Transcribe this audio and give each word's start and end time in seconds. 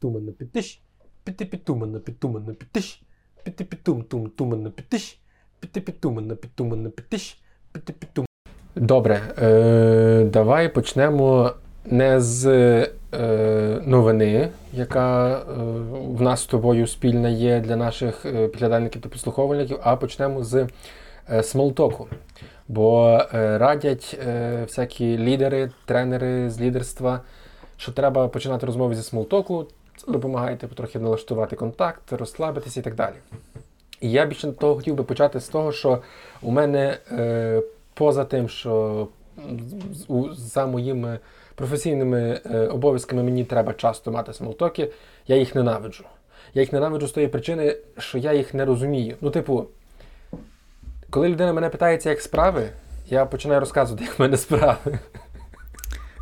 тумана 0.00 0.32
підтиш, 0.32 0.82
піти 1.24 1.44
підтумана 1.44 1.98
підтумана 1.98 2.54
підтиш, 2.54 3.02
піти 3.44 3.64
підтум 3.64 4.02
тум 4.02 4.30
тумана 4.30 4.70
підтиш, 4.70 5.20
піти 5.60 5.80
підтумана 5.80 6.34
підтумана 6.34 6.90
підтиш, 6.90 7.40
піти 7.72 7.92
підтум. 7.92 8.26
Добре, 8.76 9.20
е, 9.42 10.24
давай 10.32 10.68
почнемо 10.74 11.52
не 11.84 12.20
з 12.20 12.46
е, 13.12 13.82
новини, 13.86 14.48
яка 14.72 15.38
е, 15.38 15.42
в 16.08 16.22
нас 16.22 16.40
з 16.40 16.46
тобою 16.46 16.86
спільна 16.86 17.28
є 17.28 17.60
для 17.60 17.76
наших 17.76 18.26
е, 18.26 18.48
підглядальників 18.48 19.02
та 19.02 19.08
підслуховувальників, 19.08 19.78
а 19.82 19.96
почнемо 19.96 20.44
з 20.44 20.68
е, 21.30 21.42
смолтоку. 21.42 22.08
Бо 22.68 23.18
е, 23.34 23.58
радять 23.58 24.18
е, 24.26 24.62
всякі 24.62 25.18
лідери, 25.18 25.70
тренери 25.86 26.50
з 26.50 26.60
лідерства, 26.60 27.20
що 27.76 27.92
треба 27.92 28.28
починати 28.28 28.66
розмови 28.66 28.94
зі 28.94 29.02
small 29.02 29.31
talk 29.31 29.54
у, 29.54 29.66
це 29.98 30.12
допомагає 30.12 30.56
типу, 30.56 30.74
трохи 30.74 30.98
налаштувати 30.98 31.56
контакт, 31.56 32.12
розслабитися 32.12 32.80
і 32.80 32.82
так 32.82 32.94
далі. 32.94 33.14
І 34.00 34.10
я 34.10 34.26
більше 34.26 34.52
того 34.52 34.74
хотів 34.76 34.94
би 34.94 35.04
почати 35.04 35.40
з 35.40 35.48
того, 35.48 35.72
що 35.72 35.98
у 36.42 36.50
мене 36.50 36.98
е, 37.12 37.62
поза 37.94 38.24
тим, 38.24 38.48
що 38.48 39.08
за 40.32 40.66
моїми 40.66 41.18
професійними 41.54 42.40
е, 42.46 42.66
обов'язками 42.66 43.22
мені 43.22 43.44
треба 43.44 43.72
часто 43.72 44.12
мати 44.12 44.32
small 44.32 44.59
talk 44.59 44.81
и, 44.81 44.92
я 45.26 45.36
їх 45.36 45.54
ненавиджу. 45.54 46.04
Я 46.54 46.62
їх 46.62 46.72
ненавиджу 46.72 47.06
з 47.06 47.12
тої 47.12 47.28
причини, 47.28 47.76
що 47.98 48.18
я 48.18 48.32
їх 48.32 48.54
не 48.54 48.64
розумію. 48.64 49.16
Ну, 49.20 49.30
типу, 49.30 49.66
коли 51.10 51.28
людина 51.28 51.52
мене 51.52 51.68
питається, 51.68 52.10
як 52.10 52.20
справи, 52.20 52.68
я 53.08 53.26
починаю 53.26 53.60
розказувати, 53.60 54.04
як 54.04 54.18
в 54.18 54.22
мене 54.22 54.36
справи. 54.36 54.98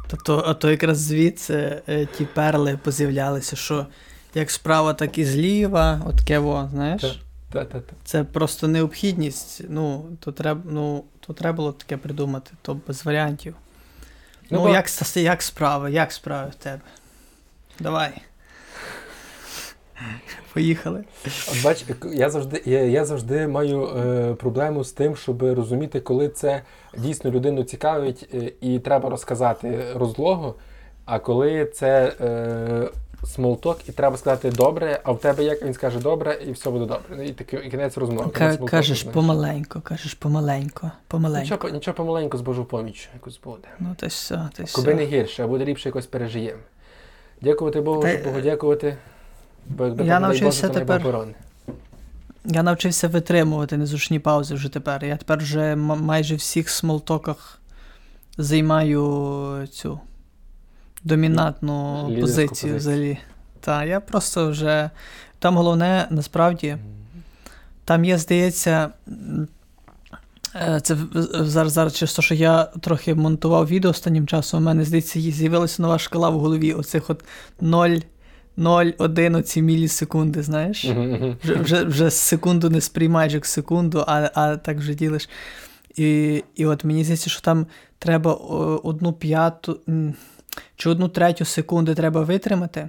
Тобто, 0.07 0.45
а 0.47 0.55
то 0.55 0.71
якраз 0.71 0.99
звідси 0.99 1.83
е, 1.89 2.07
ті 2.07 2.25
перли 2.25 2.79
поз'являлися, 2.83 3.57
що 3.57 3.87
як 4.35 4.51
справа, 4.51 4.95
так 4.95 5.19
і 5.19 5.25
зліва, 5.25 6.03
от 6.07 6.21
кево, 6.21 6.69
знаєш? 6.73 7.03
Та-та-та. 7.53 7.93
Це 8.05 8.25
просто 8.25 8.69
необхідність. 8.69 9.63
Ну, 9.69 10.05
то 10.21 10.33
треба 10.33 10.61
ну, 10.65 11.05
то 11.21 11.33
треба 11.33 11.57
було 11.57 11.73
таке 11.73 11.97
придумати, 11.97 12.51
то 12.63 12.81
без 12.87 13.05
варіантів. 13.05 13.55
Ну, 14.51 14.59
ну 14.59 14.63
бо... 14.63 14.69
як 14.69 15.17
як 15.17 15.43
справи, 15.43 15.93
як 15.93 16.13
справи 16.13 16.51
в 16.51 16.55
тебе? 16.55 16.81
Давай. 17.81 18.13
Поїхали. 20.55 21.05
От 21.27 21.65
бач, 21.65 21.85
я 22.13 22.31
завжди 22.31 22.63
я, 22.65 22.81
я 22.83 23.05
завжди 23.05 23.47
маю 23.49 23.89
е, 23.89 24.35
проблему 24.35 24.85
з 24.85 24.93
тим, 24.93 25.17
щоб 25.17 25.43
розуміти, 25.43 26.01
коли 26.01 26.29
це 26.29 26.63
дійсно 26.99 27.31
людину 27.31 27.65
цікавить 27.65 28.29
е, 28.35 28.53
і 28.61 28.79
треба 28.79 29.11
розказати 29.11 29.85
розлого, 29.95 30.55
а 31.05 31.19
коли 31.19 31.65
це 31.65 32.13
е, 32.21 32.89
small 33.27 33.58
talk, 33.58 33.89
і 33.89 33.93
треба 33.93 34.17
сказати 34.17 34.51
добре, 34.51 35.01
а 35.05 35.13
в 35.13 35.21
тебе 35.21 35.45
як 35.45 35.63
він 35.63 35.75
скаже 35.75 35.99
добре, 35.99 36.39
і 36.47 36.53
все 36.53 36.71
буде 36.71 36.87
добре. 36.87 37.27
І 37.27 37.33
такий 37.33 37.67
і 37.67 37.71
кінець 37.71 37.97
розмови. 37.97 38.31
К- 38.31 38.57
кажеш 38.57 39.03
помаленько, 39.03 39.81
кажеш 39.81 40.15
помаленько, 40.15 40.91
помаленько. 41.09 41.55
Нічого, 41.55 41.75
нічого 41.75 41.95
помаленько 41.95 42.39
з 42.39 42.41
Божу 42.41 42.65
поміч 42.65 43.09
якось 43.15 43.41
буде. 43.45 43.69
Ну, 43.79 43.95
то 43.99 44.07
все, 44.07 44.49
то 44.57 44.65
все. 44.65 44.77
Коби 44.77 44.95
не 44.95 45.05
гірше, 45.05 45.45
а 45.45 45.47
буде 45.47 45.65
ліпше 45.65 45.89
якось 45.89 46.07
пережиємо. 46.07 46.61
Дякувати 47.41 47.81
Богу, 47.81 48.03
Та... 48.03 48.19
Богу 48.25 48.41
дякувати. 48.41 48.97
Бо 49.69 49.85
якби 49.85 50.05
я 50.05 50.21
навчився 50.21 50.69
тепер. 50.69 51.03
Я 52.45 52.63
навчився 52.63 53.09
витримувати 53.09 53.77
незручні 53.77 54.19
паузи 54.19 54.55
вже 54.55 54.69
тепер. 54.69 55.05
Я 55.05 55.17
тепер 55.17 55.39
вже 55.39 55.77
майже 55.77 56.35
всіх 56.35 56.71
смолтоках 56.71 57.61
займаю 58.39 59.69
цю 59.73 60.01
домінантну 61.05 62.03
позицію, 62.21 62.49
позицію 62.49 62.77
взагалі. 62.77 63.19
Так, 63.61 63.89
я 63.89 64.01
просто 64.01 64.51
вже. 64.51 64.91
Там 65.39 65.57
головне, 65.57 66.07
насправді, 66.11 66.77
там 67.85 68.05
є, 68.05 68.19
здається, 68.19 68.91
е, 70.55 70.81
це 70.83 70.97
зараз 71.33 71.73
зараз 71.73 71.95
через 71.95 72.15
те, 72.15 72.23
що 72.23 72.35
я 72.35 72.65
трохи 72.65 73.15
монтував 73.15 73.67
відео 73.67 73.91
останнім 73.91 74.27
часом, 74.27 74.63
у 74.63 74.67
мене 74.67 74.85
здається, 74.85 75.21
з'явилася 75.21 75.83
нова 75.83 75.99
шкала 75.99 76.29
в 76.29 76.39
голові. 76.41 76.73
Оцих 76.73 77.11
от 77.11 77.25
0. 77.61 77.89
0,1 78.59 79.37
оці 79.37 79.63
мілісекунди, 79.63 80.43
знаєш? 80.43 80.85
Вже 81.45 81.55
вже, 81.55 81.85
вже 81.85 82.11
секунду 82.11 82.71
не 82.71 82.81
сприймаєш 82.81 83.33
як 83.35 83.47
секунду, 83.47 84.05
а 84.07 84.31
а 84.35 84.57
так 84.57 84.79
вже 84.79 84.95
ділиш. 84.95 85.29
І 85.97 86.45
і 86.55 86.67
от 86.67 86.85
мені 86.85 87.05
здається, 87.05 87.31
що 87.31 87.41
там 87.41 87.67
треба 87.99 88.35
одну 88.85 89.13
п'яту 89.13 89.81
чи 90.77 90.91
одну 90.91 91.09
третю 91.09 91.45
секунди 91.45 91.95
треба 91.95 92.23
витримати. 92.23 92.89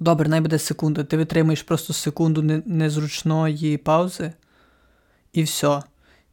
Добре, 0.00 0.28
най 0.28 0.40
буде 0.40 0.58
секунда. 0.58 1.04
Ти 1.04 1.16
витримаєш 1.16 1.62
просто 1.62 1.92
секунду 1.92 2.62
незручної 2.66 3.76
паузи, 3.76 4.32
і 5.32 5.42
все. 5.42 5.82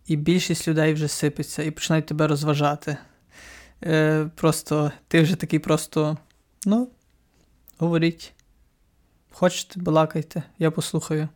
І 0.07 0.16
більшість 0.16 0.67
людей 0.67 0.94
вже 0.94 1.07
сипеться 1.07 1.63
і 1.63 1.72
починають 1.72 2.06
тебе 2.06 2.28
розважати. 2.28 2.97
Е, 3.84 4.29
Просто 4.35 4.91
ти 5.07 5.22
вже 5.22 5.35
такий 5.35 5.59
просто, 5.59 6.17
ну, 6.66 6.88
говоріть. 7.81 8.33
Хочете, 9.31 9.79
балакайте, 9.79 10.43
я 10.59 10.71
послухаю. 10.71 11.27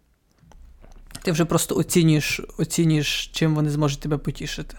Ти 1.24 1.32
вже 1.32 1.46
просто 1.46 1.76
оцінюєш, 1.76 2.42
оцінюєш, 2.58 3.28
чим 3.28 3.56
вони 3.56 3.70
зможуть 3.70 4.00
тебе 4.00 4.18
потішити. 4.18 4.78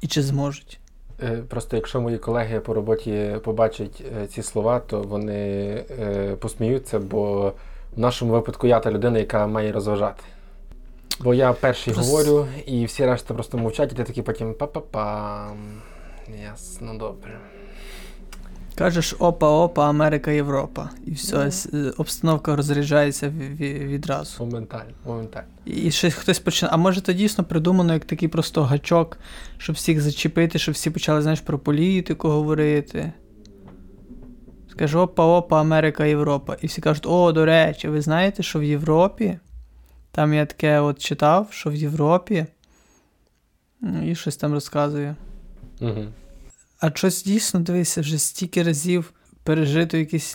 І 0.00 0.06
чи 0.06 0.22
зможуть. 0.22 0.80
Е, 1.22 1.36
просто 1.48 1.76
якщо 1.76 2.00
мої 2.00 2.18
колеги 2.18 2.60
по 2.60 2.74
роботі 2.74 3.36
побачать 3.44 4.02
е, 4.22 4.26
ці 4.26 4.42
слова, 4.42 4.80
то 4.80 5.02
вони 5.02 5.34
е, 6.00 6.36
посміються, 6.40 6.98
бо 6.98 7.52
в 7.96 8.00
нашому 8.00 8.32
випадку 8.32 8.66
я 8.66 8.80
та 8.80 8.90
людина, 8.90 9.18
яка 9.18 9.46
має 9.46 9.72
розважати. 9.72 10.22
Бо 11.20 11.34
я 11.34 11.52
перший 11.52 11.94
просто... 11.94 12.12
говорю, 12.12 12.46
і 12.66 12.84
всі 12.84 13.06
решта 13.06 13.34
просто 13.34 13.58
мовчать, 13.58 13.92
і 13.92 13.96
ти 13.96 14.04
такий 14.04 14.22
потім 14.22 14.54
па-па-пам. 14.54 15.56
Ясно, 16.42 16.94
добре. 16.94 17.40
Кажеш 18.74 19.14
опа-опа, 19.18 19.88
Америка, 19.88 20.30
Європа. 20.30 20.90
І 21.06 21.10
все, 21.10 21.36
mm. 21.36 21.94
обстановка 21.96 22.56
розряджається 22.56 23.28
відразу. 23.58 24.44
Моментально, 24.44 24.92
моментально. 25.06 25.48
І 25.64 25.90
щось 25.90 26.14
хтось 26.14 26.38
починає. 26.38 26.74
А 26.74 26.76
може 26.76 27.00
це 27.00 27.14
дійсно 27.14 27.44
придумано 27.44 27.92
як 27.92 28.04
такий 28.04 28.28
просто 28.28 28.62
гачок, 28.62 29.18
щоб 29.58 29.76
всіх 29.76 30.00
зачепити, 30.00 30.58
щоб 30.58 30.74
всі 30.74 30.90
почали, 30.90 31.22
знаєш, 31.22 31.40
про 31.40 31.58
політику 31.58 32.28
говорити. 32.28 33.12
Скажу 34.70 35.00
опа-опа, 35.00 35.60
Америка, 35.60 36.04
Європа. 36.04 36.56
І 36.62 36.66
всі 36.66 36.80
кажуть, 36.80 37.06
о, 37.06 37.32
до 37.32 37.44
речі, 37.44 37.88
ви 37.88 38.00
знаєте, 38.00 38.42
що 38.42 38.58
в 38.58 38.64
Європі? 38.64 39.38
Там 40.10 40.34
я 40.34 40.46
таке 40.46 40.80
от 40.80 40.98
читав, 40.98 41.48
що 41.50 41.70
в 41.70 41.74
Європі. 41.74 42.46
І 44.04 44.14
щось 44.14 44.36
там 44.36 44.52
розказує. 44.52 45.16
Угу. 45.80 46.04
А 46.82 46.90
щось 46.94 47.24
дійсно 47.24 47.60
дивися, 47.60 48.00
вже 48.00 48.18
стільки 48.18 48.62
разів 48.62 49.12
пережито 49.42 49.96
якісь 49.96 50.34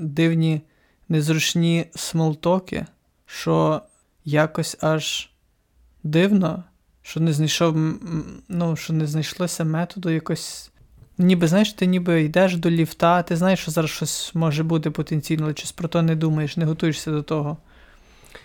дивні, 0.00 0.60
незручні 1.08 1.86
смолтоки, 1.94 2.86
що 3.26 3.82
якось 4.24 4.76
аж 4.80 5.30
дивно, 6.02 6.64
що 7.02 7.20
не 7.20 7.32
знайшов, 7.32 7.76
ну, 8.48 8.76
що 8.76 8.92
не 8.92 9.06
знайшлося 9.06 9.64
методу 9.64 10.10
якось. 10.10 10.70
Ніби 11.18 11.48
знаєш, 11.48 11.72
ти 11.72 11.86
ніби 11.86 12.22
йдеш 12.22 12.56
до 12.56 12.70
ліфта, 12.70 13.22
ти 13.22 13.36
знаєш, 13.36 13.60
що 13.60 13.70
зараз 13.70 13.90
щось 13.90 14.34
може 14.34 14.62
бути 14.62 14.90
потенційно, 14.90 15.44
але 15.44 15.54
щось 15.54 15.72
про 15.72 15.88
то 15.88 16.02
не 16.02 16.16
думаєш, 16.16 16.56
не 16.56 16.64
готуєшся 16.64 17.10
до 17.10 17.22
того. 17.22 17.56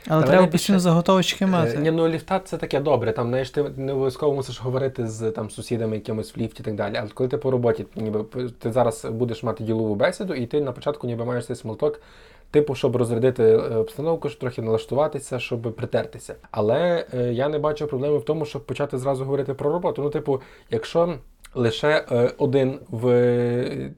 Але 0.08 0.24
Та 0.24 0.28
треба 0.28 0.48
постійно 0.48 0.80
заготовочки 0.80 1.46
е, 1.46 1.48
мати. 1.48 1.78
Ні, 1.78 1.92
ну 1.92 2.08
ліфта 2.08 2.40
це 2.40 2.58
таке 2.58 2.80
добре. 2.80 3.12
Там 3.12 3.28
знаєш, 3.28 3.50
ти 3.50 3.64
не 3.78 3.94
обов'язково 3.94 4.36
мусиш 4.36 4.62
говорити 4.62 5.08
з 5.08 5.32
там 5.32 5.50
сусідами 5.50 5.96
якимось 5.96 6.36
в 6.36 6.40
ліфті 6.40 6.64
і 6.64 6.66
так 6.66 6.76
далі. 6.76 6.96
Але 7.00 7.10
коли 7.10 7.30
ти 7.30 7.38
по 7.38 7.52
роботі, 7.52 7.86
ніби 7.96 8.24
ти 8.60 8.72
зараз 8.72 9.06
будеш 9.06 9.44
мати 9.44 9.64
ділову 9.64 9.96
бесіду, 9.96 10.34
і 10.34 10.46
ти 10.46 10.62
на 10.62 10.72
початку 10.72 11.08
ніби 11.08 11.26
маєш 11.26 11.46
цей 11.46 11.56
small 11.56 11.79
talk, 11.79 12.02
типу, 12.52 12.76
щоб 12.76 12.96
розрядити 12.96 13.44
е, 13.44 13.58
обстановку, 13.58 14.30
щоб 14.30 14.40
трохи 14.40 14.62
налаштуватися, 14.62 15.40
щоб 15.40 15.62
притертися. 15.62 16.36
Але 16.52 17.06
е, 17.14 17.34
я 17.34 17.50
не 17.50 17.60
бачу 17.60 17.88
проблеми 17.88 18.18
в 18.18 18.26
тому, 18.26 18.46
щоб 18.46 18.66
почати 18.66 18.98
зразу 18.98 19.24
говорити 19.24 19.54
про 19.54 19.72
роботу. 19.72 20.02
Ну, 20.02 20.10
типу, 20.10 20.42
якщо 20.72 21.18
лише 21.56 22.06
е, 22.12 22.32
один 22.38 22.80
в 22.90 23.08
е, 23.08 23.92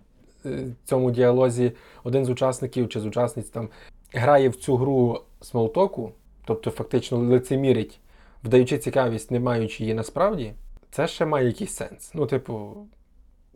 цьому 0.85 1.11
діалозі, 1.11 1.71
один 2.03 2.25
з 2.25 2.29
учасників 2.29 2.89
чи 2.89 2.99
з 2.99 3.05
учасниць 3.05 3.49
там 3.49 3.69
грає 4.13 4.49
в 4.49 4.55
цю 4.55 4.75
гру 4.75 5.21
смолтоку, 5.41 6.11
тобто 6.45 6.71
фактично 6.71 7.17
лицемірить, 7.17 7.99
вдаючи 8.43 8.77
цікавість, 8.77 9.31
не 9.31 9.39
маючи 9.39 9.83
її 9.83 9.95
насправді, 9.95 10.53
це 10.91 11.07
ще 11.07 11.25
має 11.25 11.47
якийсь 11.47 11.73
сенс. 11.73 12.11
Ну, 12.13 12.25
типу, 12.25 12.75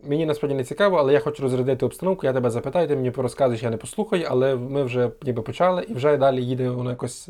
мені 0.04 0.26
насправді 0.26 0.56
не 0.56 0.64
цікаво, 0.64 0.98
але 0.98 1.14
я 1.14 1.20
хочу 1.20 1.44
розрядити 1.44 1.86
обстановку, 1.86 2.26
я 2.26 2.34
тебе 2.34 2.50
запитаю, 2.50 2.88
ти 2.88 2.96
мені 2.96 3.12
порозказуєш, 3.12 3.64
я 3.64 3.70
не 3.70 3.78
послухаю, 3.78 4.28
але 4.30 4.56
ми 4.56 4.84
вже 4.84 5.12
ніби 5.24 5.42
почали 5.42 5.84
і 5.84 5.94
вже 5.94 6.18
далі 6.18 6.46
їде 6.46 6.70
воно 6.70 6.90
якось 6.90 7.30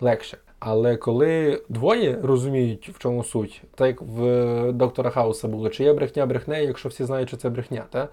легше. 0.00 0.38
Але 0.58 0.96
коли 0.96 1.62
двоє 1.68 2.18
розуміють, 2.22 2.88
в 2.88 2.98
чому 2.98 3.24
суть, 3.24 3.62
так 3.74 3.86
як 3.86 4.02
в 4.02 4.72
доктора 4.72 5.10
Хауса 5.10 5.48
було, 5.48 5.68
чи 5.68 5.84
є 5.84 5.92
брехня 5.92 6.26
брехне, 6.26 6.64
якщо 6.64 6.88
всі 6.88 7.04
знають, 7.04 7.28
що 7.28 7.36
це 7.36 7.48
брехня, 7.48 7.84
та? 7.90 8.08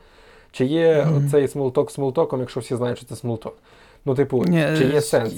Чи 0.51 0.65
є 0.65 0.93
mm-hmm. 0.93 1.29
цей 1.31 1.47
small 1.47 1.71
talk 1.71 1.91
small 1.91 2.11
talk 2.11 2.27
ом, 2.27 2.39
якщо 2.39 2.59
всі 2.59 2.75
знають, 2.75 2.97
що 2.97 3.07
це 3.07 3.15
small 3.15 3.36
talk? 3.36 3.57
Ну, 4.05 4.15
типу, 4.15 4.45
Ні, 4.45 4.67
чи 4.77 4.85
є 4.85 5.01
сенс? 5.01 5.33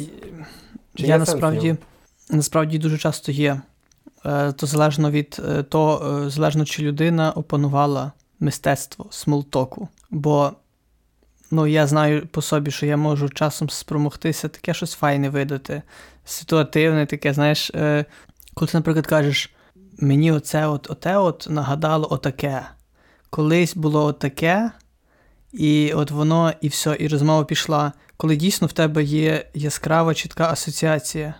Чи 0.95 1.03
я 1.03 1.07
є 1.07 1.17
насправді 1.17 1.67
сенс 1.67 1.79
насправді 2.29 2.77
дуже 2.77 2.97
часто 2.97 3.31
є. 3.31 3.61
Е, 4.25 4.51
то 4.51 4.65
залежно 4.65 5.11
від 5.11 5.41
е, 5.49 5.63
того, 5.63 6.29
залежно 6.29 6.65
чи 6.65 6.83
людина 6.83 7.31
опанувала 7.31 8.11
мистецтво 8.39 9.05
small 9.09 9.45
talk 9.45 9.73
у. 9.73 9.87
Бо 10.09 10.51
ну, 11.51 11.67
я 11.67 11.87
знаю 11.87 12.27
по 12.27 12.41
собі, 12.41 12.71
що 12.71 12.85
я 12.85 12.97
можу 12.97 13.29
часом 13.29 13.69
спромогтися 13.69 14.47
таке 14.47 14.73
щось 14.73 14.93
файне 14.93 15.29
видати, 15.29 15.81
ситуативне, 16.25 17.05
таке, 17.05 17.33
знаєш, 17.33 17.71
коли 18.53 18.71
ти, 18.71 18.77
наприклад, 18.77 19.07
кажеш, 19.07 19.53
мені 19.99 20.31
оце 20.31 20.67
от 20.67 20.89
оте 20.89 21.17
от 21.17 21.47
нагадало 21.49 22.07
отаке. 22.11 22.65
Колись 23.29 23.75
було 23.75 24.05
отаке, 24.05 24.71
і 25.53 25.93
от 25.93 26.11
воно 26.11 26.53
і 26.61 26.67
все, 26.67 26.97
і 26.99 27.07
розмова 27.07 27.43
пішла. 27.43 27.93
Коли 28.23 28.35
дійсно 28.35 28.67
в 28.67 28.71
тебе 28.71 29.03
є 29.03 29.45
яскрава, 29.53 30.13
чітка 30.13 30.49
асоціація, 30.51 31.33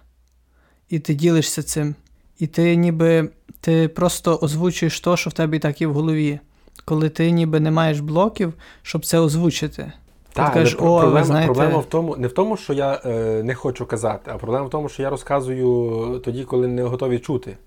і 0.89 0.99
ти 0.99 1.13
ділишся 1.13 1.63
цим, 1.63 1.95
і 2.39 2.47
ти 2.47 2.75
ніби 2.75 3.29
ти 3.61 3.87
просто 3.87 4.39
озвучуєш 4.41 4.99
то, 4.99 5.17
що 5.17 5.29
в 5.29 5.33
тебе 5.33 5.57
і 5.57 5.59
так 5.59 5.81
є 5.81 5.87
в 5.87 5.93
голові. 5.93 6.39
Коли 6.85 7.09
ти 7.09 7.31
ніби 7.31 7.59
не 7.59 7.71
маєш 7.71 7.99
блоків, 7.99 8.53
щоб 8.81 9.05
це 9.05 9.19
озвучити. 9.19 9.91
Так, 10.33 10.53
кажеш, 10.53 10.75
О, 10.75 10.77
проблема 10.77 11.23
знаєте... 11.23 11.53
проблема 11.53 11.79
в 11.79 11.85
тому, 11.85 12.15
не 12.17 12.27
в 12.27 12.33
тому, 12.33 12.57
що 12.57 12.73
я 12.73 13.01
е, 13.05 13.43
не 13.43 13.55
хочу 13.55 13.85
казати, 13.85 14.31
а 14.33 14.37
проблема 14.37 14.65
в 14.65 14.69
тому, 14.69 14.89
що 14.89 15.01
я 15.01 15.09
розказую 15.09 16.21
тоді, 16.25 16.43
коли 16.43 16.67
не 16.67 16.83
готові 16.83 17.19
чути. 17.19 17.57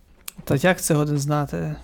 Та 0.44 0.56
як 0.56 0.80
це 0.80 0.94
годин 0.94 1.18
знати? 1.18 1.76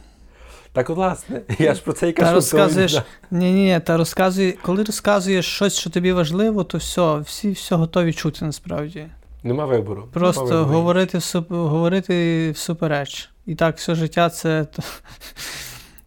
Так, 0.73 0.91
от, 0.91 0.97
власне, 0.97 1.43
я 1.59 1.75
ж 1.75 1.83
про 1.83 1.93
це 1.93 2.09
і 2.09 2.13
кажу. 2.13 2.29
Та 2.29 2.35
розказуєш, 2.35 2.99
ні, 3.31 3.53
ні, 3.53 3.81
та 3.85 3.97
розказує, 3.97 4.53
коли 4.53 4.85
розказуєш 4.85 5.47
щось, 5.47 5.79
що 5.79 5.91
тобі 5.91 6.13
важливо, 6.13 6.65
то 6.65 6.79
все, 6.79 7.19
всі 7.19 7.51
все 7.51 7.75
готові 7.75 8.13
чути 8.13 8.45
насправді. 8.45 9.07
Нема 9.43 9.67
вибору. 9.67 10.09
Просто 10.13 10.45
Нема 10.45 10.57
вибору. 10.57 10.77
говорити 10.77 11.19
говорити 11.49 12.51
всупереч. 12.51 13.31
І 13.47 13.55
так, 13.55 13.77
все 13.77 13.95
життя 13.95 14.31
це. 14.31 14.67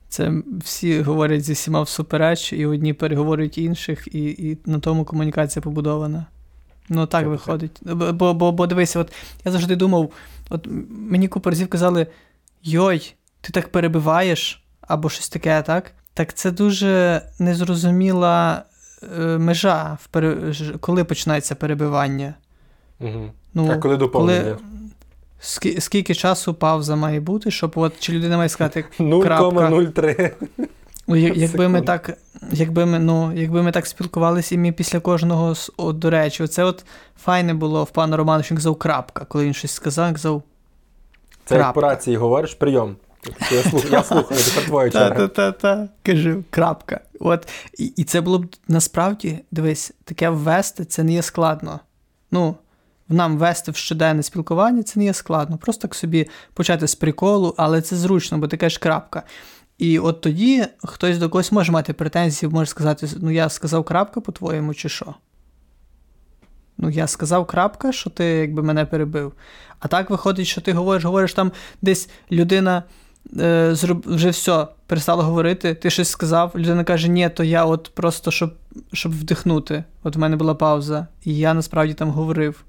Це 0.07 0.31
всі 0.63 1.01
говорять 1.01 1.43
зі 1.43 1.53
всіма 1.53 1.81
всупереч, 1.81 2.53
і 2.53 2.65
одні 2.65 2.93
переговорюють 2.93 3.57
інших, 3.57 4.07
і 4.11 4.25
і 4.25 4.57
на 4.65 4.79
тому 4.79 5.05
комунікація 5.05 5.63
побудована. 5.63 6.25
Ну 6.89 7.05
так 7.05 7.23
це 7.23 7.27
виходить. 7.27 7.81
Бо 7.83 8.33
бо, 8.33 8.51
бо 8.51 8.67
дивися, 8.67 8.99
от 8.99 9.13
я 9.45 9.51
завжди 9.51 9.75
думав, 9.75 10.11
от 10.49 10.67
мені 10.89 11.27
купа 11.27 11.49
разів 11.49 11.67
казали: 11.67 12.07
Йой, 12.63 13.15
ти 13.45 13.51
так 13.51 13.69
перебиваєш, 13.69 14.63
або 14.81 15.09
щось 15.09 15.29
таке, 15.29 15.61
так? 15.61 15.91
Так 16.13 16.33
це 16.33 16.51
дуже 16.51 17.21
незрозуміла 17.39 18.63
е, 19.19 19.37
межа, 19.37 19.97
коли 20.79 21.03
починається 21.03 21.55
перебивання. 21.55 22.33
Угу. 22.99 23.31
Ну, 23.53 23.71
А 23.71 23.77
коли 23.77 23.97
доповнення? 23.97 24.41
Коли... 24.41 25.79
Скільки 25.79 26.15
часу 26.15 26.53
пауза 26.53 26.95
має 26.95 27.19
бути, 27.19 27.51
щоб 27.51 27.71
от 27.75 27.99
чи 27.99 28.13
людина 28.13 28.37
має 28.37 28.49
сказати 28.49 28.85
0,03. 28.99 30.31
Ну, 31.07 31.15
якби 31.17 31.67
ми 31.67 31.81
так 31.81 32.17
якби 32.51 32.85
ми 32.85 32.99
ну, 32.99 33.33
якби 33.33 33.63
ми 33.63 33.71
так 33.71 33.85
спілкувалися, 33.85 34.55
і 34.55 34.57
ми 34.57 34.71
після 34.71 34.99
кожного 34.99 35.53
о, 35.77 35.93
до 35.93 36.09
речі, 36.09 36.43
оце 36.43 36.63
от 36.63 36.85
файне 37.23 37.53
було 37.53 37.83
в 37.83 37.89
пана 37.89 38.17
Роману, 38.17 38.43
що 38.43 38.55
він 38.55 38.57
казав 38.57 38.75
крапка, 38.75 39.25
коли 39.25 39.45
він 39.45 39.53
щось 39.53 39.71
сказав, 39.71 40.07
він 40.07 40.13
казав. 40.13 40.43
Це 41.45 41.55
крапка. 41.55 41.67
як 41.67 41.73
по 41.73 41.81
рації 41.81 42.17
говориш 42.17 42.53
прийом. 42.53 42.95
Я 43.51 43.63
слухаю, 43.63 43.93
я 43.93 44.03
слухаю, 44.03 44.41
тепер 44.41 44.65
твоя 44.65 44.89
черга. 44.89 45.15
Та-та-та, 45.15 45.89
кажу, 46.03 46.43
крапка. 46.49 46.99
От, 47.19 47.47
І 47.77 47.85
і 47.85 48.03
це 48.03 48.21
було 48.21 48.39
б 48.39 48.55
насправді, 48.67 49.39
дивись, 49.51 49.91
таке 50.03 50.29
ввести 50.29 50.85
це 50.85 51.03
не 51.03 51.13
є 51.13 51.21
складно. 51.21 51.79
Ну, 52.31 52.55
нам 53.09 53.37
вести 53.37 53.71
в 53.71 53.75
щоденне 53.75 54.23
спілкування 54.23 54.83
це 54.83 54.99
не 54.99 55.05
є 55.05 55.13
складно. 55.13 55.57
Просто 55.57 55.81
так 55.81 55.95
собі 55.95 56.29
почати 56.53 56.87
з 56.87 56.95
приколу, 56.95 57.53
але 57.57 57.81
це 57.81 57.95
зручно, 57.95 58.37
бо 58.37 58.47
така 58.47 58.69
ж 58.69 58.79
крапка. 58.79 59.23
І 59.77 59.99
от 59.99 60.21
тоді 60.21 60.65
хтось 60.83 61.17
до 61.17 61.29
когось 61.29 61.51
може 61.51 61.71
мати 61.71 61.93
претензії, 61.93 62.51
може 62.51 62.69
сказати: 62.69 63.07
ну 63.19 63.31
я 63.31 63.49
сказав 63.49 63.83
крапка, 63.83 64.21
по-твоєму, 64.21 64.73
чи 64.73 64.89
що? 64.89 65.15
Ну, 66.77 66.89
я 66.89 67.07
сказав 67.07 67.47
крапка, 67.47 67.91
що 67.91 68.09
ти 68.09 68.25
якби 68.25 68.63
мене 68.63 68.85
перебив. 68.85 69.33
А 69.79 69.87
так 69.87 70.09
виходить, 70.09 70.47
що 70.47 70.61
ти 70.61 70.73
говориш, 70.73 71.05
говориш, 71.05 71.33
там 71.33 71.51
десь 71.81 72.09
людина. 72.31 72.83
Вже 73.33 74.29
все, 74.29 74.67
перестала 74.87 75.23
говорити, 75.23 75.75
ти 75.75 75.89
щось 75.89 76.09
сказав, 76.09 76.51
людина 76.55 76.83
каже, 76.83 77.07
ні, 77.07 77.29
то 77.29 77.43
я 77.43 77.65
от 77.65 77.91
просто 77.95 78.31
щоб 78.31 78.53
щоб 78.93 79.11
вдихнути. 79.11 79.83
От 80.03 80.15
в 80.15 80.19
мене 80.19 80.35
була 80.35 80.55
пауза, 80.55 81.07
і 81.23 81.37
я 81.37 81.53
насправді 81.53 81.93
там 81.93 82.09
говорив. 82.09 82.63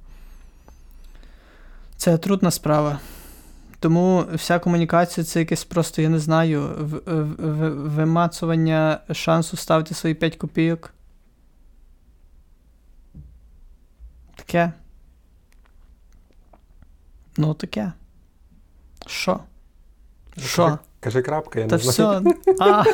Це 1.97 2.19
трудна 2.19 2.51
справа. 2.51 2.99
Тому 3.81 4.25
вся 4.35 4.59
комунікація 4.59 5.25
це 5.25 5.41
якесь 5.41 5.65
просто, 5.65 6.03
я 6.03 6.09
не 6.09 6.19
знаю, 6.19 6.63
в, 6.79 7.01
в, 7.07 7.23
в, 7.39 7.71
вимацування 7.89 9.01
шансу 9.13 9.57
ставити 9.57 9.95
свої 9.95 10.15
5 10.15 10.37
копійок. 10.37 10.95
Таке. 14.37 14.73
Ну, 17.37 17.55
таке. 17.55 17.93
Що? 19.07 19.41
Що? 20.39 20.79
Кажи, 21.01 21.23
крапка, 21.23 21.61
я 21.61 21.67
Та 21.67 21.77
не 21.77 21.83
знаю. 21.83 22.35
все. 22.45 22.55
А. 22.61 22.85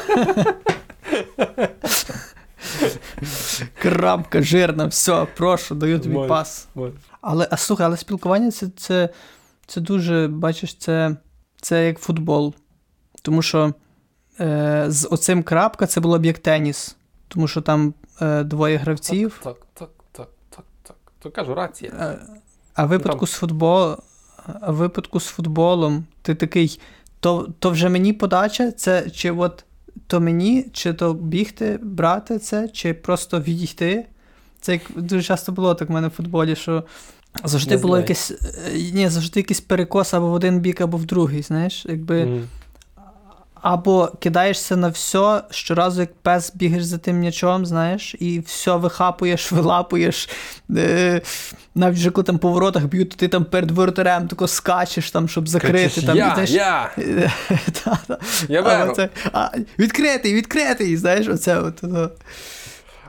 Крапка 3.82 4.42
жирна, 4.42 4.86
все, 4.86 5.26
прошу, 5.36 5.74
даю 5.74 6.00
тобі 6.00 6.14
Мой. 6.14 6.28
пас. 6.28 6.68
Мой. 6.74 6.92
Але 7.20 7.48
а 7.50 7.56
слухай, 7.56 7.86
але 7.86 7.96
спілкування 7.96 8.50
це 8.50 8.66
це, 8.76 9.08
це 9.66 9.80
дуже, 9.80 10.28
бачиш, 10.28 10.74
це 10.74 11.16
це 11.60 11.86
як 11.86 11.98
футбол. 11.98 12.54
Тому 13.22 13.42
що 13.42 13.74
е, 14.40 14.84
з 14.88 15.08
оцим 15.10 15.42
крапка 15.42 15.86
це 15.86 16.00
було 16.00 16.18
б 16.18 16.24
як 16.24 16.38
теніс. 16.38 16.96
Тому 17.28 17.48
що 17.48 17.60
там 17.60 17.94
е, 18.22 18.42
двоє 18.42 18.76
гравців. 18.76 19.40
Так, 19.44 19.56
так, 19.74 19.90
так, 20.12 20.28
так, 20.50 20.64
так. 20.82 20.96
То 21.18 21.30
кажу, 21.30 21.54
рація. 21.54 21.92
А, 21.98 22.14
а 22.74 22.84
випадку 22.84 23.18
там... 23.18 23.26
з 23.26 23.32
футбол, 23.32 23.96
а 24.60 24.70
випадку 24.70 25.20
з 25.20 25.26
футболом, 25.26 26.04
ти 26.22 26.34
такий, 26.34 26.80
то 27.22 27.48
то 27.58 27.70
вже 27.70 27.88
мені 27.88 28.12
подача, 28.12 28.72
це 28.72 29.10
чи 29.10 29.30
от 29.30 29.64
то 30.06 30.20
мені, 30.20 30.66
чи 30.72 30.92
то 30.92 31.14
бігти, 31.14 31.78
брати 31.82 32.38
це, 32.38 32.68
чи 32.68 32.94
просто 32.94 33.40
відійти. 33.40 34.06
Це 34.60 34.72
як 34.72 34.82
дуже 34.96 35.22
часто 35.22 35.52
було 35.52 35.74
так 35.74 35.88
в 35.88 35.92
мене 35.92 36.08
в 36.08 36.10
футболі, 36.10 36.56
що 36.56 36.84
завжди 37.44 37.76
було 37.76 37.96
якесь. 37.96 38.30
Е, 38.30 38.90
ні, 38.92 39.08
завжди 39.08 39.40
якийсь 39.40 39.60
перекос 39.60 40.14
або 40.14 40.28
в 40.28 40.32
один 40.32 40.60
бік, 40.60 40.80
або 40.80 40.96
в 40.96 41.04
другий, 41.04 41.42
знаєш, 41.42 41.86
якби. 41.88 42.24
Mm. 42.24 42.42
Або 43.62 44.12
кидаєшся 44.20 44.76
на 44.76 44.88
все, 44.88 45.42
щоразу, 45.50 46.00
як 46.00 46.14
пес 46.14 46.52
бігаєш 46.54 46.84
за 46.84 46.98
тим 46.98 47.18
м'ячом, 47.18 47.66
знаєш, 47.66 48.14
і 48.18 48.40
все 48.40 48.76
вихапуєш, 48.76 49.52
вилапуєш. 49.52 50.28
Е, 50.76 51.20
навіть 51.74 51.96
вже 51.98 52.10
коли 52.10 52.24
там 52.24 52.38
по 52.38 52.48
воротах 52.48 52.84
б'ють, 52.84 53.10
то 53.10 53.16
ти 53.16 53.28
там 53.28 53.44
перед 53.44 53.70
воротарем 53.70 54.28
тако 54.28 54.48
скачеш, 54.48 55.10
там, 55.10 55.28
щоб 55.28 55.48
закрити. 55.48 56.02
Там, 56.02 56.16
я, 56.16 56.30
знаєш, 56.34 56.50
я. 56.50 56.90
та, 57.84 57.98
та. 58.06 58.18
я 58.48 58.62
а, 58.62 58.84
оце, 58.84 59.08
а, 59.32 59.50
Відкритий, 59.78 60.34
відкритий, 60.34 60.96
знаєш, 60.96 61.28
оце 61.28 61.58
от. 61.58 61.84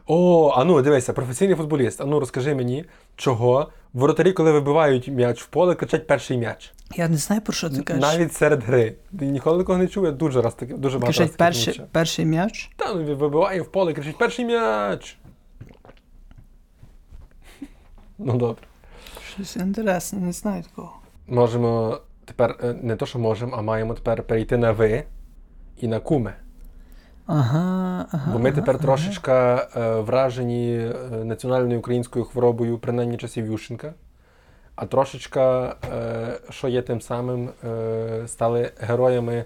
О, 0.07 0.53
а 0.57 0.63
ну 0.63 0.81
дивися, 0.81 1.13
професійний 1.13 1.55
футболіст. 1.55 2.01
А 2.01 2.05
ну 2.05 2.19
розкажи 2.19 2.55
мені, 2.55 2.85
чого 3.15 3.69
воротарі, 3.93 4.31
коли 4.31 4.51
вибивають 4.51 5.07
м'яч 5.07 5.41
в 5.41 5.45
поле, 5.45 5.75
кричать 5.75 6.07
перший 6.07 6.37
м'яч. 6.37 6.71
Я 6.95 7.07
не 7.09 7.17
знаю, 7.17 7.41
про 7.41 7.53
що 7.53 7.69
ти 7.69 7.81
кажеш. 7.81 8.01
Навіть 8.01 8.33
серед 8.33 8.63
гри. 8.63 8.95
Ти 9.19 9.25
ніколи 9.25 9.57
такого 9.57 9.77
не 9.77 9.87
чув, 9.87 10.05
я 10.05 10.11
дуже 10.11 10.41
раз 10.41 10.53
таки, 10.53 10.73
дуже 10.73 10.99
багато 10.99 11.17
Кричать 11.17 11.37
перший, 11.37 11.81
перший 11.91 12.25
м'яч? 12.25 12.71
Та 12.75 12.93
ну 12.93 13.03
вибиває 13.03 13.61
в 13.61 13.71
поле, 13.71 13.93
кричить 13.93 14.17
перший 14.17 14.45
м'яч. 14.45 15.17
Ну 18.17 18.37
добре. 18.37 18.63
Щось 19.33 19.55
інтересне, 19.55 20.19
не 20.19 20.31
знаю 20.31 20.63
такого. 20.63 20.91
Можемо 21.27 21.97
тепер, 22.25 22.55
е, 22.63 22.75
не 22.81 22.95
то, 22.95 23.05
що 23.05 23.19
можемо, 23.19 23.55
а 23.55 23.61
маємо 23.61 23.93
тепер 23.93 24.23
перейти 24.23 24.57
на 24.57 24.71
ви 24.71 25.03
і 25.77 25.87
на 25.87 25.99
куме. 25.99 26.35
Ага, 27.25 28.05
ага, 28.11 28.33
Бо 28.33 28.39
ми 28.39 28.51
тепер 28.51 28.75
ага, 28.75 28.83
трошечка 28.83 29.67
ага. 29.73 29.99
вражені 29.99 30.75
е, 30.75 31.25
національною 31.25 31.79
українською 31.79 32.25
хворобою, 32.25 32.77
принаймні 32.77 33.17
часів 33.17 33.45
Ющенка, 33.45 33.93
а 34.75 34.85
трошечка, 34.85 35.75
е, 35.93 36.39
що 36.49 36.67
є 36.67 36.81
тим 36.81 37.01
самим, 37.01 37.49
е, 37.63 38.23
стали 38.27 38.71
героями 38.79 39.45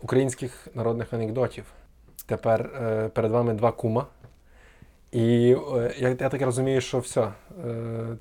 українських 0.00 0.68
народних 0.74 1.12
анекдотів. 1.12 1.64
Тепер 2.26 2.70
перед 3.14 3.32
вами 3.32 3.54
два 3.54 3.72
кума. 3.72 4.06
І 5.12 5.22
я, 5.98 6.08
я 6.20 6.28
так 6.28 6.42
розумію, 6.42 6.80
що 6.80 6.98
все. 6.98 7.32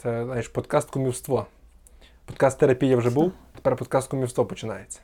Це 0.01 0.25
знаєш, 0.25 0.47
подкаст 0.47 0.89
кумівство. 0.89 1.45
Подкаст 2.25 2.59
терапія 2.59 2.97
вже 2.97 3.09
був, 3.09 3.31
тепер 3.55 3.75
подкаст 3.75 4.09
кумівство 4.09 4.45
починається. 4.45 4.99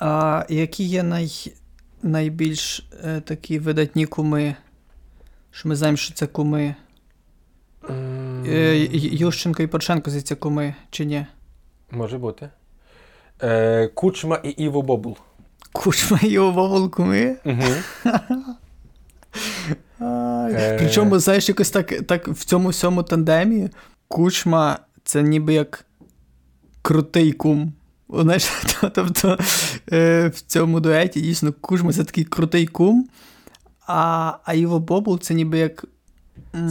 А 0.00 0.44
які 0.48 0.84
є 0.84 1.02
най 1.02 1.52
найбільш 2.02 2.88
е, 3.04 3.20
такі 3.20 3.58
видатні 3.58 4.06
куми 4.06 4.54
Що 5.50 5.68
ми 5.68 5.76
знаємо, 5.76 5.96
що 5.96 6.14
це 6.14 6.26
куми. 6.26 6.74
Е, 8.48 8.88
Ющенко 8.92 9.62
і 9.62 9.66
Порошенко 9.66 10.10
здається, 10.10 10.34
куми, 10.34 10.74
чи 10.90 11.04
ні? 11.04 11.26
Може 11.90 12.18
бути. 12.18 12.50
Е, 13.42 13.88
Кучма 13.88 14.40
і 14.44 14.48
Іво 14.48 14.82
Бобул. 14.82 15.16
Кучма 15.72 16.18
і 16.22 16.26
Іво 16.26 16.52
Бобул 16.52 16.90
куми? 16.90 17.36
Угу. 17.44 17.62
Причому, 20.78 21.18
знаєш, 21.18 21.48
якось 21.48 21.70
так 21.70 22.06
так 22.06 22.28
в 22.28 22.44
цьому 22.44 22.68
всьому 22.68 23.02
тандемі 23.02 23.68
кучма 24.08 24.78
це 25.04 25.22
ніби 25.22 25.54
як 25.54 25.84
крутий 26.82 27.32
кум. 27.32 27.72
Знаєш, 28.08 28.44
Тобто 28.94 29.38
е, 29.92 30.28
в 30.28 30.40
цьому 30.40 30.80
дуеті 30.80 31.20
дійсно 31.20 31.52
кучма 31.60 31.92
це 31.92 32.04
такий 32.04 32.24
крутий 32.24 32.66
кум, 32.66 33.08
а 33.86 34.32
а 34.44 34.54
Іво 34.54 34.80
Бобул 34.80 35.20
це 35.20 35.34
ніби 35.34 35.58
як. 35.58 35.84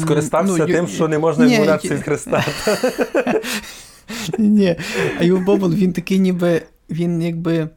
Скористався 0.02 0.58
ну, 0.58 0.66
тим, 0.66 0.88
що 0.88 1.08
не 1.08 1.20
можна 1.20 1.46
відмовлятися 1.46 1.96
від 1.96 2.04
Христа. 2.04 2.46
Ні, 4.38 4.76
а 5.20 5.24
Іво 5.24 5.40
Бобул 5.40 5.74
він 5.74 5.94
такий, 5.94 6.20
ніби 6.20 6.62
він 6.90 7.22
якби. 7.22 7.70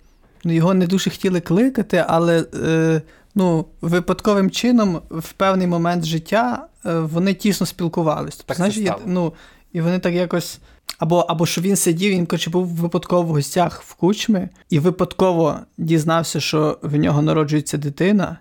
Ну, 0.44 0.52
Його 0.52 0.74
не 0.74 0.86
дуже 0.86 1.10
хотіли 1.10 1.40
кликати, 1.40 2.04
але 2.08 2.44
е, 2.64 3.02
ну, 3.34 3.66
випадковим 3.80 4.50
чином 4.50 5.00
в 5.10 5.32
певний 5.32 5.66
момент 5.66 6.04
життя 6.04 6.66
е, 6.86 6.98
вони 6.98 7.34
тісно 7.34 7.66
спілкувалися. 7.66 8.36
Тобто, 8.38 8.54
знаєш, 8.54 8.76
я, 8.76 8.96
ну, 9.06 9.32
І 9.72 9.80
вони 9.80 9.98
так 9.98 10.14
якось. 10.14 10.58
Або 10.98 11.18
або 11.18 11.46
що 11.46 11.60
він 11.60 11.76
сидів, 11.76 12.12
він 12.12 12.26
коротше, 12.26 12.50
був 12.50 12.66
випадково 12.66 13.22
в 13.22 13.26
гостях 13.26 13.82
в 13.82 13.94
кучмі, 13.94 14.48
і 14.70 14.78
випадково 14.78 15.58
дізнався, 15.78 16.40
що 16.40 16.78
в 16.82 16.96
нього 16.96 17.22
народжується 17.22 17.78
дитина. 17.78 18.38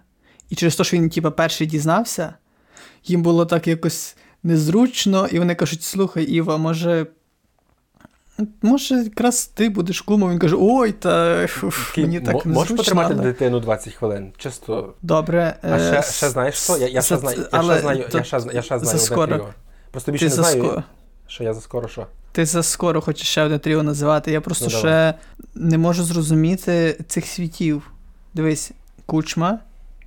І 0.49 0.55
через 0.55 0.75
те, 0.75 0.83
що 0.83 0.97
він, 0.97 1.09
типу, 1.09 1.31
перший 1.31 1.67
дізнався, 1.67 2.33
їм 3.09 3.21
було 3.21 3.45
так 3.45 3.67
якось 3.67 4.15
незручно, 4.43 5.27
і 5.27 5.39
вони 5.39 5.55
кажуть: 5.55 5.83
слухай, 5.83 6.23
Іва, 6.23 6.57
може 6.57 7.05
Може, 8.61 8.95
якраз 8.95 9.45
ти 9.45 9.69
будеш 9.69 10.01
кумом, 10.01 10.31
він 10.31 10.39
каже: 10.39 10.55
ой, 10.59 10.91
та 10.91 11.47
фуф, 11.47 11.97
мені 11.97 12.19
так 12.19 12.45
не 12.45 12.53
Можеш 12.53 12.77
потримати 12.77 13.13
але... 13.13 13.23
дитину 13.23 13.59
20 13.59 13.93
хвилин? 13.93 14.33
Чисто. 14.37 14.93
Добре. 15.01 15.55
А 15.61 15.79
ще, 15.79 15.99
е, 15.99 16.03
ще 16.03 16.29
знаєш 16.29 16.55
що? 16.55 16.77
Я, 16.77 16.87
я 16.87 17.01
ще 17.01 17.17
знаю, 17.17 17.37
я 17.53 17.61
ще 17.61 17.79
знаю, 17.79 18.05
я 18.13 18.23
ще, 18.23 18.37
я 18.53 18.61
ще 18.61 18.79
знаю 18.79 18.99
одне 19.23 19.37
тріо. 19.37 19.49
Просто 19.91 20.11
більше 20.11 20.25
не 20.25 20.31
знаю, 20.31 20.83
що 21.27 21.43
я 21.43 21.53
за 21.53 21.61
скоро 21.61 21.87
що. 21.87 22.07
Ти 22.31 22.45
за 22.45 22.63
скоро 22.63 23.01
хочеш 23.01 23.27
ще 23.27 23.43
одне 23.43 23.59
тріо 23.59 23.83
називати. 23.83 24.31
Я 24.31 24.41
просто 24.41 24.65
ну, 24.65 24.71
ще 24.71 25.13
не 25.55 25.77
можу 25.77 26.03
зрозуміти 26.03 26.97
цих 27.07 27.25
світів. 27.25 27.91
Дивись, 28.33 28.71
кучма. 29.05 29.59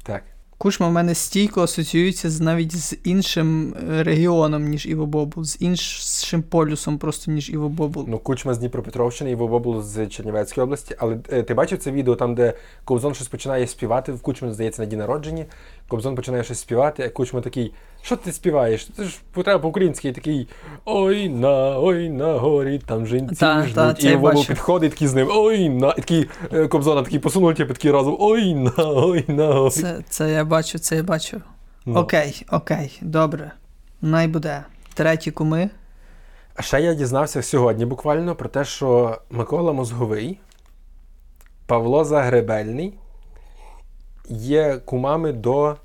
Так. 0.02 0.22
Кучма 0.60 0.88
в 0.88 0.92
мене 0.92 1.14
стійко 1.14 1.62
асоціюється 1.62 2.30
з, 2.30 2.40
навіть 2.40 2.76
з 2.76 2.96
іншим 3.04 3.74
е, 3.74 4.02
регіоном, 4.02 4.68
ніж 4.68 4.86
Іво 4.86 5.06
Бобул, 5.06 5.44
з 5.44 5.56
іншим 5.60 6.42
полюсом, 6.42 6.98
просто 6.98 7.30
ніж 7.30 7.50
Іво 7.50 7.68
Бобул. 7.68 8.04
Ну, 8.08 8.18
Кучма 8.18 8.54
з 8.54 8.58
Дніпропетровщини, 8.58 9.30
Івобобул 9.30 9.82
з 9.82 10.06
Чернівецької 10.06 10.64
області. 10.64 10.96
Але 10.98 11.18
е, 11.32 11.42
ти 11.42 11.54
бачив 11.54 11.78
це 11.78 11.90
відео 11.90 12.16
там, 12.16 12.34
де 12.34 12.52
Ковзон 12.84 13.14
щось 13.14 13.28
починає 13.28 13.66
співати, 13.66 14.12
в 14.12 14.20
Кучмі, 14.20 14.52
здається, 14.52 14.82
на 14.82 14.86
дні 14.86 14.96
народження. 14.96 15.44
Кобзон 15.88 16.14
починає 16.14 16.44
щось 16.44 16.58
співати, 16.58 17.02
а 17.02 17.08
Кучма 17.08 17.40
такий, 17.40 17.72
що 18.02 18.16
ти 18.16 18.32
співаєш? 18.32 18.88
Це 18.96 19.04
ж 19.04 19.18
треба 19.34 19.58
по-українськи 19.58 20.12
такий 20.12 20.48
Ой 20.84 21.28
на, 21.28 21.80
ой 21.80 22.10
на 22.10 22.32
горі, 22.32 22.78
там 22.78 23.06
жінці 23.06 23.34
та, 23.34 23.62
ждуть. 23.62 23.74
Та, 24.00 24.08
і 24.08 24.16
Вову 24.16 24.44
підходить 24.44 24.92
такий 24.92 25.08
з 25.08 25.14
ним, 25.14 25.28
ой 25.30 25.68
на. 25.68 25.90
І 25.90 25.96
такий 25.96 26.28
е, 26.52 26.68
Кобзона 26.68 27.02
такий 27.02 27.18
посунув, 27.18 27.54
типу, 27.54 27.72
такий 27.72 27.90
разом 27.90 28.16
ой 28.20 28.54
на, 28.54 28.72
ой 28.76 29.24
на. 29.28 29.60
Ой. 29.60 29.70
Це 29.70 30.04
це 30.08 30.30
я 30.30 30.44
бачу, 30.44 30.78
це 30.78 30.96
я 30.96 31.02
бачу. 31.02 31.36
No. 31.36 31.42
Ну. 31.86 32.00
Окей, 32.00 32.46
окей, 32.50 32.98
добре. 33.02 33.52
Най 34.02 34.28
буде. 34.28 34.64
Треті 34.94 35.30
куми. 35.30 35.70
А 36.54 36.62
ще 36.62 36.80
я 36.80 36.94
дізнався 36.94 37.42
сьогодні 37.42 37.84
буквально 37.84 38.34
про 38.34 38.48
те, 38.48 38.64
що 38.64 39.18
Микола 39.30 39.72
Мозговий, 39.72 40.40
Павло 41.66 42.04
Загребельний 42.04 42.94
є 44.28 44.76
кумами 44.84 45.32
до 45.32 45.76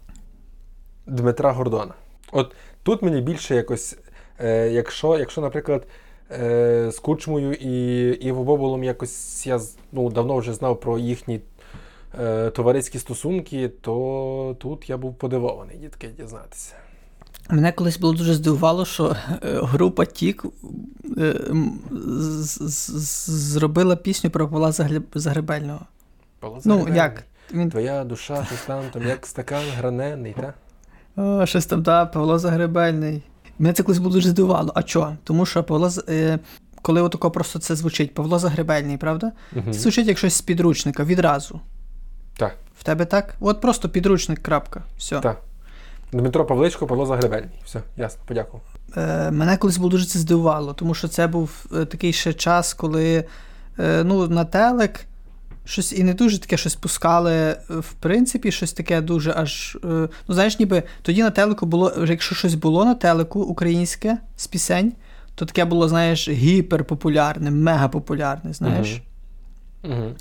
Дмитра 1.05 1.51
Гордона. 1.51 1.93
От 2.31 2.55
тут 2.83 3.01
мені 3.01 3.21
більше 3.21 3.55
якось, 3.55 3.97
е, 4.39 4.69
якщо, 4.69 5.17
якщо, 5.17 5.41
наприклад, 5.41 5.88
е, 6.31 6.91
з 6.91 7.00
Кучмою 7.00 7.53
і 7.53 8.07
Іво 8.12 8.43
Боболом 8.43 8.83
якось 8.83 9.47
я 9.47 9.59
ну, 9.91 10.09
давно 10.09 10.38
вже 10.38 10.53
знав 10.53 10.79
про 10.79 11.00
їхні 11.00 11.41
е, 12.19 12.50
товариські 12.50 13.00
стосунки, 13.00 13.69
то 13.69 14.55
тут 14.59 14.89
я 14.89 14.97
був 14.97 15.15
подивований 15.15 15.77
дітки 15.77 16.07
дізнатися. 16.07 16.73
Мене 17.50 17.71
колись 17.71 18.00
було 18.00 18.13
дуже 18.13 18.33
здивувало, 18.33 18.85
що 18.85 19.15
група 19.41 20.05
Тік 20.05 20.45
зробила 23.27 23.95
пісню 23.95 24.29
про. 24.29 24.47
Павла 24.47 24.71
Загребельного. 25.13 25.85
Ну, 26.65 26.88
як? 26.95 27.23
Він... 27.53 27.69
Твоя 27.69 28.03
душа, 28.03 28.45
щось 28.45 28.62
там, 28.62 28.83
там 28.93 29.07
як 29.07 29.25
стакан 29.25 29.63
гранений, 29.77 30.33
так? 30.33 30.55
О, 31.15 31.45
щось 31.45 31.65
там, 31.65 31.83
так, 31.83 32.12
Павло 32.12 32.39
Загребельний. 32.39 33.24
Мене 33.60 33.74
це 33.74 33.83
колись 33.83 34.00
було 34.00 34.13
дуже 34.13 34.29
здивувало. 34.29 34.72
А 34.75 34.83
чого? 34.83 35.17
Тому 35.24 35.45
що 35.45 35.63
Павло. 35.63 35.89
Е, 36.10 36.39
коли 36.81 37.01
отако 37.01 37.31
просто 37.31 37.60
це 37.60 37.75
звучить, 37.75 38.13
Павло 38.13 38.39
Загребельний, 38.39 38.98
правда? 38.98 39.31
Угу. 39.55 39.65
Це 39.65 39.79
звучить 39.79 40.07
як 40.07 40.17
щось 40.17 40.33
з 40.33 40.41
підручника 40.41 41.03
відразу. 41.03 41.60
Так. 42.38 42.55
В 42.79 42.83
тебе 42.83 43.05
так? 43.05 43.36
От 43.39 43.62
просто 43.62 43.89
підручник, 43.89 44.39
крапка. 44.39 44.81
Все. 44.98 45.19
Так. 45.19 45.38
Дмитро 46.12 46.45
Павличко, 46.45 46.88
Павло 46.88 47.05
Загребельний. 47.05 47.60
Все, 47.65 47.81
ясно, 47.98 48.22
подякував. 48.27 48.62
Е, 48.98 49.31
Мене 49.31 49.57
колись 49.57 49.77
було 49.77 49.89
дуже 49.89 50.05
це 50.05 50.19
здивувало, 50.19 50.74
тому 50.74 50.93
що 50.93 51.07
це 51.07 51.27
був 51.27 51.65
е, 51.75 51.86
такий 51.86 52.13
ще 52.13 52.33
час, 52.33 52.74
коли 52.74 53.25
е, 53.79 54.03
ну, 54.03 54.27
на 54.27 54.45
телек 54.45 55.05
щось 55.65 55.93
і 55.93 56.03
не 56.03 56.13
дуже 56.13 56.39
таке 56.39 56.58
щось 56.58 56.75
пускали, 56.75 57.34
е, 57.34 57.58
в 57.70 57.93
принципі, 57.93 58.51
щось 58.51 58.74
таке 58.74 59.01
дуже 59.01 59.34
аж. 59.38 59.77
Е, 59.84 60.10
ну, 60.27 60.36
знаєш, 60.36 60.60
ніби 60.60 60.84
тоді 61.01 61.24
на 61.24 61.29
телеку 61.29 61.65
було, 61.65 61.93
якщо 62.08 62.36
щось 62.36 62.55
було 62.55 62.86
на 62.86 62.96
телеку 62.96 63.41
українське 63.41 64.17
з 64.36 64.48
пісень, 64.48 64.93
то 65.36 65.46
таке 65.46 65.65
було, 65.65 65.89
знаєш, 65.89 66.29
гіперпопулярне, 66.29 67.51
мегапопулярне, 67.51 68.53
знаєш. 68.53 69.01
Угу. 69.84 69.93
Угу. 69.93 70.12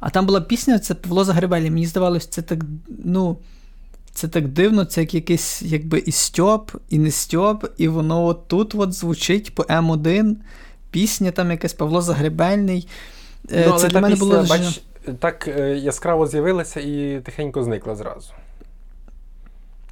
А 0.00 0.10
там 0.10 0.26
була 0.26 0.40
пісня, 0.40 0.78
це 0.78 0.94
Павло 0.94 1.24
Загребелі. 1.24 1.70
Мені 1.70 1.86
здавалося, 1.86 2.28
це 2.30 2.42
так, 2.42 2.58
ну. 3.04 3.38
Це 4.12 4.28
так 4.28 4.48
дивно, 4.48 4.84
це 4.84 5.00
як 5.00 5.14
якийсь 5.14 5.62
якби 5.62 5.98
і 5.98 6.12
Стьоп, 6.12 6.70
і 6.90 6.98
не 6.98 7.10
Стьоп, 7.10 7.66
і 7.76 7.88
воно 7.88 8.24
от 8.24 8.48
тут 8.48 8.74
от 8.74 8.92
звучить 8.92 9.54
по 9.54 9.62
М1. 9.62 10.36
Пісня 10.90 11.30
там 11.30 11.50
якась 11.50 11.72
Павло 11.72 12.02
Загребельний. 12.02 12.88
Е, 13.52 13.64
ну, 13.66 13.72
але 13.72 13.80
це 13.80 13.88
для 13.88 14.00
мене 14.00 14.16
було 14.16 14.44
бач, 14.48 14.82
так 15.18 15.48
е, 15.48 15.76
яскраво 15.76 16.26
з'явилася 16.26 16.80
і 16.80 17.20
тихенько 17.24 17.62
зникла 17.62 17.96
зразу. 17.96 18.32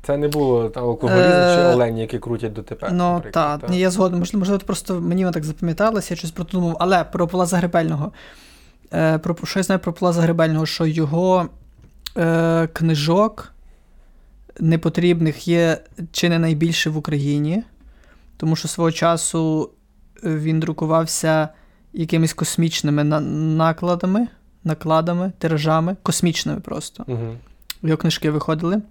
Це 0.06 0.16
не 0.16 0.28
було 0.28 0.72
алкоголізм 0.74 1.28
е, 1.28 1.56
чи 1.56 1.62
олені, 1.62 2.00
які 2.00 2.18
крутять 2.18 2.52
дотепер. 2.52 2.92
Ну 2.92 3.22
так, 3.32 3.60
та. 3.60 3.74
я 3.74 3.90
згоден. 3.90 4.18
Можливо, 4.18 4.38
можливо, 4.38 4.62
просто 4.66 5.00
мені 5.00 5.30
так 5.30 5.44
запам'яталося, 5.44 6.14
я 6.14 6.18
щось 6.18 6.30
продумав. 6.30 6.76
Але 6.80 7.04
про 7.04 7.28
Павла 7.28 7.46
Загребельного. 7.46 8.12
Е, 8.92 9.18
про, 9.18 9.36
Що 9.44 9.58
я 9.58 9.62
знаю 9.62 9.78
про 9.78 9.92
Павла 9.92 10.12
Загребельного, 10.12 10.66
що 10.66 10.86
його 10.86 11.48
е, 12.16 12.68
книжок 12.72 13.52
непотрібних 14.60 15.48
є 15.48 15.78
чи 16.12 16.28
не 16.28 16.38
найбільше 16.38 16.90
в 16.90 16.96
Україні, 16.96 17.62
тому 18.36 18.56
що 18.56 18.68
свого 18.68 18.92
часу 18.92 19.70
він 20.22 20.60
друкувався 20.60 21.48
якимись 21.96 22.34
космічними 22.34 23.04
накладами, 23.04 24.28
накладами, 24.64 25.32
тиражами, 25.38 25.96
космічними 26.02 26.60
просто. 26.60 27.04
Угу. 27.06 27.36
Його 27.82 27.96
книжки 27.96 28.30
виходили, 28.30 28.82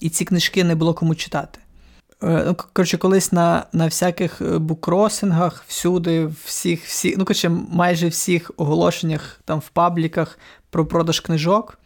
і 0.00 0.10
ці 0.10 0.24
книжки 0.24 0.64
не 0.64 0.74
було 0.74 0.94
кому 0.94 1.14
читати. 1.14 1.58
Е, 2.22 2.44
ну, 2.46 2.56
коротше, 2.72 2.98
колись 2.98 3.32
на 3.32 3.66
на 3.72 3.84
всяких 3.84 4.40
е, 4.40 4.58
букросингах, 4.58 5.64
всюди, 5.66 6.26
всіх, 6.44 6.84
всіх, 6.84 7.18
ну, 7.18 7.24
коротше, 7.24 7.48
майже 7.48 8.08
всіх 8.08 8.50
оголошеннях 8.56 9.40
там 9.44 9.58
в 9.58 9.68
пабліках 9.68 10.38
про 10.70 10.86
продаж 10.86 11.20
книжок. 11.20 11.78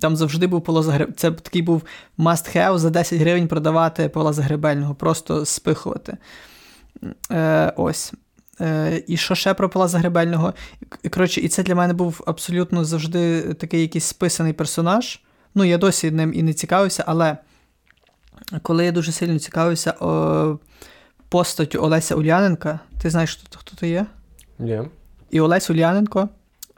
Там 0.00 0.16
завжди 0.16 0.46
був 0.46 0.64
Павло 0.64 0.82
Загреб... 0.82 1.14
Це 1.16 1.30
такий 1.30 1.62
був 1.62 1.82
must 2.18 2.56
have 2.56 2.78
за 2.78 2.90
10 2.90 3.20
гривень 3.20 3.48
продавати 3.48 4.08
Павла 4.08 4.32
Загребельного, 4.32 4.94
просто 4.94 5.44
спихувати. 5.44 6.16
Е, 7.30 7.72
Ось. 7.76 8.12
Е, 8.60 9.02
І 9.06 9.16
що 9.16 9.34
ще 9.34 9.54
про 9.54 9.68
Пала 9.68 9.88
Загребельного? 9.88 10.54
Коротше, 11.10 11.40
і 11.40 11.48
це 11.48 11.62
для 11.62 11.74
мене 11.74 11.92
був 11.94 12.20
абсолютно 12.26 12.84
завжди 12.84 13.54
такий 13.54 13.80
якийсь 13.80 14.04
списаний 14.04 14.52
персонаж. 14.52 15.20
Ну, 15.54 15.64
я 15.64 15.78
досі 15.78 16.10
ним 16.10 16.34
і 16.34 16.42
не 16.42 16.52
цікавився, 16.52 17.04
але 17.06 17.36
коли 18.62 18.84
я 18.84 18.92
дуже 18.92 19.12
сильно 19.12 19.38
цікавився 19.38 19.90
о, 19.90 20.58
постаттю 21.28 21.78
Олеся 21.78 22.14
Ульяненка, 22.14 22.80
ти 23.02 23.10
знаєш, 23.10 23.40
хто 23.46 23.58
хто 23.58 23.76
то 23.76 23.86
є? 23.86 24.06
Ні. 24.58 24.72
Yeah. 24.72 24.88
І 25.30 25.40
Олесь 25.40 25.70
Ульяненко, 25.70 26.28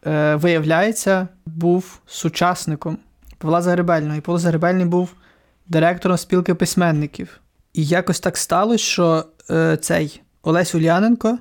е, 0.07 0.35
виявляється, 0.35 1.29
був 1.47 2.01
сучасником 2.07 2.99
Павла 3.39 3.63
Загребельного. 3.63 4.17
І 4.17 4.21
Павло 4.21 4.39
Загребельний 4.39 4.85
був 4.87 5.15
директором 5.67 6.19
спілки 6.19 6.55
письменників. 6.55 7.41
І 7.73 7.87
якось 7.87 8.21
так 8.21 8.37
сталося, 8.37 8.85
що 8.85 9.25
е, 9.51 9.77
цей 9.77 10.23
Олесь 10.43 10.75
Уляненко 10.75 11.39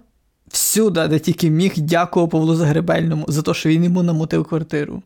всюди, 0.47 1.07
де 1.07 1.19
тільки 1.19 1.49
міг, 1.49 1.73
дякував 1.77 2.29
Павлу 2.29 2.55
Загребельному 2.55 3.25
за 3.27 3.41
те, 3.41 3.53
що 3.53 3.69
він 3.69 3.83
йому 3.83 4.03
намотив 4.03 4.45
квартиру. 4.45 5.03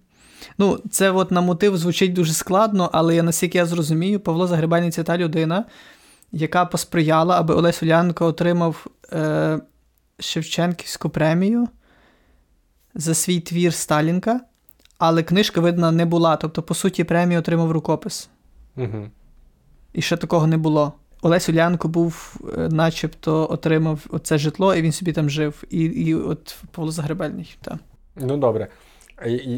Ну, 0.57 0.79
це 0.91 1.12
от 1.12 1.31
на 1.31 1.41
мотив 1.41 1.77
звучить 1.77 2.13
дуже 2.13 2.33
складно, 2.33 2.89
але 2.93 3.15
я 3.15 3.24
наскільки 3.24 3.57
я 3.57 3.65
зрозумію, 3.65 4.19
Павло 4.19 4.48
Загребельний 4.48 4.91
це 4.91 5.03
та 5.03 5.17
людина, 5.17 5.65
яка 6.31 6.65
посприяла, 6.65 7.39
аби 7.39 7.53
Олесь 7.53 7.83
Уляненко 7.83 8.25
отримав 8.25 8.88
е, 9.13 9.60
Шевченківську 10.19 11.10
премію 11.10 11.67
за 12.95 13.13
свій 13.13 13.39
твір 13.39 13.74
Сталінка, 13.74 14.41
але 14.98 15.24
книжка, 15.24 15.62
видно, 15.62 15.91
не 15.91 16.05
була. 16.05 16.36
Тобто, 16.36 16.63
по 16.63 16.74
суті, 16.74 17.03
премію 17.03 17.39
отримав 17.39 17.71
рукопис. 17.71 18.29
Угу. 18.77 19.10
І 19.93 20.01
ще 20.01 20.17
такого 20.17 20.48
не 20.48 20.57
було. 20.57 20.93
Олесь 21.21 21.49
Улянко 21.49 21.87
був, 21.87 22.35
е, 22.57 22.69
начебто, 22.71 23.47
отримав 23.51 23.99
оце 24.09 24.37
житло, 24.37 24.75
і 24.75 24.81
він 24.81 24.91
собі 24.91 25.13
там 25.13 25.29
жив. 25.29 25.63
І 25.69 25.79
і 25.79 26.15
от 26.15 26.55
Павло 26.71 26.91
Загребельний. 26.91 27.57
так. 27.61 27.75
Ну 28.15 28.37
добре. 28.37 28.67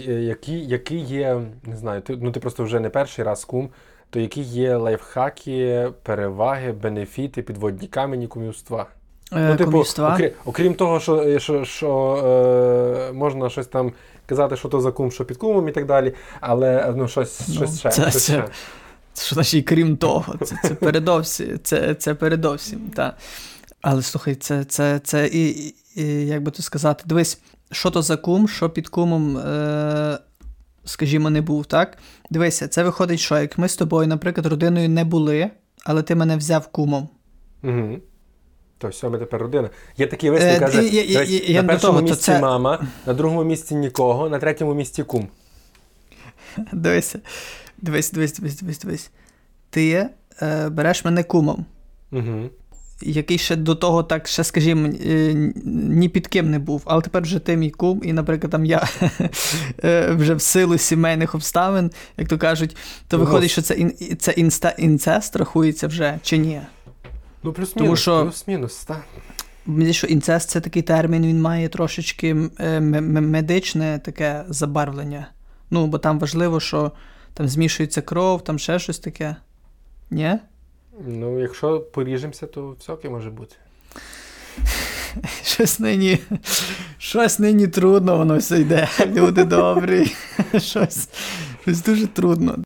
Які 0.07 0.59
які 0.59 0.97
є, 0.97 1.41
не 1.63 1.77
знаю, 1.77 2.01
ти 2.01 2.17
ну 2.21 2.31
ти 2.31 2.39
просто 2.39 2.63
вже 2.63 2.79
не 2.79 2.89
перший 2.89 3.25
раз 3.25 3.45
кум, 3.45 3.69
то 4.09 4.19
які 4.19 4.41
є 4.41 4.75
лайфхаки, 4.75 5.89
переваги, 6.03 6.71
бенефіти, 6.71 7.41
підводні 7.41 7.87
камені 7.87 8.27
кумівства? 8.27 8.87
Е, 9.35 9.49
ну, 9.49 9.55
типу, 9.55 9.83
окрім, 9.99 10.31
окрім 10.45 10.73
того, 10.73 10.99
що 10.99 11.39
що, 11.39 11.65
що 11.65 12.15
е, 13.09 13.13
можна 13.13 13.49
щось 13.49 13.67
там 13.67 13.91
казати, 14.25 14.55
що 14.55 14.69
то 14.69 14.81
за 14.81 14.91
кум, 14.91 15.11
що 15.11 15.25
під 15.25 15.37
кумом 15.37 15.67
і 15.67 15.71
так 15.71 15.85
далі, 15.85 16.13
але 16.41 16.93
ну, 16.95 17.07
щось 17.07 17.47
ну, 17.47 17.55
щось 17.55 17.79
ще. 17.79 17.89
Це, 17.89 18.01
щось 18.01 18.25
це, 18.25 18.33
ще. 18.33 18.43
Що 19.15 19.35
значить, 19.35 19.65
крім 19.65 19.97
того, 19.97 20.35
це 20.43 20.55
це 20.63 20.75
передовсім. 20.75 21.59
Це 21.63 21.95
це 21.95 22.15
передовсім, 22.15 22.79
та. 22.95 23.17
Але 23.81 24.01
слухай, 24.01 24.35
це 24.35 24.63
це, 24.63 24.99
це 24.99 25.27
і, 25.27 25.73
і, 25.95 26.03
як 26.05 26.43
би 26.43 26.51
то 26.51 26.63
сказати, 26.63 27.03
дивись, 27.07 27.39
що 27.71 27.91
то 27.91 28.01
за 28.01 28.17
кум, 28.17 28.47
що 28.47 28.69
під 28.69 28.87
кумом, 28.87 29.37
е, 29.37 30.19
скажімо, 30.85 31.29
не 31.29 31.41
був, 31.41 31.65
так? 31.65 31.97
Дивися, 32.29 32.67
це 32.67 32.83
виходить, 32.83 33.19
що 33.19 33.39
як 33.39 33.57
ми 33.57 33.67
з 33.69 33.75
тобою, 33.75 34.07
наприклад, 34.07 34.45
родиною 34.45 34.89
не 34.89 35.03
були, 35.03 35.49
але 35.85 36.03
ти 36.03 36.15
мене 36.15 36.37
взяв 36.37 36.67
кумом. 36.67 37.09
Угу. 37.63 37.97
То 38.77 38.87
все, 38.87 39.09
ми 39.09 39.17
тепер 39.17 39.41
родина. 39.41 39.69
Є 39.97 40.07
такий 40.07 40.29
вислів, 40.29 40.49
е, 40.49 40.59
каже, 40.59 40.83
я, 40.83 41.03
я, 41.03 41.23
я, 41.23 41.61
на 41.61 41.67
першому 41.67 41.93
того, 41.93 42.01
місці 42.01 42.23
це... 42.23 42.39
мама, 42.39 42.87
на 43.05 43.13
другому 43.13 43.43
місці 43.43 43.75
нікого, 43.75 44.29
на 44.29 44.39
третьому 44.39 44.73
місці 44.73 45.03
кум. 45.03 45.27
Дивися. 46.71 47.19
Дивись, 47.83 48.11
дивись, 48.11 48.33
дивись, 48.33 48.61
дивись, 48.61 48.79
дивись. 48.79 49.11
Ти 49.69 50.09
е, 50.41 50.69
береш 50.69 51.05
мене 51.05 51.23
кумом, 51.23 51.65
Угу. 52.11 52.49
який 53.01 53.37
ще 53.37 53.55
до 53.55 53.75
того, 53.75 54.03
так, 54.03 54.27
ще, 54.27 54.43
скажімо, 54.43 54.87
е, 55.05 55.33
ні 55.65 56.09
під 56.09 56.27
ким 56.27 56.51
не 56.51 56.59
був, 56.59 56.81
але 56.85 57.01
тепер 57.01 57.21
вже 57.23 57.39
ти 57.39 57.57
мій 57.57 57.69
кум, 57.69 58.01
і, 58.03 58.13
наприклад, 58.13 58.51
там 58.51 58.65
я 58.65 58.87
е, 59.83 60.11
вже 60.11 60.35
в 60.35 60.41
силу 60.41 60.77
сімейних 60.77 61.35
обставин, 61.35 61.91
як 62.17 62.27
то 62.27 62.37
кажуть, 62.37 62.77
то 63.07 63.17
виходить, 63.17 63.51
що 63.51 63.61
це 63.61 63.73
ін, 63.73 63.93
це 64.19 64.31
інста, 64.31 64.69
інцест 64.69 65.35
рахується 65.35 65.87
вже 65.87 66.19
чи 66.23 66.37
ні? 66.37 66.61
Ну, 67.43 67.53
плюс-мінус, 67.53 68.05
плюс-мінус, 68.05 68.85
так. 68.85 69.03
Мені 69.65 69.93
що 69.93 70.07
інцест 70.07 70.49
це 70.49 70.61
такий 70.61 70.81
термін, 70.81 71.25
він 71.25 71.41
має 71.41 71.69
трошечки 71.69 72.33
медичне 72.59 73.99
таке 74.05 74.45
забарвлення. 74.49 75.27
Ну, 75.71 75.87
бо 75.87 75.97
там 75.97 76.19
важливо, 76.19 76.59
що 76.59 76.91
там 77.33 77.47
змішується 77.47 78.01
кров, 78.01 78.43
там 78.43 78.59
ще 78.59 78.79
щось 78.79 78.99
таке. 78.99 79.35
Ні? 80.11 80.39
Ну, 81.07 81.39
якщо 81.39 81.79
поріжемося, 81.79 82.47
то 82.47 82.69
всяке 82.69 83.09
може 83.09 83.29
бути. 83.29 83.55
Щось 85.43 85.79
нині 85.79 86.19
щось 87.13 87.39
нині 87.39 87.67
трудно, 87.67 88.17
воно 88.17 88.37
все 88.37 88.61
йде. 88.61 88.87
Люди 89.05 89.43
добрі. 89.43 90.11
Щось 90.57 91.09
щось 91.61 91.83
дуже 91.83 92.07
трудно. 92.07 92.57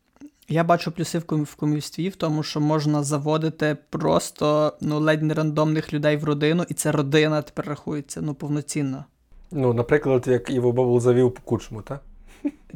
Я 0.50 0.64
бачу 0.64 0.92
плюси 0.92 1.20
в 1.20 1.56
комівстві 1.56 2.10
в 2.10 2.16
тому, 2.16 2.44
що 2.44 2.60
можна 2.60 3.04
заводити 3.04 3.78
просто 3.90 4.74
ну, 4.82 5.00
ледь 5.00 5.24
не 5.24 5.34
рандомних 5.34 5.94
людей 5.94 6.18
в 6.18 6.24
родину, 6.24 6.66
і 6.70 6.74
це 6.74 6.92
родина 6.92 7.42
тепер 7.42 7.66
рахується 7.68 8.22
ну, 8.22 8.34
повноцінно. 8.34 9.06
Ну, 9.52 9.74
наприклад, 9.74 10.28
як 10.28 10.50
Іво 10.50 10.72
Бабул 10.72 11.00
завів 11.00 11.34
по 11.34 11.42
кучму, 11.42 11.82
так? 11.82 12.02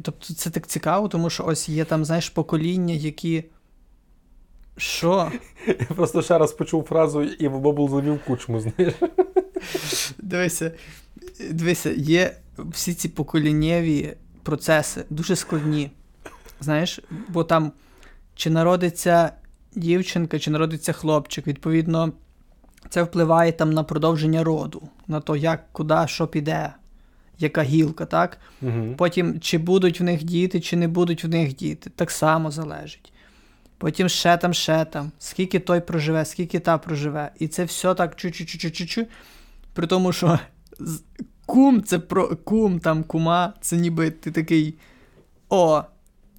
Тобто 0.02 0.34
це 0.34 0.50
так 0.50 0.66
цікаво, 0.66 1.08
тому 1.08 1.30
що 1.30 1.44
ось 1.46 1.68
є 1.68 1.84
там, 1.84 2.04
знаєш, 2.04 2.30
покоління, 2.30 2.94
які. 2.94 3.44
Що? 4.76 5.32
Я 5.66 5.74
просто 5.74 6.22
ще 6.22 6.38
раз 6.38 6.52
почув 6.52 6.84
фразу 6.84 7.22
Іво 7.22 7.60
Бобул 7.60 7.90
завів 7.90 8.20
кучму, 8.26 8.60
знаєш. 8.60 8.94
Дивися, 10.18 10.72
дивися, 11.50 11.90
є 11.90 12.36
всі 12.58 12.94
ці 12.94 13.08
поколіннєві 13.08 14.16
процеси 14.42 15.04
дуже 15.10 15.36
складні. 15.36 15.90
Знаєш, 16.60 17.00
бо 17.28 17.44
там 17.44 17.72
чи 18.34 18.50
народиться 18.50 19.32
дівчинка, 19.74 20.38
чи 20.38 20.50
народиться 20.50 20.92
хлопчик, 20.92 21.46
відповідно, 21.46 22.12
це 22.88 23.02
впливає 23.02 23.52
там 23.52 23.72
на 23.72 23.84
продовження 23.84 24.44
роду, 24.44 24.82
на 25.06 25.20
то, 25.20 25.36
як, 25.36 25.72
куди, 25.72 25.96
що 26.06 26.26
піде 26.26 26.72
яка 27.38 27.62
гілка, 27.62 28.06
так? 28.06 28.38
Угу. 28.62 28.94
Потім, 28.96 29.40
чи 29.40 29.58
будуть 29.58 30.00
в 30.00 30.04
них 30.04 30.24
діти, 30.24 30.60
чи 30.60 30.76
не 30.76 30.88
будуть 30.88 31.24
в 31.24 31.28
них 31.28 31.56
діти, 31.56 31.90
так 31.96 32.10
само 32.10 32.50
залежить. 32.50 33.12
Потім 33.78 34.08
ще 34.08 34.36
там, 34.36 34.54
ще 34.54 34.84
там, 34.84 35.12
скільки 35.18 35.58
той 35.58 35.80
проживе, 35.80 36.24
скільки 36.24 36.60
та 36.60 36.78
проживе. 36.78 37.30
І 37.38 37.48
це 37.48 37.64
все 37.64 37.94
так 37.94 38.16
чу-чу-чу-чу-чу. 38.16 39.06
При 39.74 39.86
тому, 39.86 40.12
що 40.12 40.38
кум 41.46 41.82
це 41.82 41.98
про 41.98 42.36
кум, 42.36 42.80
там 42.80 43.04
кума, 43.04 43.52
це 43.60 43.76
ніби 43.76 44.10
ти 44.10 44.30
такий. 44.30 44.74
О, 45.48 45.82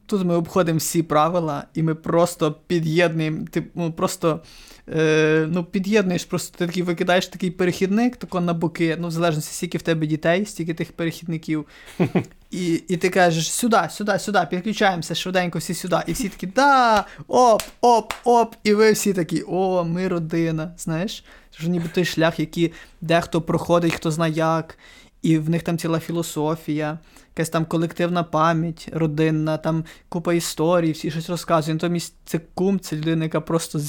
тут 0.06 0.26
ми 0.26 0.36
обходимо 0.36 0.78
всі 0.78 1.04
правила, 1.04 1.64
і 1.74 1.84
ми 1.84 1.96
просто 1.96 2.56
під'єднуємо, 2.68 3.46
ти 3.52 3.64
ну, 3.76 3.94
просто 3.94 4.42
е, 4.89 5.48
ну, 5.52 5.63
під'єднуєш, 5.63 6.26
просто 6.26 6.58
ти 6.58 6.67
такий 6.67 6.84
викидаєш 6.84 7.28
такий 7.28 7.52
перехідник 7.52 8.17
тако 8.17 8.41
на 8.41 8.54
боки, 8.54 8.98
ну, 9.00 9.08
в 9.08 9.12
залежності, 9.12 9.54
скільки 9.54 9.78
в 9.78 9.82
тебе 9.82 10.08
дітей, 10.08 10.46
стільки 10.46 10.74
тих 10.74 10.91
перехідників. 10.91 11.65
І 12.52 12.74
і 12.88 12.98
ти 12.98 13.10
кажеш, 13.10 13.52
сюди, 13.52 13.78
сюди, 13.89 14.19
сюди, 14.19 14.39
підключаємося 14.50 15.15
швиденько 15.15 15.60
всі 15.60 15.74
сюди. 15.74 15.98
І 16.08 16.12
всі 16.12 16.30
такі, 16.30 16.48
да, 16.48 17.06
оп, 17.28 17.62
оп, 17.82 18.13
оп. 18.24 18.56
І 18.63 18.74
ви 18.74 18.91
всі 18.91 19.13
такі, 19.13 19.43
о, 19.48 19.84
ми 19.84 20.08
родина. 20.08 20.72
Знаєш? 20.78 21.24
Що 21.52 21.67
ніби 21.67 21.89
той 21.93 22.06
шлях, 22.06 22.39
який 22.39 22.74
дехто 23.02 23.41
проходить, 23.41 23.93
хто 23.93 24.12
знає 24.12 24.34
як, 24.34 24.78
і 25.22 25.38
в 25.38 25.50
них 25.50 25.63
там 25.63 25.78
ціла 25.78 26.00
філософія 26.00 27.00
якась 27.36 27.50
там 27.50 27.65
колективна 27.65 28.24
пам'ять, 28.24 28.89
родинна, 28.93 29.58
там 29.58 29.86
купа 30.10 30.34
історій, 30.34 30.91
всі 30.91 31.12
щось 31.12 31.30
розказують. 31.30 31.82
Натомість 31.82 32.15
це 32.26 32.39
кум, 32.54 32.80
це 32.80 32.96
людина, 32.96 33.24
яка 33.24 33.41
просто 33.41 33.80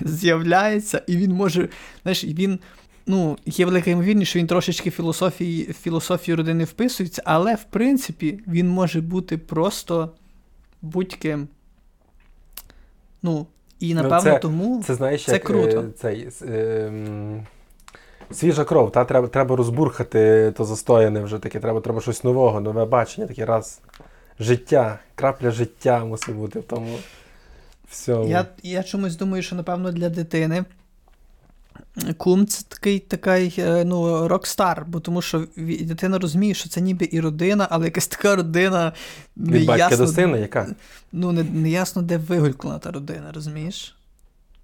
з'являється, 0.00 1.02
і 1.06 1.16
він 1.16 1.32
може, 1.32 1.68
знаєш, 2.02 2.24
він. 2.24 2.58
Ну, 3.06 3.38
є 3.46 3.64
велика 3.64 3.90
ймовірність, 3.90 4.30
що 4.30 4.38
він 4.38 4.46
трошечки 4.46 4.90
філософії, 4.90 5.64
філософію 5.64 6.36
родини 6.36 6.64
вписується, 6.64 7.22
але 7.24 7.54
в 7.54 7.64
принципі 7.64 8.40
він 8.46 8.68
може 8.68 9.00
бути 9.00 9.38
просто 9.38 10.10
будь-ким. 10.82 11.48
Ну, 13.22 13.46
і 13.80 13.94
ну, 13.94 14.02
напевно 14.02 14.30
ну, 14.30 14.32
це, 14.32 14.38
тому 14.38 14.82
це, 14.86 14.94
знаєш, 14.94 15.24
це 15.24 15.32
як, 15.32 15.44
круто. 15.44 15.80
Е, 15.80 15.92
цей, 15.98 16.28
е, 16.42 16.92
свіжа 18.32 18.64
кров, 18.64 18.92
та 18.92 19.04
треба 19.04 19.28
треба 19.28 19.56
розбурхати 19.56 20.52
то 20.56 20.64
застояне 20.64 21.20
вже 21.20 21.38
таке, 21.38 21.60
треба 21.60 21.80
треба 21.80 22.00
щось 22.00 22.24
нового, 22.24 22.60
нове 22.60 22.84
бачення, 22.84 23.26
таке 23.26 23.46
раз. 23.46 23.80
Життя, 24.40 24.98
крапля 25.14 25.50
життя 25.50 26.04
мусить 26.04 26.36
бути 26.36 26.60
в 26.60 26.62
тому 26.62 26.96
всьому. 27.90 28.28
Я 28.28 28.46
я 28.62 28.82
чомусь 28.82 29.16
думаю, 29.16 29.42
що, 29.42 29.56
напевно, 29.56 29.92
для 29.92 30.08
дитини 30.08 30.64
кум 32.16 32.46
це 32.46 32.64
такий 32.68 32.98
такий 32.98 33.54
е, 33.58 33.84
ну, 33.84 34.28
рок-стар, 34.28 34.84
бо 34.88 35.00
тому 35.00 35.22
що 35.22 35.46
дитина 35.56 36.18
розуміє, 36.18 36.54
що 36.54 36.68
це 36.68 36.80
ніби 36.80 37.08
і 37.12 37.20
родина, 37.20 37.66
але 37.70 37.84
якась 37.84 38.06
така 38.06 38.36
родина. 38.36 38.92
Від 39.36 39.66
батька 39.66 39.96
до 39.96 40.06
сина, 40.06 40.38
яка? 40.38 40.74
Ну, 41.12 41.32
не, 41.32 41.42
не 41.42 41.70
ясно, 41.70 42.02
де 42.02 42.16
вигулькнула 42.16 42.78
та 42.78 42.90
родина, 42.90 43.32
розумієш? 43.32 43.96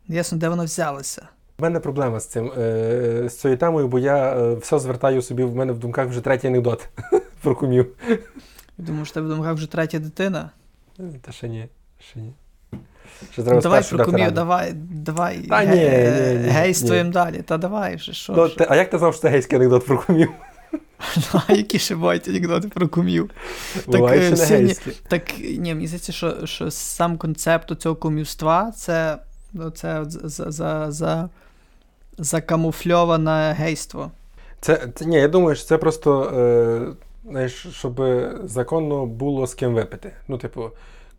Не 0.09 0.17
ясно, 0.17 0.39
де 0.39 0.49
вона 0.49 0.65
взялася. 0.65 1.29
У 1.61 1.65
мене 1.65 1.81
проблема 1.81 2.21
з 2.21 2.27
цим 2.27 2.53
е, 2.59 3.29
з 3.29 3.37
цією 3.37 3.59
темою, 3.59 3.89
бо 3.89 3.99
я 3.99 4.37
е, 4.37 4.55
все 4.55 4.79
звертаю 4.79 5.23
собі 5.23 5.43
в 5.43 5.57
мене 5.57 5.73
в 5.73 5.79
думках 5.79 6.09
вже 6.09 6.21
третій 6.21 6.47
анекдот 6.47 6.89
про 7.43 7.55
кумів. 7.55 7.87
Думаю, 8.79 9.05
що 9.05 9.15
тебе 9.15 9.27
в 9.27 9.31
думках 9.31 9.55
вже 9.55 9.71
третя 9.71 9.99
дитина. 9.99 10.51
Та 11.23 11.33
ще 11.33 11.49
ні. 11.49 11.69
ще 11.99 12.21
ні. 12.21 12.33
Ще 13.33 13.43
треба 13.43 13.61
давай 13.61 13.83
про 13.91 14.05
кумів, 14.05 14.33
давай, 14.33 14.73
давай. 14.91 15.39
Та, 15.39 15.65
ні, 15.65 15.71
ні, 15.71 16.45
ні, 16.45 16.49
гействуємо 16.49 17.11
далі. 17.11 17.43
Та 17.43 17.59
давай 17.59 17.97
вже 17.97 18.13
що. 18.13 18.33
Ну, 18.33 18.49
ти, 18.49 18.67
а 18.69 18.77
як 18.77 18.91
ти 18.91 18.99
знав, 18.99 19.13
що 19.13 19.23
це 19.23 19.29
гейський 19.29 19.57
анекдот 19.57 19.87
про 19.87 19.99
кумів? 19.99 20.31
А 21.49 21.53
які 21.53 21.79
ще 21.79 21.95
бувають 21.95 22.29
анекдоти 22.29 22.69
про 22.69 22.89
кумів? 22.89 23.31
Буває 23.87 24.31
Так, 24.31 24.33
е, 24.33 24.37
сьогодні-. 24.37 24.75
Так 25.09 25.39
ні, 25.39 25.75
мені 25.75 25.87
здається, 25.87 26.13
що, 26.13 26.47
що 26.47 26.71
сам 26.71 27.19
концепт 27.19 27.81
цього 27.81 27.97
кумівства 27.97 28.73
це, 28.77 29.19
ну, 29.53 29.71
це 29.71 30.05
за, 30.09 30.51
за, 30.51 30.91
за, 30.91 31.29
закамуфльоване 32.19 33.57
гейство. 33.59 34.11
Це, 34.61 34.89
це 34.95 35.05
ні, 35.05 35.17
я 35.17 35.29
думаю, 35.29 35.57
що 35.57 35.67
це 35.67 35.79
просто, 35.79 36.23
е, 36.23 37.31
знаєш, 37.31 37.67
щоб 37.73 38.03
законно 38.45 39.07
було 39.07 39.47
з 39.47 39.55
ким 39.55 39.75
випити. 39.75 40.13
Ну, 40.29 40.39
типу, 40.39 40.71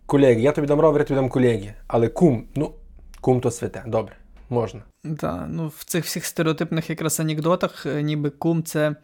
колеги, 0.05 0.41
я 0.41 0.51
тобі 0.51 0.67
дам 0.67 0.79
ровер, 0.79 1.01
я 1.01 1.05
тобі 1.05 1.19
дам 1.19 1.29
колеги. 1.29 1.73
Але 1.87 2.07
кум, 2.07 2.47
ну, 2.55 2.71
кум 3.21 3.41
то 3.41 3.51
святе, 3.51 3.83
добре, 3.87 4.15
можна. 4.49 4.81
Да, 5.03 5.47
ну, 5.49 5.71
в 5.77 5.83
цих 5.83 6.05
всіх 6.05 6.25
стереотипних 6.25 6.89
якраз 6.89 7.19
анекдотах, 7.19 7.85
е, 7.85 8.01
ніби 8.01 8.29
кум 8.29 8.63
це, 8.63 8.95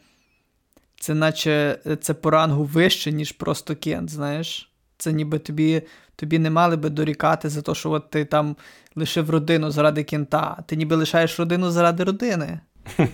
це 1.00 1.14
наче 1.14 1.80
е, 1.88 1.96
це 1.96 2.14
по 2.14 2.32
рангу 2.32 2.64
вище, 2.64 3.12
ніж 3.12 3.32
просто 3.32 3.76
кент, 3.76 4.10
знаєш. 4.10 4.72
Це 4.98 5.14
ніби 5.14 5.40
тобі, 5.40 5.82
тобі 6.16 6.40
не 6.40 6.50
мали 6.50 6.76
би 6.76 6.90
дорікати 6.90 7.50
за 7.50 7.62
те, 7.62 7.76
що 7.76 7.92
от 7.92 8.10
ти 8.10 8.26
там 8.26 8.56
лишив 8.96 9.30
родину 9.30 9.72
заради 9.72 10.04
кента. 10.04 10.64
Ти 10.66 10.76
ніби 10.76 10.96
лишаєш 10.96 11.40
родину 11.40 11.72
заради 11.72 12.04
родини. 12.04 12.60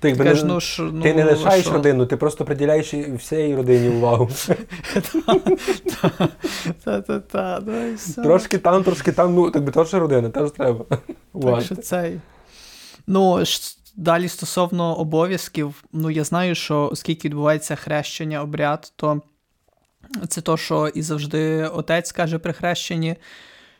Ти, 0.00 0.12
Ти 0.12 0.24
кажеш, 0.24 0.42
не, 0.42 0.48
ну, 0.48 0.60
що, 0.60 0.82
ну, 0.82 1.02
ти 1.02 1.14
не 1.14 1.24
лишаєш 1.24 1.64
що? 1.64 1.74
родину, 1.74 2.06
ти 2.06 2.16
просто 2.16 2.44
приділяєш 2.44 2.94
всій 2.94 3.54
родині 3.56 3.88
увагу. 3.88 4.30
Ну. 8.16 8.24
Трошки 8.24 8.58
там, 8.58 8.84
трошки 8.84 9.12
там, 9.12 9.34
ну, 9.34 9.50
так 9.50 9.64
би 9.64 9.72
теж 9.72 9.94
родина, 9.94 10.28
теж 10.30 10.50
треба. 10.50 10.84
Так 11.42 11.62
що 11.62 11.76
цей. 11.76 12.20
Ну, 13.06 13.44
далі 13.96 14.28
стосовно 14.28 14.98
обов'язків, 14.98 15.84
ну 15.92 16.10
я 16.10 16.24
знаю, 16.24 16.54
що 16.54 16.88
оскільки 16.92 17.28
відбувається 17.28 17.76
хрещення, 17.76 18.42
обряд, 18.42 18.92
то 18.96 19.22
це 20.28 20.40
то, 20.40 20.56
що 20.56 20.88
і 20.88 21.02
завжди 21.02 21.64
отець 21.64 22.12
каже 22.12 22.38
при 22.38 22.52
хрещенні, 22.52 23.16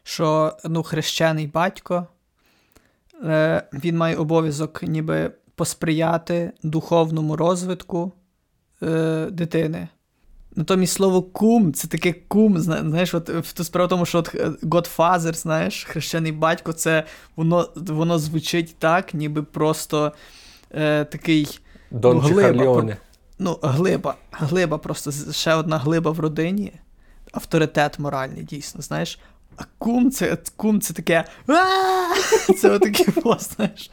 що 0.09 0.53
ну, 0.65 0.83
хрещений 0.83 1.47
батько, 1.47 2.07
е, 3.25 3.63
він 3.73 3.97
має 3.97 4.17
обов'язок 4.17 4.83
ніби 4.83 5.31
посприяти 5.55 6.53
духовному 6.63 7.37
розвитку 7.37 8.13
е, 8.83 9.27
дитини. 9.31 9.89
Натомість 10.57 10.93
слово 10.93 11.23
кум 11.23 11.73
це 11.73 11.89
таке 11.89 12.13
кум, 12.29 12.59
знаєш, 12.59 13.15
от 13.15 13.29
в 13.29 13.65
справа 13.65 13.87
в 13.87 13.89
тому, 13.89 14.07
що 14.07 14.19
от 14.19 14.35
е, 14.35 14.49
Godfather, 14.49 15.35
знаєш, 15.35 15.85
хрещений 15.85 16.33
батько, 16.33 16.73
це 16.73 17.05
воно, 17.37 17.69
воно 17.77 18.19
звучить 18.19 18.77
так, 18.79 19.15
ніби 19.15 19.43
просто 19.43 20.13
е, 20.71 21.05
такий, 21.05 21.61
Дон 21.91 22.17
ну, 22.17 22.23
глиба, 22.23 22.97
ну, 23.39 23.59
глиба, 23.63 24.15
глиба, 24.33 24.79
просто 24.79 25.33
ще 25.33 25.55
одна 25.55 25.79
глиба 25.79 26.11
в 26.11 26.21
родині, 26.21 26.73
авторитет 27.33 27.99
моральний, 27.99 28.43
дійсно, 28.43 28.83
знаєш. 28.83 29.19
А 29.59 29.65
кум 29.79 30.11
це, 30.11 30.39
кум 30.57 30.81
це 30.81 30.95
таке. 30.95 31.25
Це 32.59 32.71
отаке, 32.71 33.05
було, 33.21 33.39
знаєш. 33.41 33.91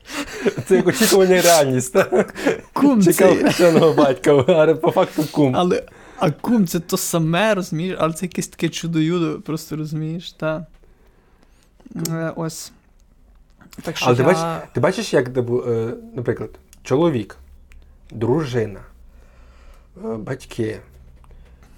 Це 0.68 0.76
як 0.76 0.88
очікування 0.88 1.42
реальність. 1.42 1.94
так? 1.94 2.36
Кум 2.74 3.04
Чекав 3.04 3.38
хрещеного 3.38 3.94
батька, 3.94 4.46
але 4.48 4.76
по 4.76 4.92
факту 4.92 5.24
кум. 5.32 5.54
Але 5.56 5.84
а 6.18 6.32
кум 6.32 6.68
це 6.68 6.80
то 6.80 6.98
саме, 6.98 7.54
розумієш, 7.54 7.98
але 8.00 8.14
це 8.14 8.26
якесь 8.26 8.48
таке 8.48 8.70
чудо-юдо, 8.70 9.42
просто 9.42 9.76
розумієш, 9.76 10.32
та. 10.32 10.66
Е, 12.10 12.34
ось. 12.36 12.72
Так 13.82 13.98
що 13.98 14.06
Але 14.06 14.16
ти, 14.16 14.24
бачиш, 14.24 14.44
ти 14.74 14.80
бачиш, 14.80 15.14
як, 15.14 15.38
е, 15.38 15.94
наприклад, 16.16 16.50
чоловік, 16.84 17.38
дружина, 18.12 18.80
е, 20.06 20.08
батьки, 20.16 20.80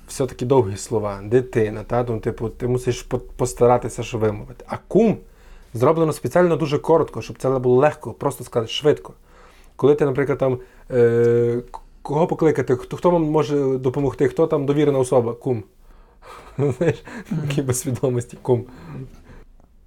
все-таки 0.08 0.46
довгі 0.46 0.78
слова, 0.78 1.20
дитина, 1.24 1.84
та, 1.84 2.06
ну, 2.10 2.20
типу, 2.20 2.50
ти 2.50 2.67
мусиш 2.67 3.02
по- 3.02 3.20
постаратися, 3.20 4.04
що 4.04 4.17
вимовити. 4.17 4.65
А 4.67 4.78
кум 4.88 5.17
зроблено 5.74 6.13
спеціально 6.13 6.56
дуже 6.56 6.80
коротко, 6.80 7.22
щоб 7.22 7.38
це 7.38 7.50
було 7.50 7.76
легко, 7.76 8.13
просто 8.13 8.43
сказати 8.43 8.72
швидко. 8.72 9.13
Коли 9.76 9.96
ти, 9.96 10.06
наприклад, 10.06 10.38
там, 10.38 10.60
е, 10.91 11.62
кого 12.02 12.28
покликати, 12.28 12.76
хто, 12.76 12.98
хто 12.98 13.10
вам 13.12 13.24
може 13.24 13.78
допомогти, 13.78 14.28
хто 14.28 14.48
там 14.48 14.65
довірена 14.65 15.00
особа, 15.00 15.34
кум. 15.34 15.63
Знаєш, 16.58 17.04
такі 17.41 17.62
без 17.62 17.80
свідомості, 17.80 18.38
кум. 18.41 18.65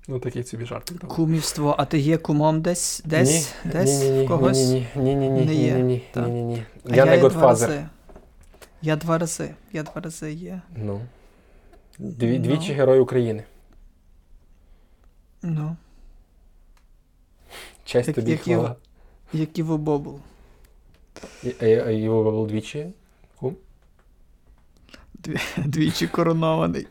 Ну, 0.08 0.18
такий 0.18 0.44
собі 0.44 0.66
там. 0.66 1.08
Кумівство, 1.08 1.74
а 1.78 1.84
ти 1.84 1.98
є 1.98 2.16
кумом 2.16 2.60
десь? 2.60 3.02
Десь? 3.04 3.54
Ні, 3.64 3.72
десь? 3.72 4.02
ні, 4.02 4.10
ні, 4.10 4.24
в 4.24 4.28
когось? 4.28 4.58
Ні, 4.58 4.86
ні, 4.96 5.14
ні, 5.14 5.14
ні, 5.14 5.30
ні, 5.30 5.46
ні, 5.46 5.72
ні, 5.82 6.02
ні, 6.16 6.30
ні, 6.30 6.42
ні. 6.42 6.62
А 6.90 6.96
Я 6.96 7.04
не 7.04 7.28
рази. 7.28 7.86
Я 8.82 8.96
два 8.96 9.18
рази. 9.18 9.54
Я 9.72 9.82
два 9.82 10.00
рази 10.02 10.32
є. 10.32 10.60
Ну. 10.76 11.00
Дві, 11.98 12.38
Ну. 12.38 12.44
Двічі 12.44 12.72
Герой 12.72 13.00
України. 13.00 13.44
Ну, 15.42 15.76
Честь 17.84 18.08
Як- 18.08 18.14
тобі 18.14 18.30
як 18.30 18.40
хвала. 18.40 18.76
як 19.32 19.58
і 19.58 19.62
в 19.62 19.78
Бобул. 19.78 20.20
І- 21.44 21.54
А 21.60 21.64
а 21.64 21.90
його 21.90 22.30
був 22.30 22.46
двічі. 22.48 22.86
Кум? 23.36 23.56
Дві, 25.14 25.36
двічі 25.66 26.06
коронований. 26.06 26.86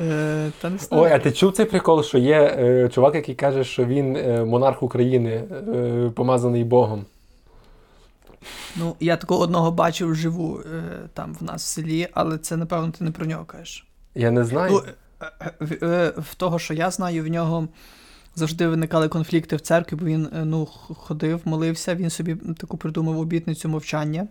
Е, 0.00 0.50
та 0.60 0.70
не. 0.70 0.78
Ой, 0.90 1.10
а 1.12 1.18
ти 1.18 1.32
чув 1.32 1.52
цей 1.52 1.66
прикол, 1.66 2.02
що 2.02 2.18
є 2.18 2.40
е, 2.58 2.88
чувак, 2.88 3.14
який 3.14 3.34
каже, 3.34 3.64
що 3.64 3.84
він 3.84 4.16
е, 4.16 4.44
монарх 4.44 4.82
України, 4.82 5.30
е, 5.74 6.10
помазаний 6.14 6.64
Богом. 6.64 7.04
Ну, 8.76 8.96
я 9.00 9.16
такого 9.16 9.40
одного 9.40 9.70
бачив 9.70 10.10
вживу 10.10 10.60
е, 10.60 10.82
там 11.14 11.34
в 11.40 11.42
нас 11.42 11.64
в 11.64 11.66
селі, 11.66 12.08
але 12.12 12.38
це, 12.38 12.56
напевно, 12.56 12.92
ти 12.98 13.04
не 13.04 13.10
про 13.10 13.26
нього 13.26 13.44
кажеш. 13.44 13.86
Я 14.14 14.30
не 14.30 14.44
знаю. 14.44 14.72
Ну, 14.72 14.82
е, 15.20 15.32
е, 15.40 15.52
в, 15.60 16.20
в 16.20 16.34
того, 16.34 16.58
що 16.58 16.74
я 16.74 16.90
знаю, 16.90 17.24
в 17.24 17.28
нього 17.28 17.68
завжди 18.34 18.68
виникали 18.68 19.08
конфлікти 19.08 19.56
в 19.56 19.60
церкві, 19.60 19.96
бо 19.96 20.06
він 20.06 20.28
ну, 20.32 20.66
ходив, 20.96 21.40
молився, 21.44 21.94
він 21.94 22.10
собі 22.10 22.34
таку 22.34 22.76
придумав 22.76 23.18
обітницю 23.18 23.68
мовчання. 23.68 24.28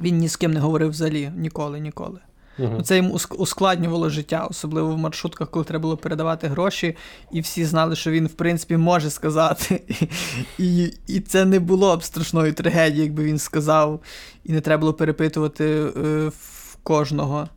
Він 0.00 0.18
ні 0.18 0.28
з 0.28 0.36
ким 0.36 0.52
не 0.52 0.60
говорив 0.60 0.90
взагалі 0.90 1.32
ніколи, 1.36 1.80
ніколи. 1.80 2.18
Ну, 2.58 2.82
Це 2.82 2.96
йому 2.96 3.18
ускладнювало 3.38 4.10
життя, 4.10 4.46
особливо 4.50 4.94
в 4.94 4.98
маршрутках, 4.98 5.50
коли 5.50 5.64
треба 5.64 5.82
було 5.82 5.96
передавати 5.96 6.48
гроші, 6.48 6.96
і 7.32 7.40
всі 7.40 7.64
знали, 7.64 7.96
що 7.96 8.10
він, 8.10 8.26
в 8.26 8.32
принципі, 8.32 8.76
може 8.76 9.10
сказати. 9.10 9.82
І, 10.58 10.92
і 11.06 11.20
це 11.20 11.44
не 11.44 11.60
було 11.60 11.96
б 11.96 12.02
страшною 12.02 12.52
трагедією, 12.52 13.04
якби 13.04 13.24
він 13.24 13.38
сказав, 13.38 14.00
і 14.44 14.52
не 14.52 14.60
треба 14.60 14.80
було 14.80 14.92
перепитувати 14.92 15.64
е, 15.64 15.90
в 16.28 16.76
кожного, 16.82 17.48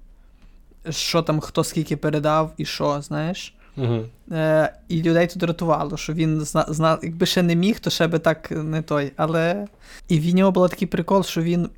що 0.90 1.22
там 1.22 1.40
хто 1.40 1.64
скільки 1.64 1.98
передав 1.98 2.54
і 2.58 2.66
що, 2.66 3.02
знаєш. 3.02 3.54
Мгм. 3.76 4.06
Е, 4.32 4.74
і 4.88 5.04
людей 5.04 5.28
тут 5.28 5.44
рятувало, 5.44 5.98
що 5.98 6.14
він 6.14 6.42
зна, 6.42 6.66
зна, 6.70 6.98
якби 7.04 7.26
ще 7.26 7.44
не 7.44 7.56
міг, 7.56 7.80
то 7.80 7.90
ще 7.90 8.08
би 8.08 8.20
так 8.20 8.52
не 8.52 8.82
той. 8.82 9.12
Але. 9.16 9.68
І 10.08 10.20
в 10.20 10.36
нього 10.36 10.52
був 10.52 10.70
такий 10.70 10.88
прикол, 10.88 11.24
що 11.24 11.42
він 11.42 11.70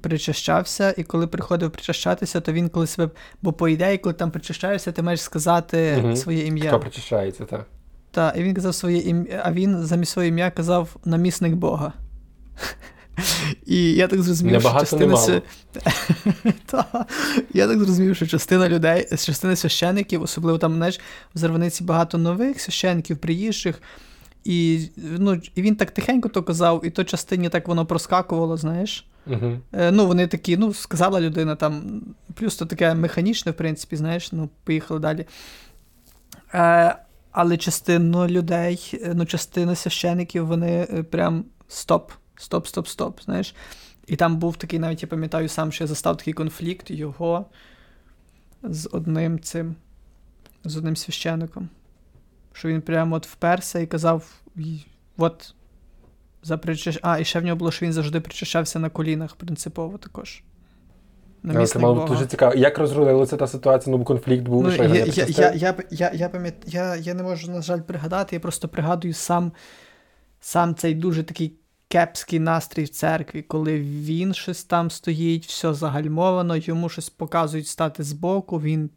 причащався, 0.00 0.94
і 0.96 1.02
коли 1.02 1.26
приходив 1.26 1.70
причащатися, 1.70 2.40
то 2.40 2.52
він 2.52 2.68
коли 2.68 2.86
себе. 2.86 3.10
Бо 3.42 3.52
по 3.52 3.68
ідеї, 3.68 3.98
коли 3.98 4.12
там 4.12 4.30
причащаєшся, 4.30 4.92
ти 4.92 5.02
маєш 5.02 5.22
сказати 5.22 5.98
Мгм. 6.02 6.16
своє 6.16 6.46
ім'я. 6.46 6.68
Хто 6.68 6.80
причащається, 6.80 7.44
так. 7.44 7.66
Та, 8.10 8.30
і 8.30 8.42
він 8.42 8.54
казав 8.54 8.74
своє 8.74 8.98
ім'я, 8.98 9.42
а 9.44 9.52
він 9.52 9.84
замість 9.86 10.12
своє 10.12 10.28
ім'я 10.28 10.50
казав 10.50 10.96
намісник 11.04 11.54
Бога. 11.54 11.92
І 13.66 13.92
я 13.92 14.08
так 14.08 14.22
зрозумів, 14.22 14.52
Небагато, 14.52 14.86
що 14.86 15.10
частина. 15.10 15.42
Та, 16.66 17.06
я 17.54 17.68
так 17.68 17.78
зрозумів, 17.78 18.16
що 18.16 18.26
частина 18.26 18.68
людей, 18.68 19.08
частина 19.10 19.56
священиків, 19.56 20.22
особливо 20.22 20.58
там, 20.58 20.74
знаєш, 20.74 21.00
в 21.34 21.38
Зарваниці 21.38 21.84
багато 21.84 22.18
нових 22.18 22.60
священиків, 22.60 23.18
приїжджих. 23.18 23.82
І, 24.44 24.88
ну, 24.96 25.40
і 25.54 25.62
він 25.62 25.76
так 25.76 25.90
тихенько 25.90 26.28
то 26.28 26.42
казав, 26.42 26.80
і 26.84 26.90
то 26.90 27.04
частині 27.04 27.48
так 27.48 27.68
воно 27.68 27.86
проскакувало, 27.86 28.56
знаєш. 28.56 29.06
Угу. 29.28 29.58
Ну, 29.72 30.06
вони 30.06 30.26
такі, 30.26 30.56
ну, 30.56 30.74
сказала 30.74 31.20
людина 31.20 31.56
там, 31.56 32.02
плюс 32.34 32.56
то 32.56 32.66
таке 32.66 32.94
механічне, 32.94 33.52
в 33.52 33.54
принципі, 33.54 33.96
знаєш, 33.96 34.32
ну, 34.32 34.48
поїхали 34.64 35.00
далі. 35.00 35.26
Е, 36.54 36.96
але 37.30 37.56
частину 37.56 38.26
людей, 38.26 39.00
е, 39.02 39.12
ну, 39.14 39.26
частина 39.26 39.74
священиків, 39.74 40.46
вони 40.46 40.84
прям 41.10 41.44
стоп, 41.68 42.12
стоп, 42.36 42.66
стоп, 42.66 42.88
стоп, 42.88 43.20
знаєш. 43.22 43.54
І 44.06 44.16
там 44.16 44.36
був 44.36 44.56
такий, 44.56 44.78
навіть 44.78 45.02
я 45.02 45.08
пам'ятаю 45.08 45.48
сам, 45.48 45.72
що 45.72 45.84
я 45.84 45.88
застав 45.88 46.16
такий 46.16 46.34
конфлікт 46.34 46.90
його 46.90 47.46
з 48.62 48.88
одним 48.92 49.40
цим, 49.40 49.76
з 50.64 50.76
одним 50.76 50.96
священником. 50.96 51.68
Що 52.52 52.68
він 52.68 52.80
прямо 52.80 53.16
от 53.16 53.26
вперся 53.26 53.78
і 53.78 53.86
казав: 53.86 54.40
от 55.16 55.54
за 56.42 56.58
причащ... 56.58 56.98
А, 57.02 57.18
і 57.18 57.24
ще 57.24 57.40
в 57.40 57.44
нього 57.44 57.56
було, 57.56 57.70
що 57.70 57.86
він 57.86 57.92
завжди 57.92 58.20
причащався 58.20 58.78
на 58.78 58.90
колінах 58.90 59.36
принципово 59.36 59.98
також. 59.98 60.42
Але 61.44 61.66
це 61.66 61.78
мало 61.78 62.06
дуже 62.06 62.26
цікаво. 62.26 62.54
Як 62.54 62.78
розрулилася 62.78 63.36
та 63.36 63.46
ситуація? 63.46 63.96
Ну, 63.96 64.04
конфлікт 64.04 64.42
був, 64.42 64.62
Ну, 64.62 64.70
що 64.70 64.84
я, 64.84 64.88
я, 64.88 65.04
я, 65.04 65.52
я, 65.54 65.74
я, 65.90 66.10
я, 66.14 66.28
пам'ят... 66.28 66.54
я, 66.66 66.96
я 66.96 67.14
не 67.14 67.22
можу, 67.22 67.50
на 67.50 67.62
жаль, 67.62 67.80
пригадати, 67.80 68.36
я 68.36 68.40
просто 68.40 68.68
пригадую 68.68 69.14
сам, 69.14 69.52
сам 70.40 70.74
цей 70.74 70.94
дуже 70.94 71.22
такий 71.22 71.52
кепський 71.88 72.38
настрій 72.38 72.84
в 72.84 72.88
церкві, 72.88 73.42
коли 73.42 73.80
він 73.80 74.34
щось 74.34 74.64
там 74.64 74.90
стоїть, 74.90 75.46
все 75.46 75.74
загальмовано, 75.74 76.56
йому 76.56 76.88
щось 76.88 77.10
показують 77.10 77.66
стати 77.66 78.02
збоку, 78.02 78.60
він 78.60 78.90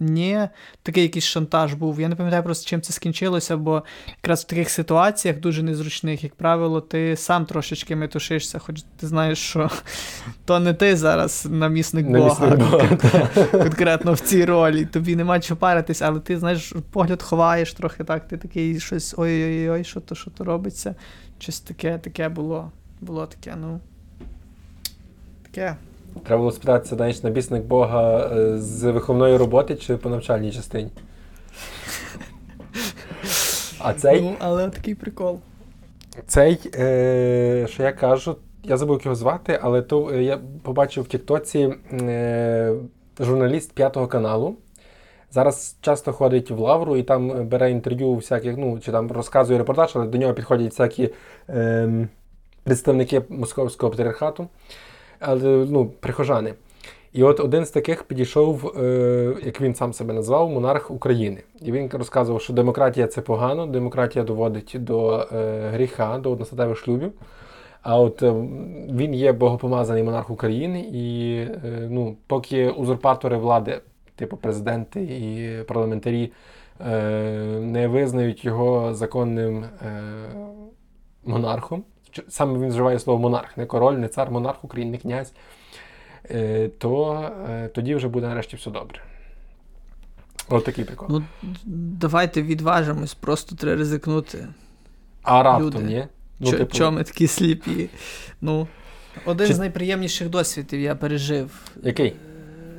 ні, 0.00 0.48
такий 0.82 1.02
якийсь 1.02 1.24
шантаж 1.24 1.74
був. 1.74 2.00
Я 2.00 2.08
не 2.08 2.16
пам'ятаю 2.16 2.42
просто, 2.42 2.68
чим 2.68 2.82
це 2.82 2.92
скінчилося, 2.92 3.56
бо 3.56 3.82
якраз 4.16 4.44
в 4.44 4.46
таких 4.46 4.70
ситуаціях 4.70 5.40
дуже 5.40 5.62
незручних, 5.62 6.24
як 6.24 6.34
правило, 6.34 6.80
ти 6.80 7.16
сам 7.16 7.46
трошечки 7.46 7.96
метушишся, 7.96 8.58
хоч 8.58 8.82
ти 8.96 9.06
знаєш, 9.06 9.38
що 9.38 9.70
то 10.44 10.60
не 10.60 10.74
ти 10.74 10.96
зараз 10.96 11.46
намісник 11.50 12.06
Бога, 12.06 12.56
конкретно 13.50 14.12
в 14.12 14.20
цій 14.20 14.44
ролі. 14.44 14.84
Тобі 14.84 15.16
нема 15.16 15.40
чого 15.40 15.60
паритись, 15.60 16.02
але 16.02 16.20
ти 16.20 16.38
знаєш, 16.38 16.74
погляд 16.90 17.22
ховаєш 17.22 17.72
трохи 17.72 18.04
так, 18.04 18.28
ти 18.28 18.36
такий 18.36 18.80
щось 18.80 19.14
ой-ой-ой, 19.16 19.84
що 19.84 20.00
то, 20.00 20.14
що 20.14 20.30
то 20.30 20.44
робиться. 20.44 20.94
Щось 21.38 21.60
таке, 21.60 21.98
таке 21.98 22.28
було. 22.28 22.70
Було 23.00 23.26
таке, 23.26 23.56
ну. 23.60 23.80
Таке. 25.42 25.76
Треба 26.22 26.38
було 26.38 26.52
спитатися, 26.52 26.96
знаєш, 26.96 27.22
набісник 27.22 27.62
Бога 27.62 28.30
е, 28.32 28.58
з 28.58 28.90
виховної 28.90 29.36
роботи 29.36 29.76
чи 29.76 29.96
по 29.96 30.08
навчальній 30.08 30.52
частині. 30.52 30.90
А 33.78 33.94
цей. 33.94 34.20
Ну, 34.20 34.34
але 34.38 34.68
такий 34.68 34.94
прикол. 34.94 35.38
Цей, 36.26 36.58
е, 36.74 37.66
що 37.70 37.82
я 37.82 37.92
кажу, 37.92 38.36
я 38.64 38.76
забув 38.76 38.96
як 38.96 39.04
його 39.04 39.14
звати, 39.14 39.58
але 39.62 39.82
то 39.82 40.10
е, 40.10 40.22
я 40.22 40.38
побачив 40.62 41.04
в 41.04 41.06
Тіктоці 41.06 41.74
е, 41.92 42.74
журналіст 43.20 43.72
П'ятого 43.72 44.06
каналу. 44.06 44.56
Зараз 45.30 45.76
часто 45.80 46.12
ходить 46.12 46.50
в 46.50 46.58
Лавру 46.58 46.96
і 46.96 47.02
там 47.02 47.48
бере 47.48 47.70
інтерв'ю 47.70 48.14
всяких, 48.14 48.56
ну, 48.56 48.80
чи 48.80 48.92
там 48.92 49.12
розказує 49.12 49.58
репортаж, 49.58 49.92
але 49.94 50.06
до 50.06 50.18
нього 50.18 50.34
підходять 50.34 50.70
всякі 50.70 51.10
е, 51.48 52.08
представники 52.64 53.22
московського 53.28 53.90
патріархату 53.90 54.48
але 55.20 55.66
ну, 55.70 55.86
прихожани. 56.00 56.54
І 57.14 57.22
от 57.22 57.40
один 57.40 57.64
з 57.64 57.70
таких 57.70 58.02
підійшов, 58.02 58.78
е, 58.78 59.36
як 59.44 59.60
він 59.60 59.74
сам 59.74 59.92
себе 59.92 60.14
назвав, 60.14 60.50
монарх 60.50 60.90
України. 60.90 61.42
І 61.62 61.72
він 61.72 61.90
розказував, 61.92 62.42
що 62.42 62.52
демократія 62.52 63.06
це 63.06 63.20
погано, 63.20 63.66
демократія 63.66 64.24
доводить 64.24 64.76
до 64.78 65.28
е, 65.32 65.68
гріха, 65.68 66.18
до 66.18 66.30
одностатевих 66.30 66.78
шлюбів. 66.78 67.12
А 67.82 68.00
от 68.00 68.22
е, 68.22 68.32
він 68.90 69.14
є 69.14 69.32
богопомазаний 69.32 70.02
монарх 70.02 70.30
України, 70.30 70.80
і 70.80 71.36
е, 71.36 71.88
ну, 71.90 72.16
поки 72.26 72.70
узурпатори 72.70 73.36
влади, 73.36 73.80
типу 74.16 74.36
президенти 74.36 75.02
і 75.02 75.62
парламентарі, 75.64 76.32
не 77.60 77.88
визнають 77.88 78.44
його 78.44 78.94
законним 78.94 79.64
монархом 81.24 81.84
саме 82.28 82.58
він 82.58 82.68
вживає 82.68 82.98
слово 82.98 83.18
монарх, 83.20 83.56
не 83.56 83.66
король, 83.66 83.94
не 83.94 84.08
цар, 84.08 84.30
монарх 84.30 84.64
України, 84.64 84.90
не 84.90 84.98
князь, 84.98 85.32
е, 86.30 86.68
то 86.68 87.22
е, 87.50 87.68
тоді 87.68 87.94
вже 87.94 88.08
буде 88.08 88.26
нарешті 88.26 88.56
все 88.56 88.70
добре. 88.70 89.00
От 90.48 90.64
такий 90.64 90.84
прикол. 90.84 91.08
Ну, 91.10 91.24
Давайте 92.00 92.42
відважимось, 92.42 93.14
просто 93.14 93.56
треба 93.56 93.78
ризикнути. 93.78 94.48
А 95.22 95.42
раптом, 95.42 95.86
ні? 95.86 96.06
Ну, 96.40 96.50
Чо, 96.50 96.58
типу... 96.58 96.90
ми 96.90 97.04
такі 97.04 97.26
сліпі? 97.26 97.90
Ну, 98.40 98.68
Один 99.24 99.46
Чи... 99.46 99.54
з 99.54 99.58
найприємніших 99.58 100.28
досвідів 100.28 100.80
я 100.80 100.94
пережив 100.94 101.70
Який? 101.82 102.08
Е, 102.08 102.16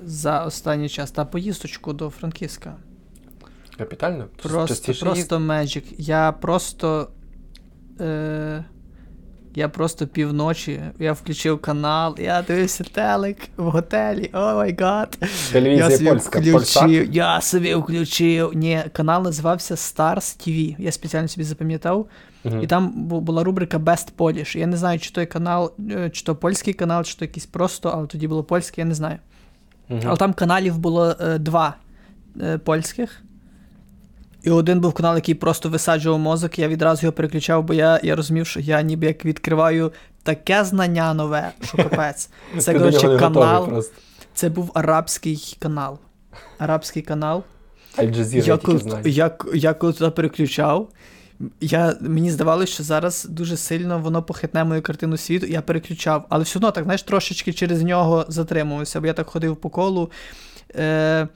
за 0.04 0.46
останній 0.46 0.90
час 0.90 1.12
та 1.12 1.26
поїздочку 1.26 1.94
до 1.94 2.10
Франківська. 2.10 2.76
Капітально? 3.78 4.28
Просто 4.44 4.94
просто 5.06 5.38
Magic. 5.38 5.84
Я 5.98 6.32
просто. 6.32 7.10
Е, 8.00 8.66
я 9.56 9.70
просто 9.70 10.08
півночі, 10.08 10.82
я 11.00 11.14
включив 11.14 11.62
канал, 11.62 12.16
я 12.20 12.42
дивився 12.42 12.84
телек 12.84 13.38
в 13.58 13.64
готелі. 13.64 14.30
Oh 14.34 14.56
my 14.56 14.76
god. 14.80 15.18
Телевізія 15.52 15.90
я 15.90 15.98
собі 15.98 16.10
польська, 16.10 16.40
включив, 16.40 17.14
Я 17.14 17.42
собі 17.42 17.76
включив. 17.76 18.52
Ні, 18.56 18.84
канал 18.94 19.24
називався 19.24 19.76
Stars 19.76 20.18
TV. 20.18 20.76
Я 20.80 20.92
спеціально 20.92 21.28
собі 21.28 21.44
запам'ятав. 21.44 22.08
uh 22.46 22.64
І 22.64 22.68
там 22.68 22.92
була 23.06 23.44
рубрика 23.44 23.78
Best 23.78 24.08
Polish. 24.18 24.58
Я 24.58 24.68
не 24.68 24.78
знаю, 24.78 25.00
чи 25.00 25.12
той 25.12 25.26
канал, 25.26 25.74
е, 25.92 26.10
чи 26.10 26.24
то 26.24 26.36
польський 26.36 26.74
канал, 26.74 27.04
чи 27.04 27.18
то 27.18 27.26
якийсь 27.26 27.46
просто, 27.46 27.90
але 27.90 28.08
тоді 28.08 28.28
було 28.28 28.44
польське, 28.44 28.82
я 28.82 28.86
не 28.86 28.96
знаю. 28.96 29.18
uh 29.90 30.04
Але 30.06 30.18
там 30.18 30.34
каналів 30.34 30.78
було 30.78 31.16
е, 31.22 31.38
два 31.38 31.76
е, 32.42 32.58
польських. 32.58 33.22
І 34.46 34.50
один 34.50 34.80
був 34.80 34.94
канал, 34.94 35.16
який 35.16 35.36
просто 35.36 35.70
висаджував 35.70 36.20
мозок, 36.20 36.60
я 36.60 36.68
відразу 36.68 37.02
його 37.06 37.14
переключав, 37.14 37.64
бо 37.64 37.74
я 37.74 38.00
я 38.04 38.16
розумів, 38.16 38.48
що 38.48 38.60
я 38.60 38.82
ніби 38.82 39.08
як 39.08 39.26
відкриваю 39.26 39.92
таке 40.24 40.64
знання 40.64 41.14
нове, 41.14 41.52
що 41.64 41.78
капець. 41.78 42.30
Це 42.60 42.74
коротше 42.74 43.18
канал. 43.18 43.84
Це 44.34 44.50
був 44.50 44.72
арабський 44.74 45.58
канал. 45.60 46.00
Арабський 46.58 47.02
канал. 47.02 47.44
Я, 48.40 48.60
я, 49.06 49.32
я 49.54 49.74
коли 49.74 49.94
туди 49.94 50.12
переключав, 50.12 50.90
я, 51.62 51.96
мені 52.02 52.32
здавалося, 52.32 52.74
що 52.74 52.84
зараз 52.84 53.28
дуже 53.30 53.58
сильно 53.58 54.00
воно 54.00 54.24
похитне 54.24 54.64
мою 54.64 54.82
картину 54.82 55.18
світу, 55.18 55.46
я 55.46 55.62
переключав, 55.62 56.26
але 56.30 56.44
все 56.44 56.60
одно 56.60 56.72
так, 56.72 56.84
знаєш, 56.84 57.04
трошечки 57.04 57.54
через 57.54 57.84
нього 57.84 58.26
затримувався, 58.28 59.02
бо 59.02 59.08
я 59.08 59.14
так 59.14 59.28
ходив 59.28 59.56
по 59.56 59.70
колу. 59.70 60.12
Е, 60.76 61.28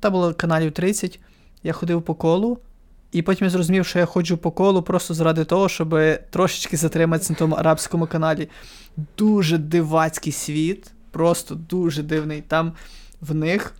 Та 0.00 0.10
було 0.10 0.34
каналів 0.34 0.72
30 0.72 1.20
я 1.62 1.72
ходив 1.72 2.02
по 2.02 2.14
колу, 2.14 2.58
і 3.12 3.22
потім 3.22 3.44
я 3.44 3.50
зрозумів, 3.50 3.86
що 3.86 3.98
я 3.98 4.06
ходжу 4.06 4.38
по 4.42 4.50
колу 4.50 4.82
просто 4.82 5.14
заради 5.14 5.44
того, 5.44 5.68
щоб 5.68 5.98
трошечки 6.30 6.76
затриматися 6.76 7.32
на 7.32 7.38
тому 7.38 7.54
арабському 7.54 8.06
каналі. 8.06 8.48
Дуже 9.18 9.58
дивацький 9.58 10.32
світ, 10.32 10.90
просто 11.10 11.54
дуже 11.54 12.02
дивний. 12.02 12.42
Там 12.42 12.72
в 13.20 13.34
них 13.34 13.74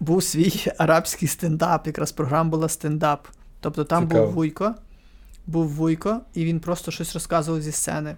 був 0.00 0.24
свій 0.24 0.72
арабський 0.78 1.28
стендап, 1.28 1.86
якраз 1.86 2.12
програма 2.12 2.50
була 2.50 2.68
стендап. 2.68 3.28
Тобто 3.60 3.84
там 3.84 4.08
Цікаво. 4.08 4.26
був 4.26 4.34
Вуйко, 4.34 4.74
був 5.46 5.68
Вуйко, 5.68 6.20
і 6.34 6.44
він 6.44 6.60
просто 6.60 6.90
щось 6.90 7.14
розказував 7.14 7.62
зі 7.62 7.72
сцени. 7.72 8.16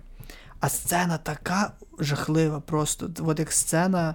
А 0.61 0.69
сцена 0.69 1.19
така 1.19 1.73
жахлива, 1.99 2.61
просто. 2.61 3.11
От 3.21 3.39
як 3.39 3.53
сцена 3.53 4.15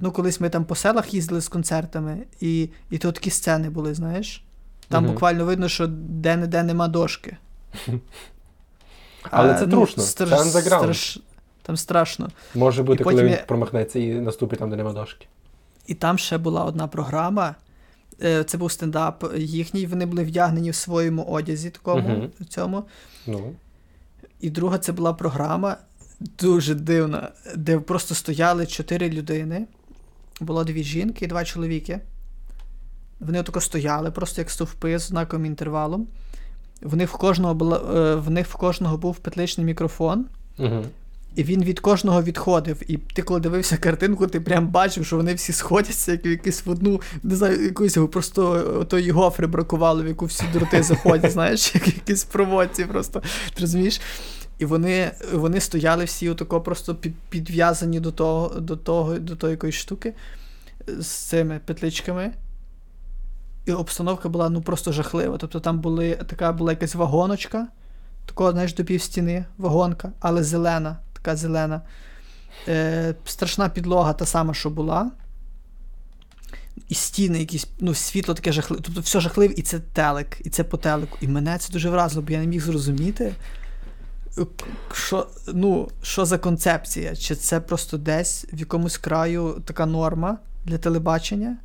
ну, 0.00 0.12
колись 0.12 0.40
ми 0.40 0.48
там 0.48 0.64
по 0.64 0.74
селах 0.74 1.14
їздили 1.14 1.40
з 1.40 1.48
концертами, 1.48 2.18
і 2.40 2.68
і 2.90 2.98
то 2.98 3.12
такі 3.12 3.30
сцени 3.30 3.70
були, 3.70 3.94
знаєш. 3.94 4.44
Там 4.88 5.04
угу. 5.04 5.12
буквально 5.12 5.44
видно, 5.44 5.68
що 5.68 5.86
де-не-де 5.86 6.62
нема 6.62 6.88
дошки. 6.88 7.36
Але 9.30 9.52
а, 9.52 9.54
це 9.54 9.66
ну, 9.66 9.72
трушно. 9.72 10.02
Стр... 10.02 10.28
Це 10.28 10.62
страш... 10.62 11.18
Там 11.62 11.76
страшно. 11.76 12.28
Може 12.54 12.82
бути, 12.82 13.04
коли 13.04 13.22
він 13.22 13.32
я... 13.32 13.44
промахнеться 13.46 13.98
і 13.98 14.06
наступить 14.06 14.58
там, 14.58 14.70
де 14.70 14.76
нема 14.76 14.92
дошки. 14.92 15.26
І 15.86 15.94
там 15.94 16.18
ще 16.18 16.38
була 16.38 16.64
одна 16.64 16.88
програма. 16.88 17.54
Е, 18.22 18.44
це 18.44 18.58
був 18.58 18.72
стендап 18.72 19.24
їхній, 19.36 19.86
вони 19.86 20.06
були 20.06 20.24
вдягнені 20.24 20.70
в 20.70 20.74
своєму 20.74 21.24
одязі 21.24 21.70
такому. 21.70 22.08
Uh-huh. 22.08 22.44
цьому. 22.48 22.84
Ну. 23.26 23.52
І 24.40 24.50
друга 24.50 24.78
це 24.78 24.92
була 24.92 25.12
програма, 25.12 25.76
дуже 26.38 26.74
дивна, 26.74 27.28
де 27.56 27.78
просто 27.78 28.14
стояли 28.14 28.66
чотири 28.66 29.10
людини. 29.10 29.66
Було 30.40 30.64
дві 30.64 30.82
жінки 30.82 31.24
і 31.24 31.28
два 31.28 31.44
чоловіки. 31.44 32.00
Вони 33.20 33.40
отако 33.40 33.60
стояли, 33.60 34.10
просто 34.10 34.40
як 34.40 34.50
стовпи 34.50 34.98
з 34.98 35.02
знаковим 35.02 35.46
інтервалом. 35.46 36.06
В 36.80 36.96
них 36.96 37.14
в 37.14 37.16
кожного 37.16 37.74
е, 37.96 38.14
в 38.14 38.30
них 38.30 38.46
в 38.46 38.54
кожного 38.54 38.96
був 38.96 39.16
петличний 39.16 39.66
мікрофон, 39.66 40.24
угу. 40.58 40.84
і 41.34 41.42
він 41.42 41.64
від 41.64 41.80
кожного 41.80 42.22
відходив. 42.22 42.82
І 42.88 42.96
ти, 42.96 43.22
коли 43.22 43.40
дивився 43.40 43.76
картинку, 43.76 44.26
ти 44.26 44.40
прям 44.40 44.68
бачив, 44.68 45.06
що 45.06 45.16
вони 45.16 45.34
всі 45.34 45.52
сходяться, 45.52 46.12
як 46.12 46.26
в 46.26 46.28
якусь 46.28 46.66
в 46.66 46.70
одну, 46.70 47.00
не 47.22 47.36
знаю, 47.36 47.64
якусь 47.64 47.98
просто 48.12 48.84
тої 48.84 49.10
гофри 49.10 49.46
бракувало, 49.46 50.02
в 50.02 50.06
яку 50.06 50.26
всі 50.26 50.44
дроти 50.52 50.82
заходять, 50.82 51.32
знаєш, 51.32 51.74
як 51.74 51.86
якісь 51.86 52.24
проводці 52.24 52.84
просто. 52.84 53.20
Ти 53.54 53.60
розумієш? 53.60 54.00
І 54.62 54.64
вони 54.64 55.12
вони 55.32 55.60
стояли 55.60 56.04
всі 56.04 56.28
отако 56.28 56.60
просто 56.60 56.96
підв'язані 57.28 58.00
до 58.00 58.12
того, 58.12 58.60
до 58.60 58.76
того, 58.76 59.18
до 59.18 59.36
того 59.36 59.50
якоїсь 59.50 59.74
штуки 59.74 60.14
з 60.86 61.06
цими 61.06 61.60
петличками. 61.64 62.32
І 63.66 63.72
обстановка 63.72 64.28
була 64.28 64.48
ну 64.48 64.62
просто 64.62 64.92
жахлива. 64.92 65.38
Тобто 65.38 65.60
там 65.60 65.80
були, 65.80 66.14
така 66.14 66.52
була 66.52 66.72
якась 66.72 66.94
вагоночка, 66.94 67.66
такого, 68.26 68.52
знаєш, 68.52 68.74
до 68.74 68.84
півстіни, 68.84 69.44
вагонка, 69.58 70.12
але 70.20 70.42
зелена, 70.42 70.96
така 71.12 71.36
зелена. 71.36 71.82
Е, 72.68 73.14
Страшна 73.24 73.68
підлога, 73.68 74.12
та 74.12 74.26
сама, 74.26 74.54
що 74.54 74.70
була. 74.70 75.10
І 76.88 76.94
стіни, 76.94 77.38
якісь, 77.38 77.66
ну, 77.80 77.94
світло 77.94 78.34
таке 78.34 78.52
жахливе. 78.52 78.82
Тобто 78.86 79.00
все 79.00 79.20
жахливе, 79.20 79.54
і 79.56 79.62
це 79.62 79.78
телек, 79.78 80.40
і 80.44 80.50
це 80.50 80.64
по 80.64 80.76
телеку. 80.76 81.18
І 81.20 81.28
мене 81.28 81.58
це 81.58 81.72
дуже 81.72 81.90
вразило, 81.90 82.22
бо 82.22 82.32
я 82.32 82.40
не 82.40 82.46
міг 82.46 82.62
зрозуміти 82.62 83.34
що 84.92 85.26
ну, 85.54 85.88
що 86.02 86.24
за 86.24 86.38
концепція? 86.38 87.16
Чи 87.16 87.34
це 87.34 87.60
просто 87.60 87.98
десь 87.98 88.46
в 88.52 88.60
якомусь 88.60 88.98
краю 88.98 89.62
така 89.66 89.86
норма 89.86 90.38
для 90.64 90.78
телебачення? 90.78 91.56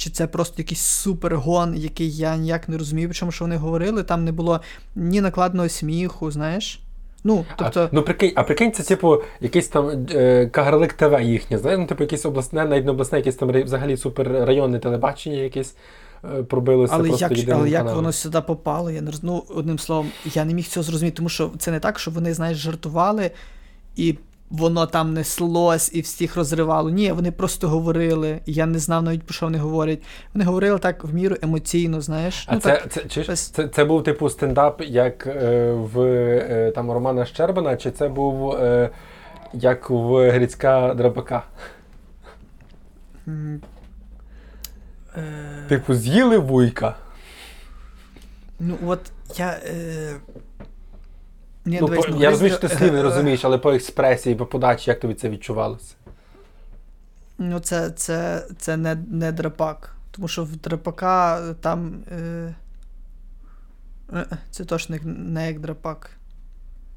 чи 0.00 0.10
це 0.10 0.26
просто 0.26 0.54
якийсь 0.58 0.80
супергон, 0.80 1.76
який 1.76 2.16
я 2.16 2.36
ніяк 2.36 2.68
не 2.68 2.78
розумію, 2.78 3.08
причому 3.08 3.32
що 3.32 3.44
вони 3.44 3.56
говорили, 3.56 4.02
там 4.02 4.24
не 4.24 4.32
було 4.32 4.60
ні 4.94 5.20
накладного 5.20 5.68
сміху, 5.68 6.30
знаєш. 6.30 6.80
Ну, 7.24 7.44
тобто... 7.56 7.80
А, 7.80 7.88
ну, 7.92 8.02
прикинь, 8.02 8.32
а 8.34 8.42
прикинь, 8.42 8.72
це, 8.72 8.82
типу, 8.82 9.22
якийсь 9.40 9.68
там 9.68 10.06
е, 10.14 10.46
Кагарлик 10.46 10.92
ТВ 10.92 11.20
їхнє, 11.20 11.58
знаєш, 11.58 11.78
ну, 11.80 11.86
типу, 11.86 12.02
якесь 12.04 12.26
обласне, 12.26 12.64
навіть 12.64 12.84
не 12.84 12.90
обласне, 12.90 13.18
якесь 13.18 13.36
там 13.36 13.62
взагалі 13.62 13.96
суперрайонне 13.96 14.78
телебачення 14.78 15.36
якесь 15.36 15.74
е, 16.24 16.42
пробилося. 16.42 16.94
Але 16.94 17.08
просто 17.08 17.34
як 17.34 17.48
але 17.48 17.70
як 17.70 17.94
воно 17.94 18.12
сюди 18.12 18.40
попало, 18.40 18.90
я 18.90 19.00
не 19.00 19.10
роз... 19.10 19.22
ну, 19.22 19.44
одним 19.48 19.78
словом, 19.78 20.10
я 20.24 20.44
не 20.44 20.54
міг 20.54 20.66
цього 20.66 20.84
зрозуміти, 20.84 21.16
тому 21.16 21.28
що 21.28 21.50
це 21.58 21.70
не 21.70 21.80
так, 21.80 21.98
що 21.98 22.10
вони, 22.10 22.34
знаєш, 22.34 22.58
жартували 22.58 23.30
і 23.96 24.18
воно 24.50 24.86
там 24.86 25.14
неслось 25.14 25.94
і 25.94 26.00
всіх 26.00 26.36
розривало. 26.36 26.90
Ні, 26.90 27.12
вони 27.12 27.32
просто 27.32 27.68
говорили. 27.68 28.40
Я 28.46 28.66
не 28.66 28.78
знав 28.78 29.02
навіть 29.02 29.22
про 29.22 29.34
що 29.34 29.46
вони 29.46 29.58
говорять. 29.58 30.02
Вони 30.34 30.44
говорили 30.44 30.78
так 30.78 31.04
в 31.04 31.14
міру 31.14 31.36
емоційно, 31.42 32.00
знаєш. 32.00 32.44
А 32.48 32.54
ну, 32.54 32.60
це 32.60 32.70
так, 32.70 32.92
це, 32.92 33.04
чи, 33.04 33.22
без... 33.22 33.40
це, 33.40 33.68
це 33.68 33.84
був 33.84 34.02
типу 34.02 34.30
стендап, 34.30 34.82
як 34.82 35.26
е, 35.26 35.72
в 35.72 36.00
е, 36.00 36.72
там 36.74 36.92
Романа 36.92 37.24
Щербана, 37.24 37.76
чи 37.76 37.90
це 37.90 38.08
був 38.08 38.52
е, 38.52 38.90
як 39.52 39.90
в 39.90 40.30
Грицька 40.30 40.94
Драбака? 40.94 41.42
Mm. 45.18 45.68
Типу, 45.68 45.94
з'їли 45.94 46.38
вуйка. 46.38 46.96
Ну, 48.60 48.78
от 48.86 49.00
я. 49.36 49.60
Е... 49.64 50.16
Ні, 51.64 51.78
ну, 51.80 51.88
дивись, 51.88 52.06
по, 52.06 52.12
ну, 52.12 52.20
я 52.20 52.30
розумію, 52.30 52.58
що 52.58 52.68
ти 52.68 52.74
слів 52.74 52.92
не 52.92 53.02
розумієш, 53.08 53.44
але 53.44 53.58
по 53.58 53.72
експресії, 53.72 54.34
по 54.34 54.46
подачі, 54.46 54.90
як 54.90 55.00
тобі 55.00 55.14
це 55.14 55.28
відчувалося? 55.28 55.94
Ну, 57.38 57.60
це 57.60 57.90
це, 57.90 58.46
це 58.58 58.76
не 58.76 58.94
не 58.94 59.32
драпак. 59.32 59.94
Тому 60.10 60.28
що 60.28 60.44
в 60.44 60.56
драпака 60.56 61.40
там. 61.60 62.02
Е, 62.12 62.54
е... 64.12 64.26
Це 64.50 64.64
точно 64.64 64.96
не 65.04 65.46
як 65.46 65.60
драпак. 65.60 66.10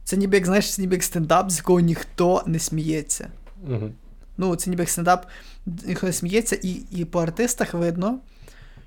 Це 0.03 0.17
ніби 0.17 0.37
як 0.37 0.45
знаєш, 0.45 0.73
це 0.73 0.81
ніби 0.81 0.95
як 0.95 1.03
стендап, 1.03 1.51
з 1.51 1.57
якого 1.57 1.79
ніхто 1.79 2.43
не 2.45 2.59
сміється. 2.59 3.27
Угу. 3.69 3.91
Ну, 4.37 4.55
це 4.55 4.69
ніби 4.69 4.81
як 4.81 4.89
стендап, 4.89 5.25
ніхто 5.65 6.07
не 6.07 6.13
сміється, 6.13 6.57
і, 6.61 6.69
і 6.91 7.05
по 7.05 7.21
артистах 7.21 7.73
видно, 7.73 8.19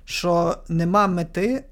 що 0.05 0.57
нема 0.69 1.07
мети 1.07 1.63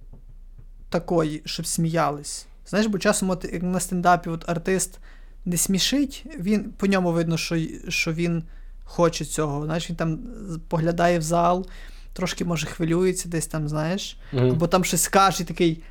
такої, 0.90 1.42
щоб 1.46 1.66
сміялись. 1.66 2.48
Знаєш, 2.68 2.88
бо 2.88 3.00
часом 3.00 3.30
от, 3.30 3.46
як 3.54 3.64
на 3.64 3.80
стендапі 3.80 4.30
от 4.30 4.50
артист 4.50 5.00
не 5.46 5.58
смішить, 5.58 6.26
він 6.40 6.64
по 6.78 6.88
ньому 6.88 7.12
видно, 7.12 7.38
що 7.38 7.58
що 7.88 8.14
він 8.14 8.44
хоче 8.84 9.26
цього. 9.26 9.66
Знаєш, 9.66 9.90
Він 9.90 9.96
там 9.96 10.20
поглядає 10.68 11.20
в 11.20 11.22
зал, 11.22 11.68
трошки, 12.14 12.46
може, 12.46 12.68
хвилюється 12.68 13.30
десь 13.30 13.48
там, 13.48 13.70
знаєш, 13.70 14.18
mm-hmm. 14.34 14.52
або 14.52 14.68
там 14.68 14.84
щось 14.84 15.02
скаже 15.02 15.44
і 15.44 15.46
такий. 15.46 15.84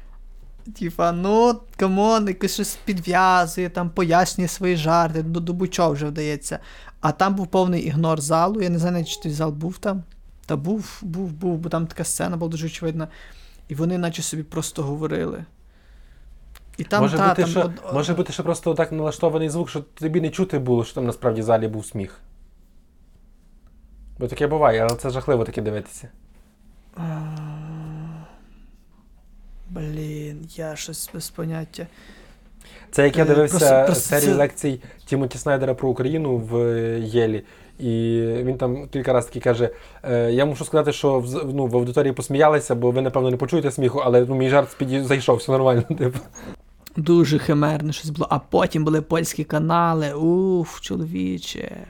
Типа, 0.79 1.13
ну, 1.13 1.61
come 1.77 2.07
on, 2.07 2.29
якось 2.29 2.55
щось 2.55 2.79
підв'язує, 2.85 3.69
там 3.69 3.91
пояснює 3.91 4.49
свої 4.49 4.77
жарти, 4.77 5.23
до, 5.23 5.41
до 5.41 5.53
будь-чого 5.53 5.93
вже 5.93 6.07
вдається. 6.07 6.59
А 7.05 7.13
там 7.13 7.35
був 7.35 7.47
повний 7.47 7.83
ігнор 7.83 8.21
залу. 8.21 8.63
Я 8.63 8.71
не 8.71 8.79
знаю, 8.79 9.05
чи 9.05 9.21
той 9.21 9.33
зал 9.33 9.51
був 9.51 9.79
там. 9.79 10.03
Та 10.47 10.57
був, 10.57 10.99
був, 11.03 11.33
був, 11.33 11.59
бо 11.59 11.69
там 11.69 11.87
така 11.87 12.05
сцена 12.05 12.37
була 12.37 12.51
дуже 12.51 12.67
очевидна. 12.67 13.09
І 13.69 13.75
вони, 13.75 13.99
наче 13.99 14.23
собі, 14.23 14.43
просто 14.43 14.83
говорили. 14.83 15.45
І 16.77 16.85
там, 16.85 17.03
Може 17.03 17.17
та, 17.17 17.29
бути, 17.29 17.43
там, 17.43 17.51
що, 17.51 17.61
от... 17.61 17.95
може 17.95 18.15
бути, 18.15 18.33
що 18.33 18.43
просто 18.43 18.75
так 18.75 18.93
налаштований 18.93 19.49
звук, 19.49 19.71
що 19.71 19.81
тобі 19.81 20.21
не 20.21 20.31
чути 20.31 20.59
було, 20.59 20.85
що 20.85 20.95
там 20.95 21.07
насправді 21.07 21.41
в 21.41 21.45
залі 21.45 21.69
був 21.69 21.87
сміх. 21.87 22.21
Бо 24.19 24.29
таке 24.29 24.47
буває, 24.47 24.81
але 24.81 24.97
це 24.97 25.11
жахливо 25.11 25.45
таке 25.45 25.63
дивитися. 25.63 26.09
Блін, 29.71 30.49
я 30.57 30.77
щось 30.77 31.11
без 31.15 31.31
поняття. 31.31 31.87
Це 32.95 33.05
як 33.05 33.17
я 33.17 33.25
е, 33.25 33.27
дивився 33.27 33.85
просто, 33.85 34.03
серію 34.03 34.33
це... 34.33 34.35
лекцій 34.35 34.81
Тімоті 35.05 35.39
Снайдера 35.39 35.75
про 35.75 35.89
Україну 35.89 36.37
в 36.37 36.59
Єлі. 36.99 37.43
І 37.79 38.21
він 38.43 38.57
там 38.57 38.89
кілька 38.89 39.13
разів 39.13 39.31
таки 39.31 39.41
каже: 39.41 39.71
«Е, 40.03 40.33
Я 40.33 40.45
мушу 40.45 40.65
сказати, 40.65 40.93
що 40.93 41.19
в 41.21 41.55
ну, 41.55 41.67
в 41.67 41.77
аудиторії 41.77 42.13
посміялися, 42.13 42.75
бо 42.75 42.91
ви, 42.91 43.03
напевно, 43.03 43.31
не 43.31 43.37
почуєте 43.37 43.71
сміху, 43.71 43.99
але 43.99 44.27
ну, 44.29 44.35
мій 44.35 44.49
жарт 44.49 44.77
зайшов, 45.03 45.37
все 45.37 45.53
нормально. 45.53 45.83
Типу. 45.99 46.19
Дуже 46.97 47.39
химерне 47.39 47.93
щось 47.93 48.11
було. 48.11 48.27
А 48.31 48.39
потім 48.39 48.85
були 48.85 49.01
польські 49.01 49.45
канали. 49.45 50.13
Уф, 50.13 50.81
чоловіче. 50.81 51.87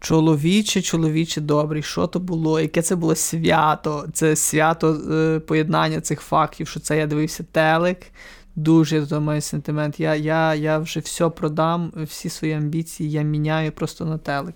Чоловіче, 0.00 0.82
чоловіче, 0.82 1.40
добрий, 1.40 1.82
що 1.82 2.06
то 2.06 2.20
було? 2.20 2.60
Яке 2.60 2.82
це 2.82 2.96
було 2.96 3.14
свято? 3.14 4.06
Це 4.12 4.36
свято 4.36 4.96
е, 5.12 5.40
поєднання 5.40 6.00
цих 6.00 6.20
фактів, 6.20 6.68
що 6.68 6.80
це 6.80 6.98
я 6.98 7.06
дивився 7.06 7.44
телек. 7.52 7.98
Дуже 8.56 9.00
до 9.00 9.20
маю 9.20 9.40
сентимент. 9.40 10.00
Я 10.00 10.14
я, 10.14 10.54
я 10.54 10.78
вже 10.78 11.00
все 11.00 11.28
продам, 11.28 11.92
всі 11.96 12.28
свої 12.28 12.54
амбіції 12.54 13.10
я 13.10 13.22
міняю 13.22 13.72
просто 13.72 14.04
на 14.04 14.18
телек. 14.18 14.54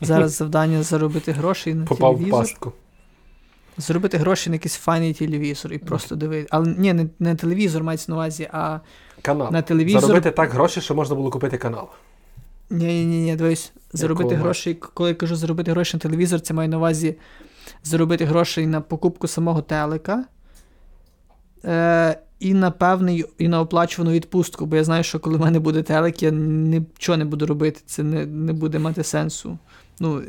Зараз 0.00 0.32
завдання 0.36 0.82
заробити 0.82 1.32
гроші 1.32 1.74
на 1.74 1.84
Попав 1.84 2.14
телевізор. 2.14 2.40
в 2.40 2.42
пастку. 2.42 2.72
Зробити 3.78 4.18
гроші 4.18 4.50
на 4.50 4.56
якийсь 4.56 4.76
файний 4.76 5.14
телевізор 5.14 5.72
і 5.72 5.78
просто 5.78 6.16
дивитися. 6.16 6.48
Але 6.50 6.74
ні, 6.78 6.92
не, 6.92 7.06
не 7.18 7.34
телевізор 7.34 7.82
мається 7.82 8.12
на 8.12 8.16
увазі, 8.16 8.48
а 8.52 8.80
канал. 9.22 9.52
на 9.52 9.62
телевізор. 9.62 10.00
Заробити 10.00 10.30
так 10.30 10.50
гроші, 10.50 10.80
що 10.80 10.94
можна 10.94 11.16
було 11.16 11.30
купити 11.30 11.58
канал. 11.58 11.88
Ні, 12.70 13.04
ні, 13.04 13.20
ні, 13.20 13.36
дивись, 13.36 13.72
заробити 13.92 14.34
гроші, 14.34 14.74
коли 14.74 15.08
я 15.08 15.14
кажу 15.14 15.36
заробити 15.36 15.70
гроші 15.70 15.96
на 15.96 16.00
телевізор, 16.00 16.40
це 16.40 16.54
маю 16.54 16.68
на 16.68 16.76
увазі 16.76 17.16
заробити 17.82 18.24
гроші 18.24 18.66
на 18.66 18.80
покупку 18.80 19.28
самого 19.28 19.62
телека. 19.62 20.24
Е, 21.64 22.18
І 22.44 22.54
на 22.54 22.70
певний, 22.70 23.24
і 23.38 23.48
на 23.48 23.60
оплачувану 23.60 24.12
відпустку, 24.14 24.66
бо 24.66 24.76
я 24.76 24.84
знаю, 24.84 25.04
що 25.04 25.20
коли 25.20 25.36
в 25.36 25.40
мене 25.40 25.58
буде 25.58 25.82
телек, 25.82 26.22
я 26.22 26.30
нічого 26.30 27.18
не 27.18 27.24
буду 27.24 27.46
робити, 27.46 27.80
це 27.86 28.02
не 28.02 28.26
не 28.26 28.52
буде 28.52 28.78
мати 28.78 29.04
сенсу. 29.04 29.58
Ну, 30.00 30.22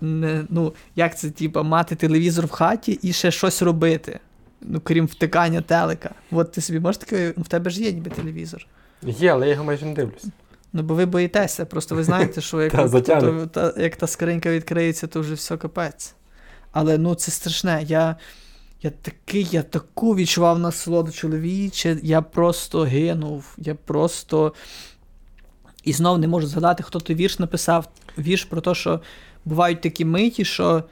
не, 0.00 0.44
ну, 0.48 0.72
Як 0.96 1.18
це, 1.18 1.30
типа, 1.30 1.62
мати 1.62 1.94
телевізор 1.94 2.46
в 2.46 2.50
хаті 2.50 2.98
і 3.02 3.12
ще 3.12 3.30
щось 3.30 3.62
робити, 3.62 4.20
ну, 4.62 4.80
крім 4.80 5.06
втикання 5.06 5.60
телека. 5.60 6.10
От 6.30 6.52
ти 6.52 6.60
собі 6.60 6.80
можеш 6.80 6.98
таке, 6.98 7.34
в 7.36 7.48
тебе 7.48 7.70
ж 7.70 7.82
є 7.82 7.92
ніби 7.92 8.10
телевізор. 8.10 8.66
Є, 9.02 9.32
але 9.32 9.46
я 9.46 9.52
його 9.52 9.64
майже 9.64 9.86
не 9.86 9.94
дивлюсь. 9.94 10.26
Ну, 10.72 10.82
бо 10.82 10.94
ви 10.94 11.06
боїтеся, 11.06 11.64
просто 11.64 11.94
ви 11.94 12.04
знаєте, 12.04 12.40
що 12.40 12.62
як, 12.62 12.72
та, 12.72 12.88
то, 13.00 13.46
та, 13.46 13.74
як 13.76 13.96
та 13.96 14.06
скринька 14.06 14.50
відкриється, 14.50 15.06
то 15.06 15.20
вже 15.20 15.34
все 15.34 15.56
капець. 15.56 16.14
Але 16.72 16.98
ну 16.98 17.14
це 17.14 17.30
страшне. 17.30 17.84
Я 17.86 18.16
я 18.84 18.90
такий, 18.90 19.48
я 19.50 19.62
таку 19.62 20.16
відчував 20.16 20.58
насолоду 20.58 21.12
чоловіче, 21.12 21.98
я 22.02 22.22
просто 22.22 22.82
гинув. 22.82 23.54
Я 23.58 23.74
просто. 23.74 24.54
І 25.84 25.92
знов 25.92 26.18
не 26.18 26.28
можу 26.28 26.46
згадати, 26.46 26.82
хто 26.82 27.00
той 27.00 27.16
вірш 27.16 27.38
написав. 27.38 27.88
Вірш 28.18 28.44
про 28.44 28.60
те, 28.60 28.74
що 28.74 29.00
бувають 29.44 29.80
такі 29.80 30.04
миті, 30.04 30.44
що. 30.44 30.84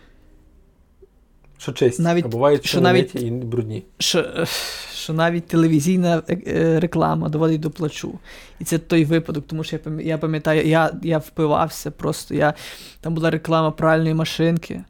Що 1.59 1.73
честь, 1.73 2.01
навіть, 2.01 2.25
а 2.25 2.29
бувають 2.29 2.67
що 2.67 2.81
навіть, 2.81 3.15
і 3.15 3.31
брудні. 3.31 3.85
Що 3.99 4.47
що 4.95 5.13
навіть 5.13 5.47
телевізійна 5.47 6.23
е, 6.29 6.81
реклама 6.81 7.29
доводить 7.29 7.61
до 7.61 7.71
плачу. 7.71 8.19
І 8.61 8.65
це 8.65 8.79
той 8.79 9.05
випадок, 9.05 9.47
тому 9.47 9.65
що 9.65 9.79
я 10.01 10.19
пам'ятаю, 10.19 10.69
я 10.69 10.93
я 11.03 11.19
впивався 11.19 11.91
просто. 11.91 12.35
Я, 12.35 12.55
Там 13.01 13.15
була 13.15 13.31
реклама 13.31 13.71
пральної 13.71 14.15
машинки. 14.15 14.85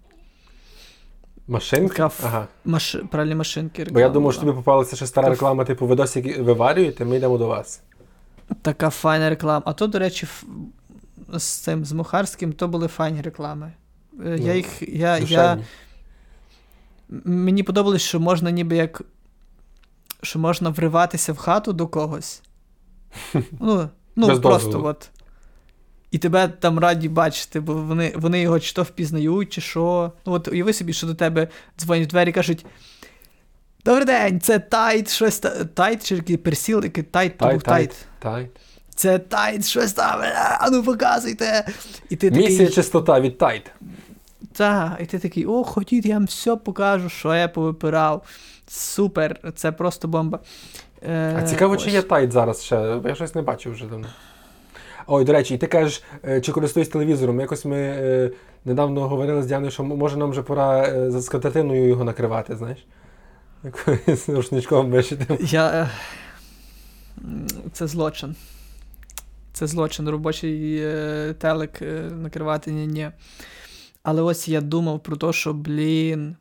Машинки? 1.48 2.02
Ага. 2.02 2.48
Маш... 2.64 2.96
Пральні 3.10 3.34
машинки. 3.34 3.84
Реклама. 3.84 3.94
Бо 3.94 4.00
я 4.00 4.08
думав, 4.08 4.32
що 4.32 4.40
тобі 4.40 4.52
попалася 4.52 4.96
ще 4.96 5.06
стара 5.06 5.28
реклама, 5.28 5.64
типу, 5.64 5.86
ви 5.86 5.94
досі 5.94 6.20
виварюєте, 6.40 7.04
ми 7.04 7.16
йдемо 7.16 7.38
до 7.38 7.46
вас. 7.46 7.82
Така 8.62 8.90
файна 8.90 9.30
реклама. 9.30 9.62
А 9.66 9.72
то, 9.72 9.86
до 9.86 9.98
речі, 9.98 10.26
з 11.32 11.44
цим 11.44 11.84
з 11.84 11.92
Мухарським 11.92 12.52
то 12.52 12.68
були 12.68 12.88
файні 12.88 13.20
реклами. 13.20 13.72
Е, 14.24 14.30
я 14.30 14.38
ну, 14.38 14.54
їх. 14.54 14.88
Я, 14.88 15.18
я... 15.18 15.58
Мені 17.24 17.62
подобалось, 17.62 18.02
що 18.02 18.20
можна 18.20 18.50
ніби 18.50 18.76
як. 18.76 19.02
Що 20.22 20.38
можна 20.38 20.70
вриватися 20.70 21.32
в 21.32 21.36
хату 21.36 21.72
до 21.72 21.86
когось. 21.86 22.42
Ну, 23.60 23.88
ну 24.16 24.40
просто 24.40 24.68
дозволу. 24.68 24.88
от. 24.88 25.10
І 26.12 26.18
тебе 26.18 26.48
там 26.48 26.78
раді 26.78 27.08
бачити, 27.08 27.60
бо 27.60 27.74
вони 27.74 28.12
вони 28.16 28.40
його 28.40 28.60
чи 28.60 28.74
то 28.74 28.82
впізнають, 28.82 29.50
чи 29.50 29.60
що. 29.60 30.12
Ну 30.26 30.32
от 30.32 30.48
уяви 30.48 30.72
собі, 30.72 30.92
що 30.92 31.06
до 31.06 31.14
тебе 31.14 31.48
дзвонять 31.78 32.08
в 32.08 32.10
двері 32.10 32.30
і 32.30 32.32
кажуть: 32.32 32.66
Добрий 33.84 34.04
день, 34.04 34.40
це 34.40 34.58
Tide, 34.58 35.10
щось 35.10 35.42
Tide, 35.74 36.06
чи 36.06 36.14
який 36.14 36.36
Persil, 36.36 36.84
який 36.84 37.04
Tide, 37.04 37.38
то 37.38 37.48
був 37.48 37.62
Tide. 37.62 37.94
Tide. 38.18 38.50
Це 38.94 39.18
Tide, 39.18 39.66
щось 39.66 39.92
там, 39.92 40.20
а 40.60 40.70
ну 40.70 40.82
показуйте. 40.82 41.66
І 42.08 42.16
ти 42.16 42.30
Місія 42.30 42.58
такий, 42.58 42.74
чистота 42.74 43.20
від 43.20 43.38
Tide. 43.38 43.70
Так, 44.52 44.98
і 45.00 45.06
ти 45.06 45.18
такий, 45.18 45.46
о, 45.46 45.64
ходіть, 45.64 46.06
я 46.06 46.14
вам 46.14 46.24
все 46.24 46.56
покажу, 46.56 47.08
що 47.08 47.34
я 47.34 47.48
повипирав. 47.48 48.22
Супер, 48.68 49.52
це 49.54 49.72
просто 49.72 50.08
бомба. 50.08 50.38
Е, 51.08 51.36
А 51.38 51.42
цікаво, 51.42 51.74
ось. 51.74 51.82
чи 51.82 51.90
є 51.90 52.02
Tide 52.02 52.32
зараз 52.32 52.64
ще, 52.64 53.00
я 53.04 53.14
щось 53.14 53.34
не 53.34 53.42
бачив 53.42 53.72
вже 53.72 53.86
давно. 53.86 54.06
Ой, 55.06 55.24
до 55.24 55.32
речі, 55.32 55.54
і 55.54 55.58
ти 55.58 55.66
кажеш, 55.66 56.02
е, 56.24 56.40
чи 56.40 56.52
користуюсь 56.52 56.88
телевізором. 56.88 57.40
Якось 57.40 57.64
ми 57.64 57.76
е, 57.78 58.30
недавно 58.64 59.08
говорили 59.08 59.42
з 59.42 59.46
Діаною, 59.46 59.70
що 59.70 59.84
може 59.84 60.16
нам 60.16 60.30
вже 60.30 60.42
пора 60.42 60.88
е, 60.88 61.10
за 61.10 61.22
скатертиною 61.22 61.88
його 61.88 62.04
накривати, 62.04 62.56
знаєш? 62.56 62.86
Якоюсь 63.64 64.28
рушничком 64.28 64.90
вишитим. 64.90 65.38
Я... 65.40 65.90
Це 67.72 67.86
злочин. 67.86 68.36
Це 69.52 69.66
злочин, 69.66 70.08
робочий 70.08 70.86
телек 71.38 71.82
накривати 72.10 72.72
ні-ні. 72.72 73.10
Але 74.02 74.22
ось 74.22 74.48
я 74.48 74.60
думав 74.60 75.02
про 75.02 75.16
те, 75.16 75.32
що, 75.32 75.52
блін. 75.52 76.36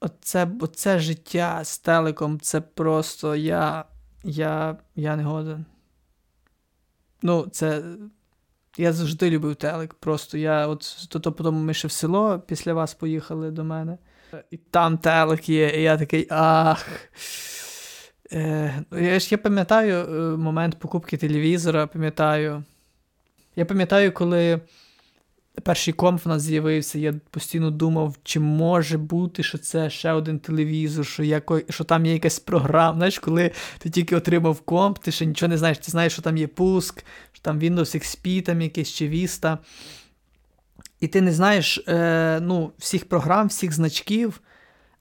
Оце, 0.00 0.48
оце 0.60 0.98
життя 0.98 1.60
з 1.64 1.78
телеком, 1.78 2.40
це 2.40 2.60
просто 2.60 3.36
я. 3.36 3.84
Я, 4.24 4.76
я 4.96 5.16
не 5.16 5.22
годен. 5.22 5.64
Ну, 7.22 7.46
це. 7.52 7.82
Я 8.78 8.92
завжди 8.92 9.30
любив 9.30 9.54
телек. 9.54 9.94
Просто 9.94 10.38
я 10.38 10.66
от 10.66 11.08
то, 11.08 11.32
потім 11.32 11.54
ми 11.54 11.74
ще 11.74 11.88
в 11.88 11.92
село 11.92 12.38
після 12.38 12.74
вас 12.74 12.94
поїхали 12.94 13.50
до 13.50 13.64
мене. 13.64 13.98
І 14.50 14.56
там 14.56 14.98
телек 14.98 15.48
є, 15.48 15.68
і 15.68 15.82
я 15.82 15.98
такий 15.98 16.26
ах. 16.30 16.86
Е, 18.32 18.84
я 18.92 19.18
ж 19.20 19.28
я 19.30 19.38
пам'ятаю 19.38 19.94
е, 19.94 20.36
момент 20.36 20.78
покупки 20.78 21.16
телевізора, 21.16 21.86
пам'ятаю. 21.86 22.64
Я 23.56 23.64
пам'ятаю, 23.64 24.12
коли 24.12 24.60
перший 25.62 25.94
комп 25.94 26.24
в 26.24 26.28
нас 26.28 26.42
з'явився, 26.42 26.98
я 26.98 27.14
постійно 27.30 27.70
думав, 27.70 28.16
чи 28.22 28.40
може 28.40 28.98
бути, 28.98 29.42
що 29.42 29.58
це 29.58 29.90
ще 29.90 30.12
один 30.12 30.38
телевізор, 30.38 31.06
що 31.06 31.22
яко, 31.22 31.60
що 31.68 31.84
там 31.84 32.06
є 32.06 32.12
якась 32.12 32.38
програма. 32.38 32.96
Знаєш, 32.96 33.18
коли 33.18 33.50
ти 33.78 33.90
тільки 33.90 34.16
отримав 34.16 34.60
комп, 34.60 34.98
ти 34.98 35.12
ще 35.12 35.26
нічого 35.26 35.50
не 35.50 35.58
знаєш, 35.58 35.78
ти 35.78 35.90
знаєш, 35.90 36.12
що 36.12 36.22
там 36.22 36.36
є 36.36 36.46
пуск, 36.46 37.04
що 37.32 37.42
там 37.42 37.58
Windows 37.58 37.96
XP, 37.96 38.42
там 38.42 38.60
якийсь 38.60 38.92
чи 38.92 39.08
Vista. 39.08 39.58
І 41.00 41.08
ти 41.08 41.20
не 41.20 41.32
знаєш 41.32 41.84
е, 41.88 42.40
ну, 42.42 42.72
всіх 42.78 43.08
програм, 43.08 43.48
всіх 43.48 43.72
значків. 43.72 44.40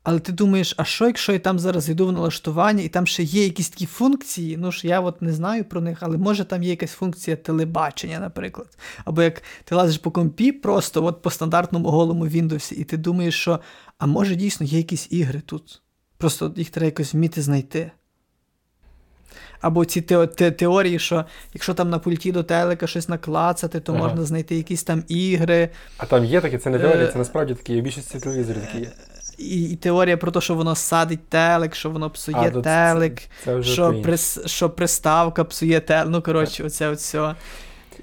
Але 0.06 0.20
ти 0.20 0.32
думаєш, 0.32 0.74
а 0.78 0.84
що, 0.84 1.06
якщо 1.06 1.34
я 1.34 1.40
там 1.40 1.60
зараз 1.60 1.90
йду 1.90 2.08
в 2.08 2.12
налаштування, 2.12 2.84
і 2.84 2.88
там 2.90 3.08
ще 3.08 3.24
є 3.24 3.44
якісь 3.44 3.70
такі 3.70 3.86
функції, 3.86 4.58
ну 4.58 4.72
ж 4.72 4.88
я 4.88 5.00
от 5.02 5.22
не 5.22 5.34
знаю 5.34 5.64
про 5.66 5.82
них, 5.82 5.98
але 6.02 6.18
може 6.18 6.44
там 6.46 6.64
є 6.64 6.70
якась 6.70 6.92
функція 6.92 7.36
телебачення, 7.38 8.20
наприклад. 8.20 8.68
Або 9.06 9.22
як 9.22 9.42
ти 9.64 9.76
лазиш 9.76 9.98
по 9.98 10.12
компі 10.12 10.52
просто 10.52 11.06
от 11.06 11.22
по 11.22 11.30
стандартному 11.30 11.90
голому 11.90 12.26
Windows, 12.26 12.74
і 12.74 12.84
ти 12.84 12.98
думаєш, 12.98 13.36
що 13.42 13.60
а 13.98 14.06
може 14.06 14.36
дійсно 14.36 14.66
є 14.66 14.78
якісь 14.78 15.08
ігри 15.12 15.42
тут. 15.46 15.82
Просто 16.18 16.54
їх 16.56 16.70
треба 16.70 16.86
якось 16.86 17.14
вміти 17.14 17.42
знайти. 17.42 17.92
Або 19.62 19.86
ці 19.86 20.02
те, 20.02 20.28
те, 20.28 20.52
теорії, 20.52 21.00
що 21.00 21.26
якщо 21.54 21.74
там 21.74 21.90
на 21.90 22.00
пульті 22.00 22.32
до 22.32 22.44
телека 22.44 22.88
щось 22.88 23.10
наклацати, 23.10 23.80
то 23.80 23.94
Ага. 23.94 24.04
можна 24.04 24.26
знайти 24.26 24.56
якісь 24.56 24.84
там 24.84 25.04
ігри. 25.08 25.70
А 25.98 26.06
там 26.06 26.26
є 26.26 26.42
таке, 26.42 26.58
це 26.58 26.70
не 26.70 26.80
теорія, 26.80 27.06
Е, 27.06 27.12
це 27.12 27.18
насправді 27.18 27.54
такі, 27.54 27.82
більшості 27.82 28.20
телевізорів 28.20 28.62
такі 28.62 28.80
є. 28.80 28.92
І, 29.38 29.64
і 29.72 29.76
теорія 29.76 30.18
про 30.18 30.32
те, 30.32 30.42
що 30.42 30.56
воно 30.56 30.76
садить 30.76 31.30
телек, 31.30 31.76
що 31.76 31.90
воно 31.90 32.10
псує 32.10 32.38
А, 32.40 32.52
це- 32.52 32.62
телек. 32.62 33.22
Це 33.44 33.64
що, 33.64 34.02
прис, 34.02 34.40
що 34.46 34.70
приставка 34.70 35.44
псує 35.44 35.80
те. 35.80 36.06
Ну, 36.06 36.22
коротше, 36.22 36.64
оце 36.64 36.90
от 36.90 36.98
все. 36.98 37.36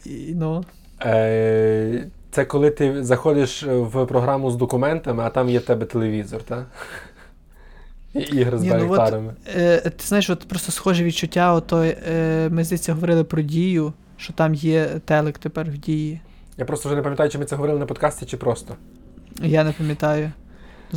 І, 0.04 0.34
ну, 0.34 0.64
Е, 1.04 2.04
Це 2.30 2.44
коли 2.44 2.70
ти 2.70 3.04
заходиш 3.04 3.62
в 3.62 4.06
програму 4.06 4.50
з 4.50 4.56
документами, 4.56 5.22
а 5.22 5.28
там 5.30 5.48
є 5.48 5.58
в 5.58 5.62
тебе 5.62 5.86
телевізор, 5.86 6.42
так? 6.42 6.66
І 8.14 8.18
ігри 8.18 8.58
з 8.58 8.62
Ні, 8.62 8.72
ну 8.78 8.92
от- 8.92 9.14
е, 9.56 9.78
ти 9.80 10.04
знаєш, 10.06 10.30
от 10.30 10.48
просто 10.48 10.72
схоже 10.72 11.04
відчуття, 11.04 11.54
ото, 11.54 11.82
е, 11.82 12.48
ми 12.50 12.64
здається 12.64 12.94
говорили 12.94 13.24
про 13.24 13.42
дію, 13.42 13.92
що 14.16 14.32
там 14.32 14.54
є 14.54 14.86
телек 15.04 15.38
тепер 15.38 15.70
в 15.70 15.78
дії. 15.78 16.20
Я 16.58 16.64
просто 16.64 16.88
вже 16.88 16.96
не 16.96 17.02
пам'ятаю, 17.02 17.30
чи 17.30 17.38
ми 17.38 17.44
це 17.44 17.56
говорили 17.56 17.78
на 17.80 17.86
подкасті, 17.86 18.26
чи 18.26 18.36
просто. 18.36 18.74
Я 19.42 19.64
не 19.64 19.72
пам'ятаю. 19.72 20.32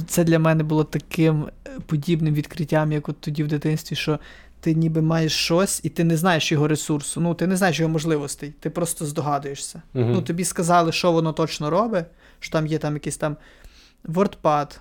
Це 0.07 0.23
для 0.23 0.39
мене 0.39 0.63
було 0.63 0.83
таким 0.83 1.45
е, 1.67 1.79
подібним 1.85 2.33
відкриттям, 2.33 2.91
як 2.91 3.09
от 3.09 3.21
тоді 3.21 3.43
в 3.43 3.47
дитинстві, 3.47 3.95
що 3.95 4.19
ти 4.59 4.73
ніби 4.73 5.01
маєш 5.01 5.33
щось, 5.33 5.81
і 5.83 5.89
ти 5.89 6.03
не 6.03 6.17
знаєш 6.17 6.51
його 6.51 6.67
ресурсу. 6.67 7.21
Ну, 7.21 7.33
ти 7.33 7.47
не 7.47 7.57
знаєш 7.57 7.79
його 7.79 7.91
можливостей, 7.91 8.53
ти 8.59 8.69
просто 8.69 9.05
здогадуєшся. 9.05 9.81
Мгм. 9.93 10.11
Ну, 10.11 10.21
тобі 10.21 10.45
сказали, 10.45 10.91
що 10.91 11.11
воно 11.11 11.33
точно 11.33 11.69
робить, 11.69 12.05
що 12.39 12.51
там 12.51 12.67
є 12.67 12.77
там 12.77 12.93
якийсь 12.93 13.17
там 13.17 13.37
WordPad, 14.05 14.77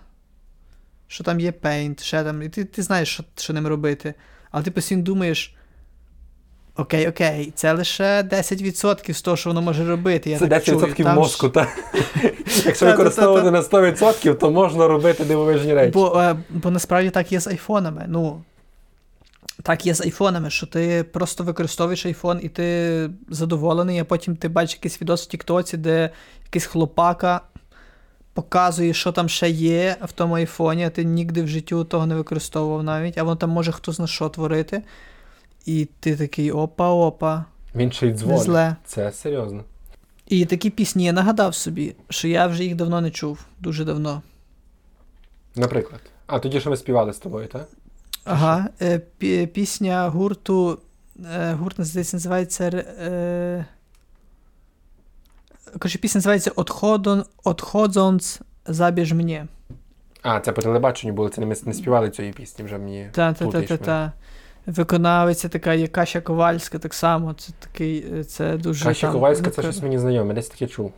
що 1.06 1.24
там 1.24 1.40
є 1.40 1.50
Paint, 1.50 2.02
ще 2.02 2.24
там, 2.24 2.42
і 2.42 2.48
ти, 2.48 2.64
ти 2.64 2.82
знаєш, 2.82 3.08
що, 3.08 3.24
що 3.36 3.52
ним 3.52 3.66
робити. 3.66 4.14
Але 4.50 4.64
ти 4.64 4.70
постійно 4.70 5.02
думаєш. 5.02 5.54
Окей, 6.76 7.08
окей, 7.08 7.52
це 7.54 7.72
лише 7.72 8.22
10% 8.22 9.12
з 9.12 9.22
того, 9.22 9.36
що 9.36 9.50
воно 9.50 9.62
може 9.62 9.84
робити. 9.84 10.30
Я 10.30 10.38
це 10.38 10.46
так 10.46 10.62
10% 10.62 10.66
чую. 10.66 10.94
Там 10.94 11.16
мозку, 11.16 11.48
так? 11.48 11.68
Якщо 12.64 12.86
використовувати 12.86 13.50
на 13.50 13.60
100%, 13.60 14.34
то 14.34 14.50
можна 14.50 14.88
робити 14.88 15.24
дивовижні 15.24 15.74
речі. 15.74 15.92
Бо, 15.92 16.20
е, 16.20 16.36
бо 16.50 16.70
насправді 16.70 17.10
так 17.10 17.32
є 17.32 17.40
з 17.40 17.46
айфонами. 17.46 18.04
Ну, 18.08 18.42
так 19.62 19.86
є 19.86 19.94
з 19.94 20.00
айфонами, 20.00 20.50
що 20.50 20.66
ти 20.66 21.04
просто 21.12 21.44
використовуєш 21.44 22.06
айфон 22.06 22.40
і 22.42 22.48
ти 22.48 23.10
задоволений, 23.28 23.98
а 23.98 24.04
потім 24.04 24.36
ти 24.36 24.48
бачиш 24.48 24.74
якийсь 24.74 25.00
відос 25.00 25.24
в 25.24 25.26
Тіктоці, 25.26 25.76
де 25.76 26.10
якийсь 26.44 26.66
хлопака 26.66 27.40
показує, 28.32 28.94
що 28.94 29.12
там 29.12 29.28
ще 29.28 29.50
є 29.50 29.96
в 30.02 30.12
тому 30.12 30.34
айфоні, 30.34 30.84
а 30.84 30.90
ти 30.90 31.04
нігде 31.04 31.42
в 31.42 31.48
життю 31.48 31.84
того 31.84 32.06
не 32.06 32.14
використовував 32.14 32.82
навіть, 32.82 33.18
а 33.18 33.22
воно 33.22 33.36
там 33.36 33.50
може 33.50 33.72
хто 33.72 33.92
зна 33.92 34.06
що 34.06 34.28
творити. 34.28 34.82
І 35.66 35.88
ти 36.00 36.16
такий 36.16 36.52
опа-опа, 36.52 37.44
Він 37.74 37.92
ще 37.92 38.06
й 38.08 38.12
дзвонить. 38.12 38.42
зле. 38.42 38.76
Це 38.84 39.12
серйозно. 39.12 39.64
І 40.26 40.44
такі 40.46 40.70
пісні 40.70 41.04
я 41.04 41.12
нагадав 41.12 41.54
собі, 41.54 41.94
що 42.08 42.28
я 42.28 42.46
вже 42.46 42.64
їх 42.64 42.74
давно 42.74 43.00
не 43.00 43.10
чув, 43.10 43.38
дуже 43.60 43.84
давно. 43.84 44.22
Наприклад. 45.56 46.00
А 46.26 46.38
тоді, 46.38 46.60
що 46.60 46.70
ми 46.70 46.76
співали 46.76 47.12
з 47.12 47.18
тобою, 47.18 47.48
так? 47.48 47.68
Ага, 48.24 48.68
е, 48.82 49.00
пі- 49.20 49.46
пісня 49.46 50.08
гурту. 50.08 50.78
Е, 51.34 51.52
гурт 51.52 51.76
здається, 51.80 52.16
називається. 52.16 52.64
Е, 53.00 53.64
Коротше, 55.72 55.98
пісня 55.98 56.18
називається 56.18 56.50
«Отходон, 56.56 57.24
Отходзонц 57.44 58.40
забіж 58.66 59.12
мені. 59.12 59.44
А, 60.22 60.40
це 60.40 60.52
по 60.52 60.62
телебаченню 60.62 61.12
було, 61.14 61.28
це 61.28 61.40
не 61.40 61.46
ми 61.46 61.54
не 61.64 61.74
співали 61.74 62.10
цієї 62.10 62.34
пісні 62.34 62.64
вже 62.64 62.78
мені. 62.78 63.08
плутаєш 63.12 63.44
мене. 63.52 63.58
Та-та-та-та-та. 63.68 64.12
Виконавиця 64.66 65.48
така 65.48 65.74
є 65.74 65.86
Каша 65.86 66.20
Ковальська, 66.20 66.78
так 66.78 66.94
само. 66.94 67.34
Це 67.34 67.52
такий, 67.58 68.06
е, 68.18 68.24
це 68.24 68.56
дуже. 68.56 68.84
Каші 68.84 69.00
там, 69.00 69.12
Ковальська, 69.12 69.50
це 69.50 69.62
щось 69.62 69.82
мені 69.82 69.98
знайоме, 69.98 70.34
десь 70.34 70.48
таке 70.48 70.66
чув. 70.66 70.92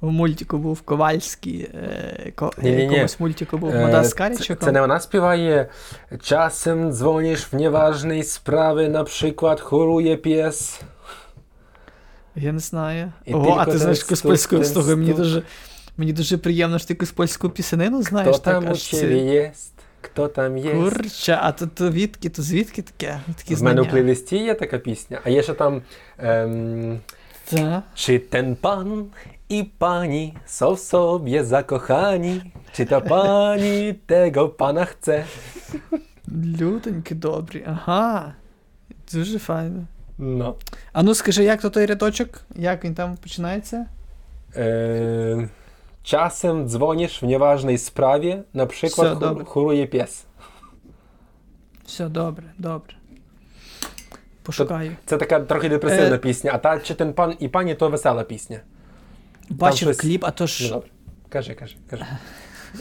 У 0.00 0.10
мультику 0.10 0.58
був 0.58 0.80
Ковальський. 0.80 1.70
Е, 1.74 2.32
ко, 2.34 2.52
Ні-ні-ні. 2.62 2.82
якомусь 2.82 3.20
мультику 3.20 3.58
був 3.58 3.70
Е, 3.70 3.80
Мода 3.86 4.04
з 4.04 4.14
це, 4.14 4.54
це 4.54 4.72
не 4.72 4.80
вона 4.80 5.00
співає. 5.00 5.68
Dzwonisz 6.12 7.44
w 7.44 7.54
nieważnej 7.54 8.22
sprawy, 8.22 8.88
na 8.88 9.04
przykład 9.04 9.60
choruje 9.60 10.16
pies. 10.16 10.82
Я 12.36 12.52
не 12.52 12.58
знаю. 12.58 13.12
І 13.24 13.34
Ого, 13.34 13.56
а 13.58 13.64
ти 13.64 13.78
знаєш 13.78 13.98
якусь 13.98 14.22
польську 14.22 14.64
слухай, 14.64 14.96
мені 14.96 15.12
дуже, 15.12 15.42
мені 15.96 16.12
дуже 16.12 16.38
приємно, 16.38 16.78
що 16.78 16.88
ти 16.88 16.94
якусь 16.94 17.10
польську 17.10 17.50
пісенину 17.50 18.02
знаєш. 18.02 18.36
Kto 18.36 18.40
так, 18.40 18.62
u 18.62 18.70
аж 18.70 18.90
це- 18.90 18.96
ciebie 18.96 19.24
jest? 19.24 19.73
Kto 20.04 20.28
там 20.28 20.58
є? 20.58 20.72
Курча, 20.72 21.40
а 21.42 21.52
то, 21.52 21.66
то 21.66 21.90
відки, 21.90 22.28
то 22.28 22.42
звідки 22.42 22.82
таке? 22.82 23.20
Такі 23.36 23.54
В 23.54 23.62
мене 23.62 23.80
у 23.80 23.86
плейлисті 23.86 24.36
є 24.36 24.54
така 24.54 24.78
пісня, 24.78 25.20
а 25.24 25.30
є 25.30 25.42
ще 25.42 25.54
там. 25.54 25.82
Ем, 26.18 27.00
Та. 27.50 27.82
Ten 28.30 28.56
pan 28.56 29.10
i 29.48 29.64
pani 29.78 30.34
są 30.46 30.76
w 30.76 30.80
sobie 30.80 31.44
zakochani? 31.44 32.40
Czy 32.72 32.86
ta 32.86 33.00
pani 33.00 33.94
tego 34.06 34.48
pana 34.48 34.84
chce? 34.84 35.24
Людоньки 36.28 37.14
добрі, 37.14 37.64
ага. 37.66 38.34
Дуже 39.12 39.38
файно. 39.38 39.86
No. 40.18 40.54
А 40.92 41.02
ну 41.02 41.14
скажи, 41.14 41.44
як 41.44 41.60
то 41.60 41.70
той 41.70 41.86
рядочок? 41.86 42.40
Як 42.56 42.84
він 42.84 42.94
там 42.94 43.16
починається? 43.16 43.86
Em, 44.56 45.48
czasem 46.04 46.68
dzwonisz 46.68 47.18
w 47.18 47.22
nieważnej 47.22 47.78
sprawie, 47.78 48.42
na 48.54 48.66
przykład 48.66 49.06
Все, 49.06 49.16
chor- 49.16 49.20
добре. 49.20 49.44
choruje 49.44 49.86
pies. 49.86 50.26
Все, 51.84 52.08
добре, 52.08 52.44
добре. 52.58 52.94
Пошукаю. 54.42 54.96
Це 55.06 55.16
така 55.16 55.40
трохи 55.40 55.68
депресивна 55.68 56.14
Е. 56.14 56.18
пісня, 56.18 56.50
а 56.54 56.58
та 56.58 56.78
чи 56.80 56.94
ten 56.94 57.12
пан 57.12 57.36
і 57.38 57.48
пані 57.48 57.74
то 57.74 57.88
весела 57.88 58.22
пісня. 58.22 58.60
Бачив 59.50 59.78
щось- 59.88 59.96
кліп, 59.96 60.24
а 60.24 60.30
то 60.30 60.44
Ну 60.44 60.48
ж. 60.48 60.68
добре. 60.68 60.88
Кажи, 61.28 61.54
кажи, 61.54 61.76
кажи. 61.90 62.04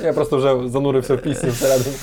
Я 0.03 0.13
просто 0.13 0.37
вже 0.37 0.69
занурився 0.69 1.15
в 1.15 1.21
пісню 1.21 1.49
всередину. 1.51 1.95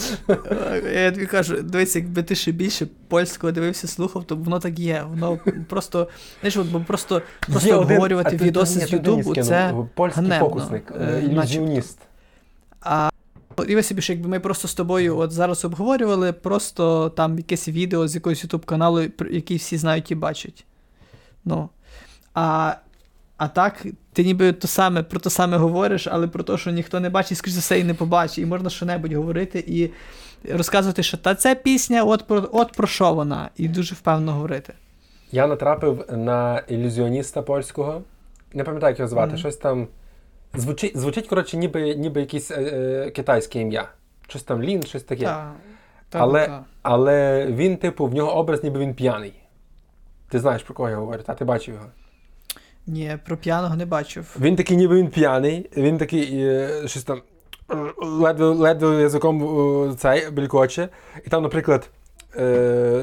Я 0.94 1.12
тобі 1.12 1.26
кажу, 1.26 1.62
дивись, 1.62 1.96
якби 1.96 2.22
ти 2.22 2.34
ще 2.34 2.52
більше 2.52 2.86
польського 3.08 3.52
дивився, 3.52 3.88
слухав, 3.88 4.24
то 4.24 4.36
воно 4.36 4.58
так 4.58 4.78
є. 4.78 5.04
Воно 5.10 5.38
просто, 5.68 6.08
знаєш, 6.40 6.56
от, 6.56 6.66
бо 6.66 6.80
просто, 6.80 7.22
просто 7.48 7.68
Є 7.68 7.74
обговорювати 7.74 8.38
ти- 8.38 8.44
відоси 8.44 8.80
з 8.80 8.92
Ютубу, 8.92 9.34
це. 9.34 9.74
польський 9.94 10.22
ганебно, 10.22 10.48
фокусник, 10.48 10.92
е, 11.00 11.04
е, 11.04 11.24
ілюзіоніст. 11.24 11.98
А 12.80 13.10
уяви 13.56 13.82
собі, 13.82 14.02
що 14.02 14.12
якби 14.12 14.28
ми 14.28 14.40
просто 14.40 14.68
з 14.68 14.74
тобою 14.74 15.18
от 15.18 15.32
зараз 15.32 15.64
обговорювали, 15.64 16.32
просто 16.32 17.10
там 17.10 17.38
якесь 17.38 17.68
відео 17.68 18.08
з 18.08 18.14
якогось 18.14 18.42
ютуб 18.44 18.64
каналу, 18.66 19.02
який 19.30 19.56
всі 19.56 19.76
знають 19.76 20.10
і 20.10 20.14
бачать. 20.14 20.64
Ну. 21.44 21.68
А 22.34 22.74
а 23.36 23.48
так, 23.48 23.86
ти 24.12 24.24
ніби 24.24 24.52
то 24.52 24.68
саме, 24.68 25.02
про 25.02 25.20
те 25.20 25.30
саме 25.30 25.56
говориш, 25.56 26.06
але 26.10 26.26
про 26.26 26.42
те, 26.42 26.58
що 26.58 26.70
ніхто 26.70 27.00
не 27.00 27.10
бачить, 27.10 27.38
скоріше 27.38 27.54
за 27.54 27.60
все, 27.60 27.80
і 27.80 27.84
не 27.84 27.94
побачить. 27.94 28.38
І 28.38 28.46
можна 28.46 28.70
що-небудь 28.70 29.12
говорити 29.12 29.64
і 29.66 29.90
розказувати, 30.52 31.02
що 31.02 31.16
та 31.16 31.34
ця 31.34 31.54
пісня, 31.54 32.04
от 32.04 32.26
про 32.26 32.48
от 32.52 32.72
про 32.72 32.86
що 32.86 33.14
вона, 33.14 33.50
і 33.56 33.68
дуже 33.68 33.94
впевнено 33.94 34.32
говорити. 34.32 34.72
Я 35.32 35.46
натрапив 35.46 36.04
на 36.10 36.58
ілюзіоніста 36.68 37.42
польського, 37.42 38.02
не 38.52 38.64
пам'ятаю, 38.64 38.90
як 38.90 38.98
його 38.98 39.08
звати, 39.08 39.34
mm. 39.34 39.38
щось 39.38 39.56
там. 39.56 39.88
Звучить, 40.54 40.96
звучить 40.98 41.26
коротше, 41.26 41.56
ніби 41.56 41.94
ніби 41.94 42.20
якесь 42.20 42.50
е, 42.50 42.54
е, 42.54 43.10
китайське 43.10 43.60
ім'я. 43.60 43.88
Щось 44.28 44.42
там 44.42 44.62
Лін, 44.62 44.82
щось 44.82 45.02
таке. 45.02 45.24
Та, 45.24 45.52
та, 46.08 46.18
але 46.18 46.46
та. 46.46 46.64
але 46.82 47.46
він, 47.46 47.76
типу, 47.76 48.06
в 48.06 48.14
нього 48.14 48.36
образ, 48.36 48.64
ніби 48.64 48.80
він 48.80 48.94
п'яний. 48.94 49.32
Ти 50.28 50.38
знаєш, 50.38 50.62
про 50.62 50.74
кого 50.74 50.88
я 50.90 50.96
говорю, 50.96 51.22
та 51.22 51.34
ти 51.34 51.44
бачив 51.44 51.74
його? 51.74 51.86
Ні, 52.86 53.18
про 53.26 53.36
п'яного 53.36 53.76
не 53.76 53.86
бачив. 53.86 54.36
Він 54.40 54.56
такий, 54.56 54.76
ніби 54.76 54.96
він 54.96 55.08
п'яний, 55.08 55.70
він 55.76 55.98
такий 55.98 56.28
е, 56.32 56.82
щось 56.86 57.04
там 57.04 57.22
ледве 58.02 58.46
ледве 58.46 59.02
язиком 59.02 59.42
е, 59.90 59.94
цей 59.94 60.30
белькоче. 60.30 60.88
І 61.26 61.30
там, 61.30 61.42
наприклад, 61.42 61.90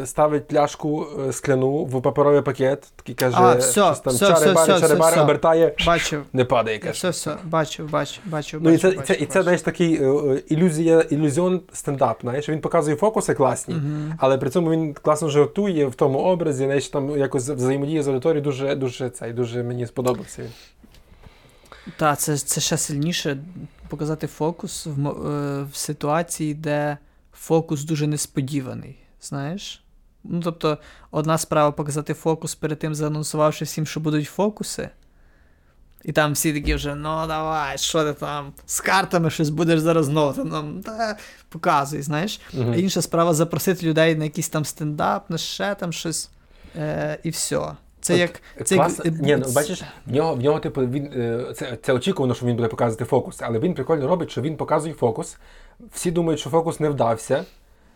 ставить 0.05 0.47
пляшку 0.47 1.07
е, 1.27 1.33
скляну 1.33 1.85
в 1.85 2.01
паперовий 2.01 2.41
пакет, 2.41 2.87
такий 2.95 3.15
каже, 3.15 3.37
а, 3.39 3.55
все, 3.55 3.95
там 4.03 4.13
все, 4.13 4.25
чари-бари, 4.25 4.73
все, 4.73 4.87
чари-бари, 4.87 5.11
все, 5.11 5.21
обертає, 5.21 5.75
бачив. 5.85 6.23
не 6.33 6.45
падає. 6.45 6.79
каже. 6.79 6.93
Все, 6.93 7.09
все, 7.09 7.37
бачив, 7.43 7.89
бачив, 7.89 8.23
бачив. 8.25 8.59
Ну, 8.63 8.71
і 8.71 8.77
це, 8.77 8.87
бачив, 8.87 9.03
це, 9.05 9.13
і 9.13 9.17
це 9.17 9.25
бачив. 9.25 9.43
знаєш, 9.43 9.61
такий 9.61 10.03
е, 10.03 10.41
ілюзія, 10.47 11.01
ілюзіон 11.01 11.61
стендап. 11.73 12.17
Знаєш, 12.21 12.49
він 12.49 12.61
показує 12.61 12.95
фокуси 12.95 13.33
класні, 13.33 13.73
Мгм. 13.73 14.13
але 14.19 14.37
при 14.37 14.49
цьому 14.49 14.71
він 14.71 14.93
класно 14.93 15.29
жартує 15.29 15.85
в 15.85 15.95
тому 15.95 16.19
образі, 16.19 16.65
знаєш, 16.65 16.87
там 16.87 17.17
якось 17.17 17.49
взаємодіє 17.49 18.03
з 18.03 18.07
аудиторією 18.07 18.43
дуже, 18.43 18.75
дуже, 18.75 19.09
цей, 19.09 19.33
дуже 19.33 19.63
мені 19.63 19.87
сподобався 19.87 20.41
він. 20.41 20.49
Так, 21.97 22.19
це, 22.19 22.37
це 22.37 22.61
ще 22.61 22.77
сильніше 22.77 23.37
показати 23.87 24.27
фокус 24.27 24.85
в, 24.85 25.07
е, 25.07 25.63
в 25.71 25.75
ситуації, 25.75 26.53
де 26.53 26.97
фокус 27.33 27.83
дуже 27.83 28.07
несподіваний. 28.07 28.97
Знаєш? 29.21 29.83
Ну, 30.23 30.41
тобто, 30.41 30.77
одна 31.11 31.37
справа 31.37 31.71
показати 31.71 32.13
фокус 32.13 32.55
перед 32.55 32.79
тим, 32.79 32.95
заанонсувавши 32.95 33.65
всім, 33.65 33.85
що 33.85 33.99
будуть 33.99 34.27
фокуси. 34.27 34.89
І 36.03 36.11
там 36.11 36.33
всі 36.33 36.53
такі 36.53 36.75
вже, 36.75 36.95
ну 36.95 37.27
давай, 37.27 37.77
що 37.77 38.03
ти 38.03 38.13
там, 38.13 38.53
з 38.65 38.81
картами 38.81 39.29
щось 39.29 39.49
будеш 39.49 39.79
зараз 39.79 40.09
нам, 40.09 40.81
та, 40.85 41.17
показуй, 41.49 42.01
знаєш. 42.01 42.41
Мгм. 42.53 42.71
А 42.71 42.75
інша 42.75 43.01
справа 43.01 43.33
запросити 43.33 43.85
людей 43.85 44.15
на 44.15 44.23
якийсь 44.23 44.49
там 44.49 44.65
стендап, 44.65 45.29
на 45.29 45.37
ще 45.37 45.75
там 45.75 45.93
щось. 45.93 46.29
Е, 46.75 47.19
і 47.23 47.29
все. 47.29 47.71
Це 48.01 48.13
От 48.13 48.19
як. 48.19 48.41
Це 48.65 48.75
Класно. 48.75 49.05
як 49.05 49.21
Ні, 49.21 49.35
ну 49.35 49.51
бачиш, 49.53 49.83
в 50.05 50.11
нього, 50.11 50.35
в 50.35 50.39
нього, 50.39 50.59
типу, 50.59 50.81
він 50.81 51.05
е, 51.05 51.53
це, 51.55 51.77
це 51.81 51.93
очікувано, 51.93 52.33
що 52.33 52.45
він 52.45 52.55
буде 52.55 52.67
показувати 52.67 53.05
фокус, 53.05 53.41
але 53.41 53.59
він 53.59 53.73
прикольно 53.73 54.07
робить, 54.07 54.31
що 54.31 54.41
він 54.41 54.57
показує 54.57 54.93
фокус. 54.93 55.37
Всі 55.93 56.11
думають, 56.11 56.39
що 56.39 56.49
фокус 56.49 56.79
не 56.79 56.89
вдався. 56.89 57.45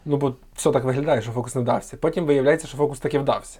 Ну, 0.05 0.17
бо 0.17 0.35
все 0.55 0.71
так 0.71 0.83
виглядає, 0.83 1.21
що 1.21 1.31
фокус 1.31 1.55
не 1.55 1.61
вдався. 1.61 1.97
Потім 1.97 2.25
виявляється, 2.25 2.67
що 2.67 2.77
фокус 2.77 2.99
таки 2.99 3.19
вдався. 3.19 3.59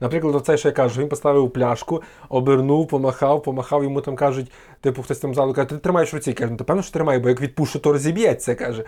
Наприклад, 0.00 0.34
оце, 0.34 0.56
що 0.56 0.68
я 0.68 0.72
кажу, 0.72 1.00
він 1.00 1.08
поставив 1.08 1.50
пляшку, 1.50 2.02
обернув, 2.28 2.88
помахав, 2.88 3.42
помахав, 3.42 3.84
йому 3.84 4.00
там 4.00 4.16
кажуть, 4.16 4.52
типу, 4.80 5.02
хтось 5.02 5.18
там 5.18 5.34
залу 5.34 5.52
каже, 5.52 5.68
ти 5.68 5.76
тримаєш 5.78 6.12
в 6.12 6.16
руці. 6.16 6.32
Каже, 6.32 6.50
ну, 6.50 6.56
то 6.56 6.64
певно, 6.64 6.82
що 6.82 6.92
тримаю, 6.92 7.20
бо 7.20 7.28
як 7.28 7.40
відпущу, 7.40 7.78
то 7.78 7.92
розіб'ється. 7.92 8.54
каже. 8.54 8.84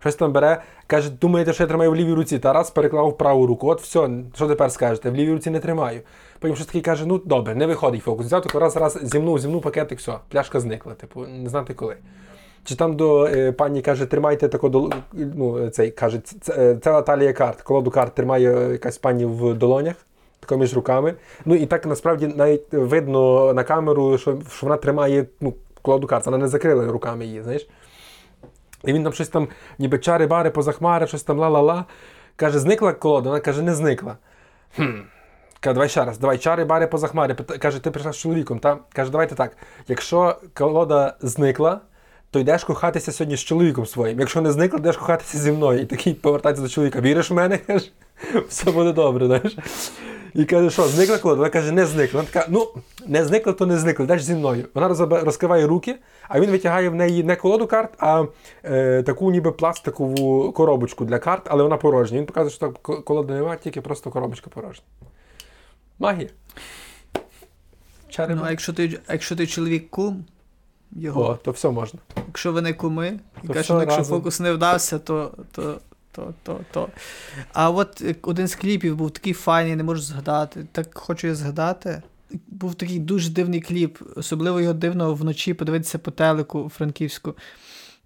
Щось 0.00 0.14
там 0.14 0.32
бере, 0.32 0.62
каже, 0.86 1.10
думаєте, 1.10 1.52
що 1.52 1.62
я 1.62 1.66
тримаю 1.66 1.90
в 1.90 1.96
лівій 1.96 2.12
руці. 2.12 2.38
Тарас 2.38 2.70
переклав 2.70 3.08
в 3.08 3.16
праву 3.16 3.46
руку. 3.46 3.68
От 3.68 3.82
все, 3.82 4.08
що 4.34 4.46
тепер 4.46 4.72
скажете? 4.72 5.10
В 5.10 5.14
лівій 5.14 5.32
руці 5.32 5.50
не 5.50 5.60
тримаю. 5.60 6.00
Потім 6.38 6.56
щось 6.56 6.66
такий 6.66 6.80
каже, 6.80 7.06
ну 7.06 7.18
добре, 7.18 7.54
не 7.54 7.66
виходить 7.66 8.02
фокус. 8.02 8.26
Взяв 8.26 8.42
тако 8.42 8.58
раз, 8.58 8.76
раз, 8.76 8.98
зімнув, 9.02 9.38
зімнув 9.38 9.62
пакетик, 9.62 9.98
все, 9.98 10.18
пляшка 10.28 10.60
зникла, 10.60 10.94
типу, 10.94 11.26
не 11.26 11.48
знати 11.48 11.74
коли. 11.74 11.96
Чи 12.64 12.76
там 12.76 12.96
до 12.96 13.26
е, 13.26 13.52
пані 13.52 13.82
каже, 13.82 14.06
тримайте 14.06 14.48
тако 14.48 14.68
до 14.68 14.90
ну, 15.12 15.68
цей 15.68 15.90
каже, 15.90 16.18
це, 16.18 16.76
це, 16.76 17.32
карт. 17.32 17.62
Колоду 17.62 17.90
карт 17.90 18.14
тримає 18.14 18.72
якась 18.72 18.98
пані 18.98 19.24
в 19.24 19.54
долонях, 19.54 19.94
тако 20.40 20.56
між 20.56 20.74
руками. 20.74 21.14
Ну 21.44 21.54
і 21.54 21.66
так 21.66 21.86
насправді 21.86 22.26
навіть 22.26 22.72
видно 22.72 23.52
на 23.52 23.64
камеру, 23.64 24.18
що, 24.18 24.38
що 24.50 24.66
вона 24.66 24.76
тримає 24.76 25.26
ну, 25.40 25.54
колоду 25.82 26.06
карт, 26.06 26.26
вона 26.26 26.38
не 26.38 26.48
закрила 26.48 26.86
руками 26.92 27.26
її, 27.26 27.42
знаєш. 27.42 27.68
І 28.84 28.92
він 28.92 29.04
там 29.04 29.12
щось 29.12 29.28
там, 29.28 29.48
ніби 29.78 29.98
чари-бари, 29.98 30.50
позахмари, 30.50 31.06
щось 31.06 31.22
там 31.22 31.38
ла-ла-ла. 31.38 31.84
Каже, 32.36 32.58
зникла 32.58 32.92
колода? 32.92 33.28
Вона 33.28 33.40
каже, 33.40 33.62
не 33.62 33.74
зникла. 33.74 34.16
Хм. 34.76 35.00
Каже, 35.60 35.74
давай 35.74 35.88
ще 35.88 36.04
раз, 36.04 36.18
давай 36.18 36.38
чари, 36.38 36.64
бари, 36.64 36.86
позахмари. 36.86 37.34
Каже, 37.34 37.78
ти 37.78 37.90
прийшла 37.90 38.12
з 38.12 38.16
чоловіком, 38.16 38.58
та? 38.58 38.78
Каже, 38.92 39.10
давайте 39.10 39.34
так. 39.34 39.56
Якщо 39.88 40.36
колода 40.54 41.16
зникла, 41.20 41.80
то 42.30 42.40
йдеш 42.40 42.64
кохатися 42.64 43.12
сьогодні 43.12 43.36
з 43.36 43.40
чоловіком 43.40 43.86
своїм. 43.86 44.20
Якщо 44.20 44.40
не 44.40 44.52
зникла, 44.52 44.78
йдеш 44.78 44.96
кохатися 44.96 45.38
зі 45.38 45.52
мною. 45.52 45.80
І 45.80 45.86
такий 45.86 46.14
повертається 46.14 46.62
до 46.62 46.68
чоловіка. 46.68 47.00
Віриш 47.00 47.30
в 47.30 47.34
мене? 47.34 47.58
Каже, 47.58 47.90
все 48.48 48.70
буде 48.70 48.92
добре, 48.92 49.26
знаєш. 49.26 49.56
І 50.34 50.44
каже, 50.44 50.70
що, 50.70 50.82
зникла 50.82 51.18
колода? 51.18 51.38
Вона 51.38 51.50
каже, 51.50 51.72
не 51.72 51.86
зникла. 51.86 52.20
Вона 52.20 52.32
така, 52.32 52.46
ну, 52.50 52.68
не 53.06 53.24
зникла, 53.24 53.52
то 53.52 53.66
не 53.66 53.78
зникла, 53.78 54.04
йдеш 54.04 54.22
зі 54.22 54.34
мною. 54.34 54.64
Вона 54.74 54.88
розкриває 55.20 55.66
руки, 55.66 55.96
а 56.28 56.40
він 56.40 56.50
витягає 56.50 56.88
в 56.88 56.94
неї 56.94 57.24
не 57.24 57.36
колоду 57.36 57.66
карт, 57.66 57.94
а 57.98 58.24
е, 58.64 59.02
таку 59.02 59.30
ніби 59.30 59.52
пластикову 59.52 60.52
коробочку 60.52 61.04
для 61.04 61.18
карт, 61.18 61.42
але 61.50 61.62
вона 61.62 61.76
порожня. 61.76 62.18
Він 62.18 62.26
показує, 62.26 62.50
що 62.50 62.60
там 62.60 62.76
ко- 62.82 63.02
колоди 63.02 63.34
немає, 63.34 63.58
тільки 63.62 63.80
просто 63.80 64.10
коробочка 64.10 64.50
порожня. 64.50 64.84
Магія. 65.98 66.28
Чари 68.08 68.34
Ну, 68.34 68.42
а 68.44 68.50
якщо 68.50 68.72
ти, 68.72 68.98
якщо 69.08 69.36
ти 69.36 69.46
чоловік 69.46 69.90
кум, 69.90 70.24
його, 70.92 71.28
О, 71.28 71.34
то 71.34 71.50
все 71.50 71.70
можна. 71.70 72.00
якщо 72.26 72.52
ви 72.52 72.62
не 72.62 72.72
куми, 72.72 73.20
і 73.44 73.46
То 73.46 73.54
каже, 73.54 73.72
ну, 73.72 73.80
якщо 73.80 73.98
разом. 73.98 74.18
фокус 74.18 74.40
не 74.40 74.52
вдався, 74.52 74.98
то, 74.98 75.34
то, 75.52 75.80
то, 76.12 76.34
то, 76.42 76.60
то. 76.72 76.88
А 77.52 77.70
от 77.70 78.02
е, 78.02 78.14
один 78.22 78.48
з 78.48 78.54
кліпів 78.54 78.96
був 78.96 79.10
такий 79.10 79.32
файний, 79.32 79.76
не 79.76 79.82
можу 79.82 80.02
згадати. 80.02 80.66
Так 80.72 80.98
хочу 80.98 81.26
я 81.26 81.34
згадати. 81.34 82.02
Був 82.48 82.74
такий 82.74 82.98
дуже 82.98 83.30
дивний 83.30 83.60
кліп, 83.60 83.98
особливо 84.16 84.60
його 84.60 84.74
дивно 84.74 85.14
вночі 85.14 85.54
подивитися 85.54 85.98
по 85.98 86.10
телеку 86.10 86.70
франківську. 86.76 87.34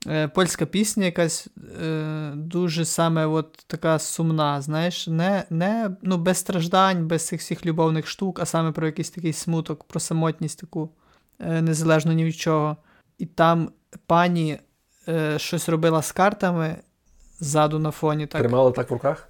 Е, 0.06 0.28
Польська 0.28 0.66
пісня 0.66 1.04
якась 1.04 1.48
е, 1.82 2.32
дуже 2.34 2.84
саме 2.84 3.26
от 3.26 3.64
така 3.66 3.98
сумна, 3.98 4.62
знаєш, 4.62 5.06
не, 5.06 5.44
не 5.50 5.90
ну, 6.02 6.18
без 6.18 6.38
страждань, 6.38 7.06
без 7.06 7.26
цих 7.26 7.40
всіх 7.40 7.66
любовних 7.66 8.06
штук, 8.06 8.40
а 8.40 8.46
саме 8.46 8.72
про 8.72 8.86
якийсь 8.86 9.10
такий 9.10 9.32
смуток, 9.32 9.84
про 9.84 10.00
самотність 10.00 10.60
таку, 10.60 10.90
незалежно 11.38 12.12
ні 12.12 12.24
від 12.24 12.36
чого. 12.36 12.76
І 13.18 13.26
там 13.26 13.70
пані 14.06 14.58
е, 15.08 15.38
щось 15.38 15.68
робила 15.68 16.02
з 16.02 16.12
картами 16.12 16.76
ззаду 17.40 17.78
на 17.78 17.90
фоні, 17.90 18.26
так, 18.26 18.40
Тримала 18.40 18.70
так 18.70 18.90
в 18.90 18.92
руках. 18.92 19.28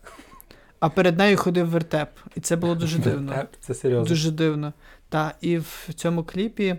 а 0.80 0.88
перед 0.88 1.18
нею 1.18 1.36
ходив 1.36 1.68
вертеп. 1.70 2.08
І 2.34 2.40
це 2.40 2.56
було 2.56 2.74
дуже 2.74 2.98
дивно. 2.98 3.32
Е, 3.32 3.46
Це 3.60 3.74
серйозно. 3.74 4.08
Дуже 4.08 4.30
дивно. 4.30 4.72
Та, 5.08 5.34
і 5.40 5.58
в 5.58 5.88
цьому 5.94 6.24
кліпі 6.24 6.76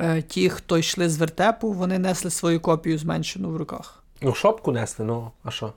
е, 0.00 0.22
ті, 0.22 0.50
хто 0.50 0.78
йшли 0.78 1.08
з 1.08 1.18
вертепу, 1.18 1.72
вони 1.72 1.98
несли 1.98 2.30
свою 2.30 2.60
копію 2.60 2.98
зменшену 2.98 3.50
в 3.50 3.56
руках. 3.56 4.02
Ну, 4.22 4.34
шопку 4.34 4.72
несли, 4.72 5.04
ну, 5.04 5.30
а 5.44 5.50
що? 5.50 5.72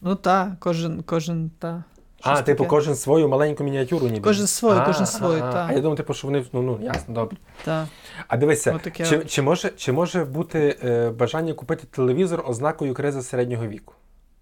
Ну 0.00 0.14
та, 0.14 0.56
кожен, 0.60 1.02
кожен, 1.02 1.50
та. 1.58 1.84
А, 2.22 2.34
щось 2.34 2.46
типу, 2.46 2.58
таке. 2.58 2.70
кожен 2.70 2.94
свою 2.96 3.28
маленьку 3.28 3.64
мініатюру 3.64 4.06
ніби. 4.06 4.20
Кожен 4.20 4.46
свою, 4.46 4.78
А, 4.80 4.86
кожен 4.86 5.06
свою, 5.06 5.42
а. 5.44 5.52
та. 5.52 5.66
А 5.70 5.72
я 5.72 5.80
думав, 5.80 5.96
типу, 5.96 6.14
що 6.14 6.26
вони, 6.26 6.44
ну, 6.52 6.62
ну, 6.62 6.78
ясно, 6.82 7.14
добре. 7.14 7.36
Та. 7.64 7.86
А 8.28 8.36
дивися, 8.36 8.72
Отаке 8.72 9.06
чи, 9.06 9.18
от. 9.18 9.30
чи, 9.30 9.42
може, 9.42 9.70
чи 9.76 9.92
може 9.92 10.24
бути 10.24 10.76
е, 10.84 11.10
бажання 11.10 11.52
купити 11.52 11.86
телевізор 11.90 12.44
ознакою 12.48 12.94
кризи 12.94 13.22
середнього 13.22 13.66
віку? 13.66 13.94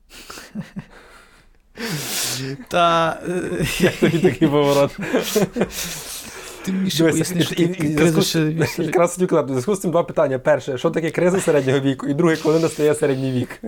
Та 2.68 3.18
е, 3.28 3.64
Як 3.80 3.94
тобі 3.96 4.18
такий 4.18 4.48
поворот? 4.48 4.96
ти 6.64 6.72
мені 6.72 6.90
ще 6.90 7.04
Дивися, 7.04 7.34
поясниш, 7.34 7.52
і- 7.58 7.62
і- 7.62 7.66
таке 7.66 7.86
і 7.88 7.94
криза 7.94 8.20
зв'язку 8.20 8.82
Якраз 8.82 9.18
в 9.18 9.46
зв'язку 9.48 9.74
з 9.74 9.80
цим 9.80 9.90
два 9.90 10.02
питання. 10.02 10.38
Перше, 10.38 10.78
що 10.78 10.90
таке 10.90 11.10
криза 11.10 11.40
середнього 11.40 11.80
віку? 11.80 12.06
І 12.06 12.14
друге, 12.14 12.36
коли 12.36 12.60
настає 12.60 12.94
середній 12.94 13.32
вік? 13.32 13.60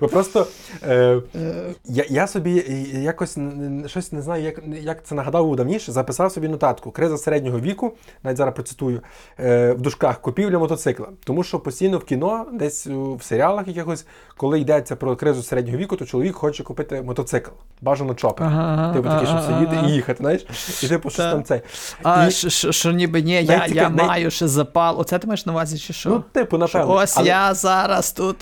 Бо 0.00 0.08
просто 0.08 0.46
е, 0.88 1.12
Е, 1.34 1.74
я, 1.84 2.04
я 2.08 2.26
собі 2.26 2.64
якось 3.02 3.38
щось 3.86 4.12
не 4.12 4.22
знаю, 4.22 4.44
як, 4.44 4.60
як 4.82 5.04
це 5.04 5.14
нагадав 5.14 5.56
давніше, 5.56 5.92
записав 5.92 6.32
собі 6.32 6.48
нотатку. 6.48 6.90
Криза 6.90 7.18
середнього 7.18 7.60
віку, 7.60 7.92
навіть 8.22 8.36
зараз 8.36 8.54
процитую, 8.54 9.00
е, 9.40 9.72
в 9.72 9.80
дужках 9.80 10.20
купівля 10.20 10.58
мотоцикла. 10.58 11.08
Тому 11.24 11.44
що 11.44 11.60
постійно 11.60 11.98
в 11.98 12.04
кіно, 12.04 12.46
десь 12.52 12.86
в 12.90 13.22
серіалах 13.22 13.68
якихось, 13.68 14.06
коли 14.36 14.60
йдеться 14.60 14.96
про 14.96 15.16
кризу 15.16 15.42
середнього 15.42 15.78
віку, 15.78 15.96
то 15.96 16.04
чоловік 16.04 16.34
хоче 16.34 16.62
купити 16.62 17.02
мотоцикл. 17.02 17.50
Бажано 17.80 18.14
чопер. 18.14 18.46
Ага, 18.46 18.92
Типу 18.94 19.08
такий, 19.08 19.26
щоб 19.26 19.40
сидіти 19.40 19.76
і 19.86 19.90
їхати, 19.90 20.18
знаєш? 20.20 20.46
І 20.82 20.88
типу 20.88 21.10
щось 21.10 21.24
там 21.32 21.44
цей. 21.44 21.60
А, 22.02 22.26
І- 22.26 22.30
що, 22.30 22.50
що, 22.50 22.72
що 22.72 22.92
ніби 22.92 23.22
ні, 23.22 23.32
я, 23.32 23.66
я 23.66 23.88
маю 23.88 24.30
ще 24.30 24.48
запал. 24.48 25.00
Оце 25.00 25.18
ти 25.18 25.26
маєш 25.26 25.46
на 25.46 25.52
увазі, 25.52 25.78
чи 25.78 25.92
що? 25.92 26.08
Ну, 26.08 26.24
типу, 26.32 26.56
Що 26.56 26.78
напевно. 26.78 26.94
ось 26.94 27.16
Але 27.18 27.28
я 27.28 27.54
зараз 27.54 28.12
тут. 28.12 28.36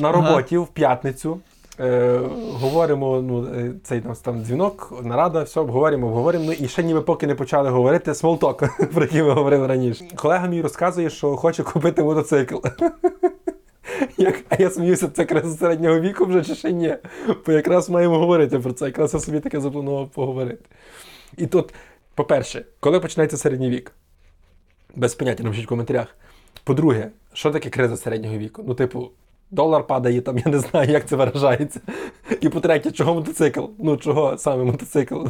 на 0.00 0.08
Ага. 0.08 0.28
роботі 0.28 0.58
в 0.58 0.66
п'ятницю 0.80 1.40
е, 1.80 2.20
говоримо, 2.52 3.22
ну, 3.22 3.44
е, 3.44 3.72
цей 3.82 4.00
там, 4.00 4.14
там 4.22 4.44
дзвінок, 4.44 4.92
нарада, 5.02 5.42
все, 5.42 5.60
обговорюємо, 5.60 6.06
обговорюємо. 6.06 6.46
Ну 6.46 6.52
і 6.52 6.68
ще 6.68 6.82
ніби 6.82 7.00
поки 7.00 7.26
не 7.26 7.34
почали 7.34 7.70
говорити 7.70 8.14
small 8.14 8.39
talk, 8.39 8.64
про 8.94 9.02
який 9.02 9.22
ми 9.22 9.30
говорили 9.30 9.66
раніше. 9.66 10.04
Колега 10.16 10.46
мій 10.46 10.62
розказує, 10.62 11.10
що 11.10 11.36
хоче 11.36 11.62
купити 11.62 12.02
мотоцикл. 12.02 12.56
Як, 14.16 14.40
А 14.48 14.56
я 14.58 14.70
сміюся, 14.70 15.08
це 15.08 15.22
якраз 15.22 15.58
середнього 15.58 16.00
віку 16.00 16.24
вже 16.24 16.44
чи 16.44 16.54
ще 16.54 16.72
ні. 16.72 16.96
Бо 17.46 17.52
якраз 17.52 17.90
маємо 17.90 18.18
говорити 18.18 18.58
про 18.58 18.72
це. 18.72 18.84
Якраз 18.84 19.14
я 19.14 19.20
собі 19.20 19.40
таке 19.40 19.60
запланував 19.60 20.08
поговорити. 20.08 20.64
І 21.36 21.46
тут, 21.46 21.74
по-перше, 22.14 22.64
коли 22.80 23.00
починається 23.00 23.36
середній 23.36 23.70
вік? 23.70 23.92
Без 24.94 25.14
поняття 25.14 25.44
напишіть 25.44 25.66
в 25.66 25.68
коментарях. 25.68 26.06
По-друге, 26.64 27.10
що 27.32 27.50
таке 27.50 27.70
криза 27.70 27.96
середнього 27.96 28.36
віку? 28.38 28.64
Ну, 28.66 28.74
типу, 28.74 29.10
долар 29.50 29.86
падає, 29.86 30.20
там 30.20 30.38
я 30.38 30.52
не 30.52 30.58
знаю, 30.58 30.90
як 30.90 31.08
це 31.08 31.16
виражається. 31.16 31.80
І 32.40 32.48
по-третє, 32.48 32.90
чого 32.90 33.14
мотоцикл? 33.14 33.64
Ну, 33.78 33.96
чого 33.96 34.38
саме 34.38 34.64
мотоцикл? 34.64 35.24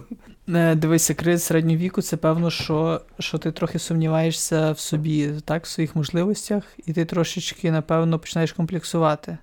Не, 0.46 0.74
Дивися, 0.74 1.14
криза 1.14 1.44
середнього 1.44 1.78
віку 1.78 2.02
це 2.02 2.16
певно, 2.16 2.50
що 2.50 3.00
що 3.18 3.38
ти 3.38 3.52
трохи 3.52 3.78
сумніваєшся 3.78 4.72
в 4.72 4.78
собі, 4.78 5.30
так, 5.44 5.64
в 5.64 5.68
своїх 5.68 5.96
можливостях, 5.96 6.64
і 6.86 6.92
ти 6.92 7.04
трошечки, 7.04 7.70
напевно, 7.70 8.18
починаєш 8.18 8.52
комплексувати. 8.52 9.38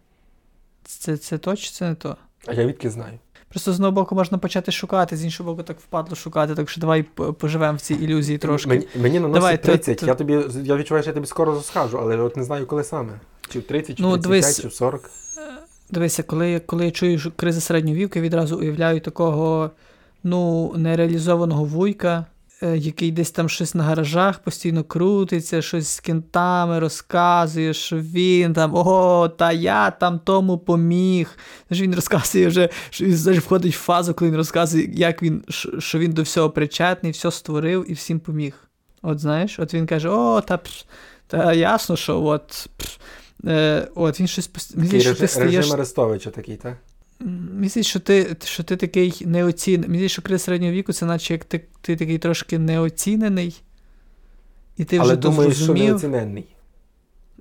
Це 0.84 1.17
це 1.17 1.38
то 1.38 1.55
чи 1.55 1.71
це 1.71 1.89
не 1.89 1.95
то? 1.95 2.17
А 2.47 2.53
я 2.53 2.65
відки 2.65 2.89
знаю. 2.89 3.19
Просто 3.49 3.71
з 3.71 3.75
одного 3.75 3.91
боку 3.91 4.15
можна 4.15 4.38
почати 4.38 4.71
шукати, 4.71 5.17
з 5.17 5.23
іншого 5.23 5.51
боку, 5.51 5.63
так 5.63 5.80
впадло 5.80 6.15
шукати, 6.15 6.55
так 6.55 6.69
що 6.69 6.82
давай 6.82 7.03
поживемо 7.39 7.78
в 7.78 7.82
цій 7.82 7.93
ілюзії 7.93 8.38
трошки. 8.38 8.69
Мені 8.69 8.88
мені 8.95 9.19
наносить 9.19 9.41
давай, 9.41 9.63
30. 9.63 9.97
То, 9.97 10.05
то... 10.05 10.11
Я 10.11 10.15
тобі 10.15 10.34
я 10.63 10.75
відчуваю, 10.75 11.03
що 11.03 11.09
я 11.09 11.13
тобі 11.13 11.28
скоро 11.28 11.53
розкажу, 11.53 11.97
але 11.97 12.17
от 12.17 12.38
не 12.38 12.43
знаю, 12.43 12.67
коли 12.67 12.84
саме. 12.84 13.19
Чи 13.50 13.60
в 13.60 13.64
30, 13.64 13.98
чи 13.98 14.04
ну, 14.04 14.10
35, 14.10 14.22
дивись, 14.22 14.62
чи 14.62 14.68
в 14.68 14.74
40. 14.74 15.10
Дивися, 15.89 16.24
коли 16.24 16.60
коли 16.60 16.86
я 16.86 16.91
чую 16.91 17.20
що 17.20 17.32
криза 17.32 17.62
середнього 17.62 17.98
віку, 17.98 18.20
відразу 18.20 18.58
уявляю 18.58 19.00
такого 19.00 19.72
ну, 20.24 20.74
нереалізованого 20.78 21.64
вуйка, 21.64 22.26
е, 22.64 22.78
який 22.78 23.12
десь 23.12 23.32
там 23.32 23.50
щось 23.50 23.76
на 23.76 23.84
гаражах 23.84 24.39
постійно 24.39 24.84
крутиться, 24.84 25.62
щось 25.62 25.88
з 25.88 26.00
кентами 26.00 26.80
розказує, 26.80 27.74
що 27.74 27.98
він 27.98 28.54
там, 28.54 28.76
о, 28.76 29.30
та 29.38 29.52
я 29.52 29.91
там 29.91 30.20
тому 30.24 30.58
поміг. 30.58 31.38
Знаєш, 31.70 31.84
Він 31.84 31.95
розказує 31.95 32.48
вже, 32.48 32.70
що 32.89 33.06
він 33.06 33.39
входить 33.39 33.76
в 33.76 33.80
фазу, 33.80 34.14
коли 34.14 34.32
він 34.32 34.38
розказує, 34.38 34.89
як 34.93 35.24
він, 35.24 35.43
що 35.80 36.00
він 36.00 36.12
до 36.12 36.22
всього 36.22 36.50
причетний, 36.50 37.12
все 37.12 37.32
створив 37.32 37.91
і 37.91 37.93
всім 37.93 38.20
поміг. 38.20 38.54
От 39.02 39.20
знаєш, 39.20 39.60
от 39.60 39.74
він 39.74 39.86
каже: 39.86 40.10
О, 40.10 40.41
та, 40.41 40.60
та 41.28 41.54
ясно, 41.54 41.95
що 41.95 42.24
от. 42.24 42.70
Е, 43.46 43.88
От 43.96 44.20
він 44.20 44.28
щось 44.28 44.76
Мені 44.76 45.02
що 45.02 45.16
ти 45.16 45.28
стаєш... 45.28 45.56
Режим 45.56 45.74
Арестовича 45.74 46.30
такий, 46.30 46.56
так? 46.56 46.78
Мені 47.20 47.70
здається, 47.70 47.90
що 47.90 48.00
ти 48.00 48.38
що 48.44 48.64
ти 48.64 48.76
такий 48.76 49.24
неоцінений. 49.26 49.88
Мені 49.88 49.98
здається, 49.98 50.14
що 50.14 50.22
криза 50.22 50.44
середнього 50.44 50.74
віку 50.74 50.94
це 50.94 51.06
наче 51.06 51.34
як 51.34 51.46
ти 51.46 51.64
ти 51.82 51.96
такий 51.96 52.18
трошки 52.18 52.60
неоцінений. 52.60 53.62
І 54.78 54.86
ти 54.86 54.98
Але 54.98 55.08
вже 55.08 55.16
думаєш, 55.16 55.64
що 55.64 55.74
неоцінений. 55.74 56.46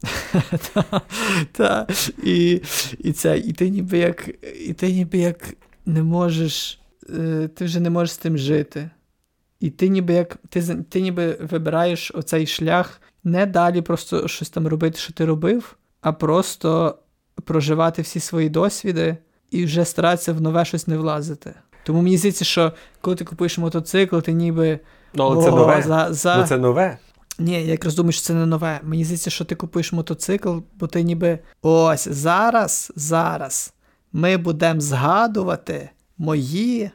Та, 1.53 1.87
і 2.23 2.63
і, 2.99 3.13
це, 3.13 3.39
і 3.39 3.53
ти 3.53 3.69
ніби 3.71 3.99
як 3.99 4.31
і 4.67 4.73
ти 4.73 4.93
ніби 4.93 5.19
як 5.19 5.55
не 5.87 6.03
можеш, 6.03 6.81
е, 7.19 7.49
ти 7.55 7.65
вже 7.65 7.81
не 7.81 7.91
можеш 7.91 8.15
з 8.15 8.19
тим 8.19 8.39
жити. 8.39 8.91
І 9.61 9.71
ти 9.71 9.89
ніби 9.89 10.15
як 10.15 10.37
ти, 10.49 10.63
ти 10.89 11.01
ніби 11.01 11.39
вибираєш 11.41 12.13
оцей 12.15 12.47
шлях 12.47 13.01
не 13.25 13.47
далі 13.47 13.83
просто 13.83 14.29
щось 14.29 14.51
там 14.51 14.67
робити, 14.67 14.99
що 14.99 15.13
ти 15.13 15.25
робив, 15.25 15.77
а 16.01 16.13
просто 16.13 16.99
проживати 17.45 18.03
всі 18.03 18.21
свої 18.21 18.49
досвіди 18.49 19.17
і 19.51 19.65
вже 19.65 19.85
старатися 19.85 20.33
в 20.33 20.41
нове 20.41 20.65
щось 20.65 20.87
не 20.87 20.97
влазити. 20.97 21.55
Тому 21.85 22.03
мені 22.03 22.17
здається, 22.17 22.45
що 22.45 22.73
коли 23.01 23.17
ти 23.17 23.25
купуєш 23.25 23.59
мотоцикл, 23.59 24.19
ти 24.19 24.33
ніби. 24.33 24.81
Ну, 25.15 25.25
але 25.25 25.45
це 25.45 25.51
нове. 25.51 25.83
За, 25.83 26.13
за... 26.13 26.37
Ну, 26.37 26.47
це 26.47 26.59
нове. 26.59 26.99
Ні, 27.39 27.53
я 27.53 27.61
якраз 27.61 27.95
думаю, 27.95 28.13
що 28.13 28.23
це 28.23 28.35
не 28.35 28.47
нове. 28.47 28.81
Мені 28.83 29.05
здається, 29.05 29.31
що 29.31 29.45
ти 29.45 29.55
купуєш 29.55 29.93
мотоцикл, 29.93 30.59
бо 30.75 30.87
ти 30.87 31.03
ніби 31.03 31.39
ось 31.63 32.09
зараз, 32.09 32.93
зараз 32.97 33.73
ми 34.13 34.37
будемо 34.37 34.81
згадувати 34.81 35.91
мої 36.19 36.91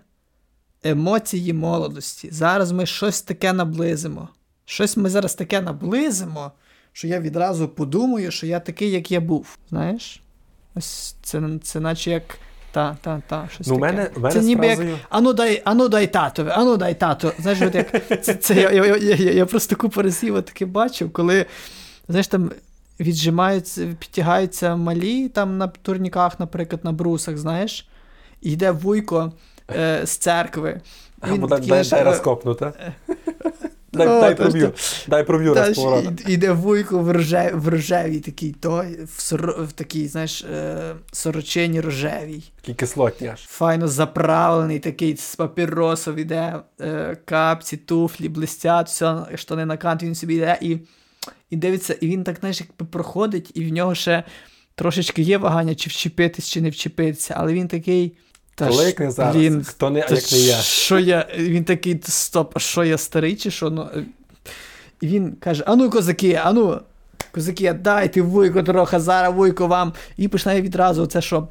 емоції 0.83 1.53
молодості. 1.53 2.29
Зараз 2.31 2.71
ми 2.71 2.85
щось 2.85 3.21
таке 3.21 3.53
наблизимо. 3.53 4.29
Щось 4.65 4.97
ми 4.97 5.09
зараз 5.09 5.35
таке 5.35 5.61
наблизимо, 5.61 6.51
що 6.93 7.07
я 7.07 7.19
відразу 7.19 7.67
подумаю, 7.67 8.31
що 8.31 8.47
я 8.47 8.59
такий, 8.59 8.91
як 8.91 9.11
я 9.11 9.19
був. 9.19 9.57
Знаєш? 9.69 10.21
Ось 10.75 11.15
це 11.21 11.41
це 11.63 11.79
наче 11.79 12.11
як. 12.11 12.23
Та, 12.73 12.97
та, 13.01 13.21
та, 13.27 13.49
щось 13.53 13.67
ну, 13.67 13.79
таке. 13.79 13.85
Мене, 13.85 14.09
мене 14.17 14.35
це 14.35 14.41
ніби 14.41 14.67
як 14.67 14.79
ану 15.09 15.33
дай 15.33 15.61
ану 15.65 15.89
дай 15.89 16.13
татові, 16.13 16.49
ану 16.49 16.77
дай 16.77 16.99
тато. 16.99 17.33
Знаєш, 17.39 17.61
от 17.61 17.75
як 17.75 18.07
це, 18.23 18.33
це 18.33 18.55
я, 18.55 18.71
я, 18.71 18.85
я, 18.85 19.15
я, 19.15 19.31
я 19.31 19.45
просто 19.45 19.75
купу 19.75 20.01
разів 20.01 20.41
таке 20.43 20.65
бачив, 20.65 21.13
коли 21.13 21.45
знаєш, 22.07 22.27
там 22.27 22.51
віджимаються, 22.99 23.95
підтягаються 23.99 24.75
малі 24.75 25.29
там 25.29 25.57
на 25.57 25.67
турніках, 25.67 26.39
наприклад, 26.39 26.85
на 26.85 26.91
брусах, 26.91 27.37
знаєш, 27.37 27.87
і 28.41 28.51
йде 28.51 28.71
вуйко 28.71 29.31
е, 29.75 30.01
з 30.05 30.17
церкви. 30.17 30.81
Він, 31.27 31.47
дай, 31.47 31.61
дай, 31.61 31.87
дай 31.89 32.03
розкопнути. 32.03 32.71
Дай 33.93 34.07
О, 34.07 34.21
дай 34.21 34.35
проб'ю, 34.35 34.73
дай 35.07 35.23
проб'ю 35.23 35.53
раз 35.53 35.75
поворота. 35.75 36.23
Іде 36.27 36.51
вуйко 36.51 36.99
в 36.99 37.11
рожевій, 37.11 37.51
в 37.53 37.67
рожевій 37.67 38.19
такій, 38.19 38.51
той, 38.51 38.99
в, 39.15 39.21
сор, 39.21 39.63
в 39.63 39.71
такій, 39.71 40.07
знаєш, 40.07 40.43
е, 40.43 40.95
сорочині 41.11 41.81
рожевій. 41.81 42.43
Такий 42.55 42.75
кислотні 42.75 43.27
аж. 43.27 43.39
Файно 43.39 43.87
заправлений, 43.87 44.79
такий 44.79 45.17
з 45.17 45.35
папіросом 45.35 46.19
іде, 46.19 46.59
е, 46.81 47.17
капці, 47.25 47.77
туфлі, 47.77 48.29
блистять, 48.29 48.87
все, 48.87 49.25
штани 49.35 49.65
на 49.65 49.77
кант, 49.77 50.03
він 50.03 50.15
собі 50.15 50.35
йде 50.35 50.57
і 50.61 50.77
і 51.49 51.55
дивиться, 51.55 51.93
і 52.01 52.07
він 52.07 52.23
так, 52.23 52.37
знаєш, 52.39 52.59
якби 52.61 52.85
проходить, 52.85 53.51
і 53.53 53.65
в 53.65 53.73
нього 53.73 53.95
ще 53.95 54.23
трошечки 54.75 55.21
є 55.21 55.37
вагання, 55.37 55.75
чи 55.75 55.89
вчепитись, 55.89 56.49
чи 56.49 56.61
не 56.61 56.69
вчепитися, 56.69 57.35
але 57.37 57.53
він 57.53 57.67
такий. 57.67 58.17
Та 58.55 58.67
Коли 58.67 58.85
як 58.85 58.99
не 58.99 59.11
зараз, 59.11 59.35
він, 59.35 59.63
хто 59.63 59.89
не, 59.89 60.01
та 60.01 60.15
як 60.15 60.31
не 60.31 60.37
я. 60.37 60.57
Що 60.57 60.99
я. 60.99 61.27
Він 61.37 61.63
такий, 61.63 62.01
стоп, 62.03 62.51
а 62.55 62.59
що 62.59 62.83
я 62.83 62.97
старий, 62.97 63.35
чи 63.35 63.51
що? 63.51 63.69
Ну, 63.69 63.89
І 65.01 65.07
він 65.07 65.35
каже: 65.39 65.63
Ану, 65.67 65.89
козаки, 65.89 66.33
ану, 66.33 66.81
козаки, 67.31 67.73
дайте 67.73 68.21
вуйко 68.21 68.63
трохи, 68.63 68.99
зараз 68.99 69.33
вуйко 69.33 69.67
вам. 69.67 69.93
І 70.17 70.27
починає 70.27 70.61
відразу 70.61 71.05
це 71.05 71.21
що. 71.21 71.47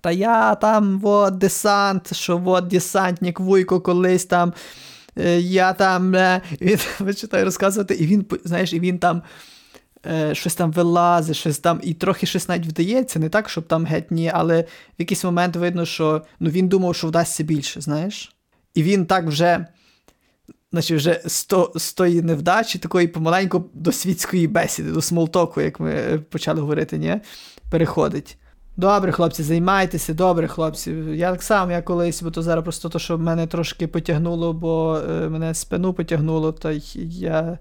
Та 0.00 0.10
я 0.10 0.54
там 0.54 1.00
от 1.02 1.38
десант, 1.38 2.14
що 2.16 2.42
от 2.46 2.66
десантник 2.66 3.40
вуйко 3.40 3.80
колись 3.80 4.24
там. 4.24 4.52
Е, 5.18 5.40
я 5.40 5.72
там. 5.72 6.14
Е, 6.14 6.40
він 6.60 6.78
починає 6.98 7.44
розказувати, 7.44 7.94
і 7.94 8.06
він, 8.06 8.26
знаєш, 8.44 8.72
і 8.72 8.80
він 8.80 8.98
там 8.98 9.22
е, 10.06 10.34
щось 10.34 10.54
там 10.54 10.72
вилазить, 10.72 11.36
щось 11.36 11.58
там, 11.58 11.80
і 11.82 11.94
трохи 11.94 12.26
щось 12.26 12.48
навіть 12.48 12.66
вдається, 12.66 13.18
не 13.18 13.28
так, 13.28 13.48
щоб 13.48 13.66
там 13.66 13.84
геть 13.86 14.10
ні, 14.10 14.30
але 14.34 14.62
в 14.62 14.66
якийсь 14.98 15.24
момент 15.24 15.56
видно, 15.56 15.84
що 15.84 16.22
ну, 16.40 16.50
він 16.50 16.68
думав, 16.68 16.94
що 16.94 17.06
вдасться 17.06 17.42
більше, 17.42 17.80
знаєш? 17.80 18.36
І 18.74 18.82
він 18.82 19.06
так 19.06 19.26
вже. 19.26 19.66
Значить, 20.72 20.96
вже 20.96 21.22
з, 21.74 21.92
тої 21.92 22.22
невдачі, 22.22 22.78
такої 22.78 23.08
помаленьку 23.08 23.64
до 23.74 23.92
світської 23.92 24.46
бесіди, 24.46 24.92
до 24.92 25.02
смолтоку, 25.02 25.60
як 25.60 25.80
ми 25.80 25.90
е, 25.90 26.18
почали 26.18 26.60
говорити, 26.60 26.98
ні? 26.98 27.20
переходить. 27.70 28.36
Добре, 28.76 29.12
хлопці, 29.12 29.42
займайтеся, 29.42 30.14
добре, 30.14 30.48
хлопці. 30.48 30.90
Я 31.14 31.30
так 31.30 31.42
само, 31.42 31.72
я 31.72 31.82
колись, 31.82 32.22
бо 32.22 32.30
то 32.30 32.42
зараз 32.42 32.64
просто 32.64 32.88
то, 32.88 32.98
що 32.98 33.18
мене 33.18 33.46
трошки 33.46 33.86
потягнуло, 33.86 34.52
бо 34.52 35.00
е, 35.10 35.28
мене 35.28 35.54
спину 35.54 35.92
потягнуло, 35.92 36.52
то 36.52 36.72
я 36.94 37.58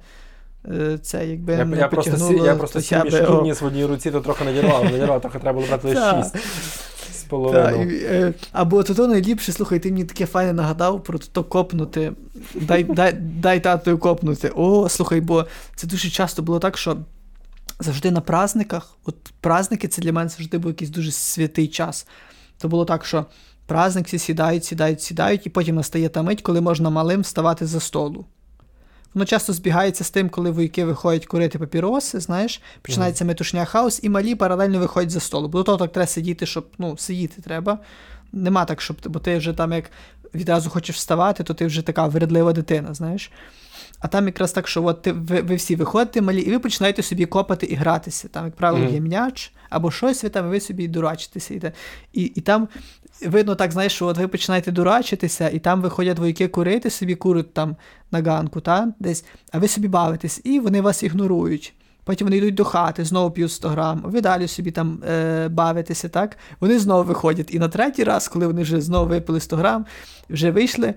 це 1.02 1.28
якби 1.28 1.54
я, 1.54 1.66
не 1.66 1.78
я 1.78 1.88
просто 1.88 2.34
я 2.46 2.56
просто 2.56 2.82
сім 2.82 3.04
мішків 3.04 3.58
в 3.62 3.66
одній 3.66 3.86
руці, 3.86 4.12
то 4.12 4.22
трохи 4.22 4.44
надірвав, 4.44 4.84
надірвав, 4.84 5.22
трохи 5.22 5.40
треба 5.40 5.56
було 5.56 5.68
брати 5.68 5.88
лише 5.88 6.24
шість 6.24 6.36
з 7.20 7.24
половиною. 7.24 8.02
Е, 8.06 8.34
або 8.52 8.84
то 8.84 8.94
то 8.94 9.08
найліпше, 9.08 9.52
слухай, 9.52 9.80
ти 9.80 9.92
мені 9.92 10.06
таке 10.06 10.26
файне 10.26 10.54
нагадав 10.54 11.04
про 11.04 11.20
то 11.20 11.44
копнути. 11.44 12.14
Дай 12.56 12.84
дай, 12.96 13.14
дай 13.14 13.60
татою 13.60 13.98
копнути. 13.98 14.52
О, 14.56 14.90
слухай, 14.90 15.22
бо 15.22 15.46
це 15.76 15.88
дуже 15.88 16.10
часто 16.10 16.42
було 16.42 16.60
так, 16.60 16.78
що 16.78 16.98
завжди 17.80 18.12
на 18.12 18.22
праздниках, 18.22 18.98
от 19.06 19.16
праздники 19.42 19.88
це 19.88 20.02
для 20.02 20.14
мене 20.14 20.30
завжди 20.30 20.58
був 20.58 20.72
якийсь 20.72 20.92
дуже 20.92 21.12
святий 21.12 21.68
час. 21.68 22.08
То 22.58 22.68
було 22.68 22.86
так, 22.86 23.06
що 23.06 23.26
праздник 23.66 24.08
всі 24.08 24.20
сідають, 24.20 24.66
сідають, 24.66 25.02
сідають, 25.02 25.46
і 25.46 25.50
потім 25.50 25.76
настає 25.76 26.10
та 26.10 26.22
мить, 26.22 26.42
коли 26.42 26.62
можна 26.62 26.90
малим 26.90 27.22
вставати 27.22 27.66
за 27.66 27.80
столу. 27.80 28.26
Воно 29.14 29.26
часто 29.26 29.54
збігається 29.54 30.04
з 30.04 30.10
тим, 30.12 30.30
коли 30.30 30.52
вояки 30.52 30.86
виходять 30.86 31.26
курити 31.26 31.60
папіроси, 31.60 32.20
знаєш, 32.20 32.62
починається 32.82 33.26
метушня 33.26 33.66
хаос, 33.66 34.00
і 34.04 34.10
малі 34.10 34.36
паралельно 34.36 34.80
виходять 34.80 35.12
за 35.12 35.20
столу. 35.20 35.48
Бо 35.48 35.58
до 35.58 35.64
того 35.64 35.78
так 35.78 35.92
треба 35.92 36.08
сидіти, 36.08 36.46
щоб 36.46 36.68
ну, 36.78 36.98
сидіти 36.98 37.42
треба. 37.42 37.80
Нема 38.32 38.66
так, 38.66 38.82
щоб 38.82 38.98
бо 39.06 39.20
ти 39.20 39.38
вже 39.38 39.54
там 39.54 39.72
як 39.72 39.92
відразу 40.36 40.70
хочеш 40.70 40.96
вставати, 40.96 41.44
то 41.44 41.54
ти 41.54 41.66
вже 41.66 41.82
така 41.82 42.08
вередлива 42.08 42.54
дитина, 42.54 42.94
знаєш. 42.94 43.32
А 44.00 44.08
там 44.08 44.26
якраз 44.26 44.52
так, 44.52 44.68
що 44.68 44.84
от 44.84 45.02
ти, 45.02 45.12
ви, 45.12 45.42
ви 45.42 45.56
всі 45.56 45.76
виходите 45.76 46.22
малі, 46.22 46.42
і 46.42 46.52
ви 46.52 46.60
починаєте 46.60 47.04
собі 47.04 47.26
копати 47.26 47.66
і 47.66 47.76
гратися. 47.76 48.28
Там, 48.28 48.46
як 48.46 48.56
правило, 48.56 48.86
mm-hmm. 48.86 48.94
є 48.94 49.00
м'яч 49.00 49.54
або 49.70 49.92
щось, 49.92 50.24
ви 50.24 50.30
там, 50.30 50.48
і 50.48 50.50
ви 50.50 50.60
собі 50.60 50.88
дурачитеся. 50.88 51.54
І, 51.54 51.62
і, 52.14 52.24
і 52.24 52.42
там 52.42 52.68
видно 53.26 53.56
так, 53.56 53.72
знаєш, 53.72 53.94
що 53.94 54.06
от 54.06 54.18
ви 54.18 54.28
починаєте 54.28 54.72
дурачитися, 54.72 55.50
і 55.50 55.60
там 55.60 55.82
виходять 55.82 56.20
вояки 56.20 56.48
курити, 56.48 56.90
собі 56.90 57.16
курить 57.16 57.54
там 57.54 57.76
на 58.12 58.22
ганку, 58.22 58.62
та, 58.62 58.94
десь, 59.00 59.26
а 59.52 59.60
ви 59.60 59.68
собі 59.68 59.88
бавитесь, 59.88 60.42
і 60.44 60.60
вони 60.60 60.82
вас 60.82 61.04
ігнорують. 61.04 61.74
Потім 62.04 62.28
вони 62.28 62.38
йдуть 62.38 62.56
до 62.56 62.64
хати, 62.64 63.06
знову 63.06 63.32
п'ють 63.32 63.52
100 63.52 63.70
грам, 63.70 64.02
ви 64.06 64.22
далі 64.22 64.48
собі 64.48 64.72
там 64.72 65.04
е, 65.10 65.48
бавитеся, 65.48 66.10
так? 66.10 66.38
Вони 66.60 66.80
знову 66.80 67.04
виходять. 67.04 67.54
І 67.54 67.60
на 67.60 67.68
третій 67.68 68.04
раз, 68.04 68.28
коли 68.28 68.48
вони 68.48 68.62
вже 68.62 68.82
знову 68.82 69.10
випили 69.10 69.40
100 69.40 69.56
грам, 69.56 69.86
вже 70.30 70.52
вийшли, 70.52 70.94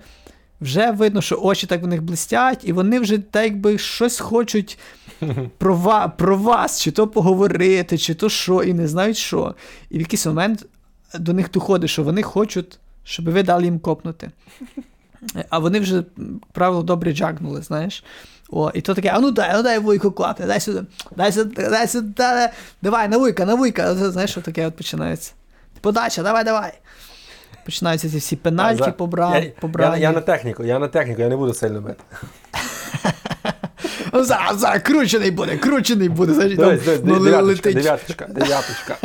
вже 0.63 0.91
видно, 0.91 1.21
що 1.21 1.39
очі 1.41 1.67
так 1.67 1.83
в 1.83 1.87
них 1.87 2.03
блистять, 2.03 2.59
і 2.63 2.73
вони 2.73 2.99
вже 2.99 3.17
так 3.17 3.43
якби 3.43 3.77
щось 3.77 4.19
хочуть 4.19 4.79
про 5.57 5.75
вас, 5.75 6.11
про 6.17 6.37
вас, 6.37 6.81
чи 6.81 6.91
то 6.91 7.07
поговорити, 7.07 7.97
чи 7.97 8.13
то 8.13 8.29
що, 8.29 8.63
і 8.63 8.73
не 8.73 8.87
знають 8.87 9.17
що. 9.17 9.55
І 9.89 9.97
в 9.97 10.01
якийсь 10.01 10.25
момент 10.25 10.65
до 11.19 11.33
них 11.33 11.51
доходить, 11.51 11.89
що 11.89 12.03
вони 12.03 12.23
хочуть, 12.23 12.79
щоб 13.03 13.29
ви 13.29 13.43
дали 13.43 13.63
їм 13.63 13.79
копнути. 13.79 14.31
А 15.49 15.59
вони 15.59 15.79
вже, 15.79 16.03
правило, 16.51 16.83
добре 16.83 17.13
джагнули, 17.13 17.61
знаєш. 17.61 18.03
О, 18.49 18.71
І 18.73 18.81
то 18.81 18.93
таке, 18.93 19.11
а 19.13 19.19
ну 19.19 19.31
дай, 19.31 19.51
ну 19.55 19.63
дай 19.63 19.79
вуйку 19.79 20.11
копни, 20.11 20.45
дай 20.45 20.59
сюди, 20.59 20.83
дай 21.15 21.31
сюди, 21.31 21.69
дай 21.69 21.87
сюди, 21.87 22.13
дай, 22.17 22.49
давай, 22.81 23.07
на 23.07 23.17
вуйка, 23.17 23.45
на 23.45 23.55
вуйка. 23.55 23.95
Знаєш, 23.95 24.31
що 24.31 24.41
таке 24.41 24.67
от 24.67 24.75
починається. 24.75 25.31
Подача, 25.81 26.23
давай, 26.23 26.43
давай. 26.43 26.73
Починаються 27.65 28.09
ці 28.09 28.17
всі 28.17 28.35
пенальті 28.35 28.93
побрати. 28.97 29.53
Я, 29.79 29.79
я, 29.79 29.97
я 29.97 30.11
на 30.11 30.21
техніку, 30.21 30.63
я 30.63 30.79
на 30.79 30.87
техніку, 30.87 31.21
я 31.21 31.29
не 31.29 31.37
буду 31.37 31.53
сильно 31.53 31.81
бити. 31.81 32.03
Зараз, 34.13 34.59
зараз, 34.59 34.81
кручений 34.81 35.31
буде, 35.31 35.57
кручений 35.57 36.09
буде. 36.09 36.33
Знаєш, 36.33 36.57
там, 36.57 36.69
дивись, 36.69 37.01
ну, 37.03 37.19
дев'яточка, 37.19 37.71
дев'яточка, 37.71 38.25
дев'яточка. 38.29 38.97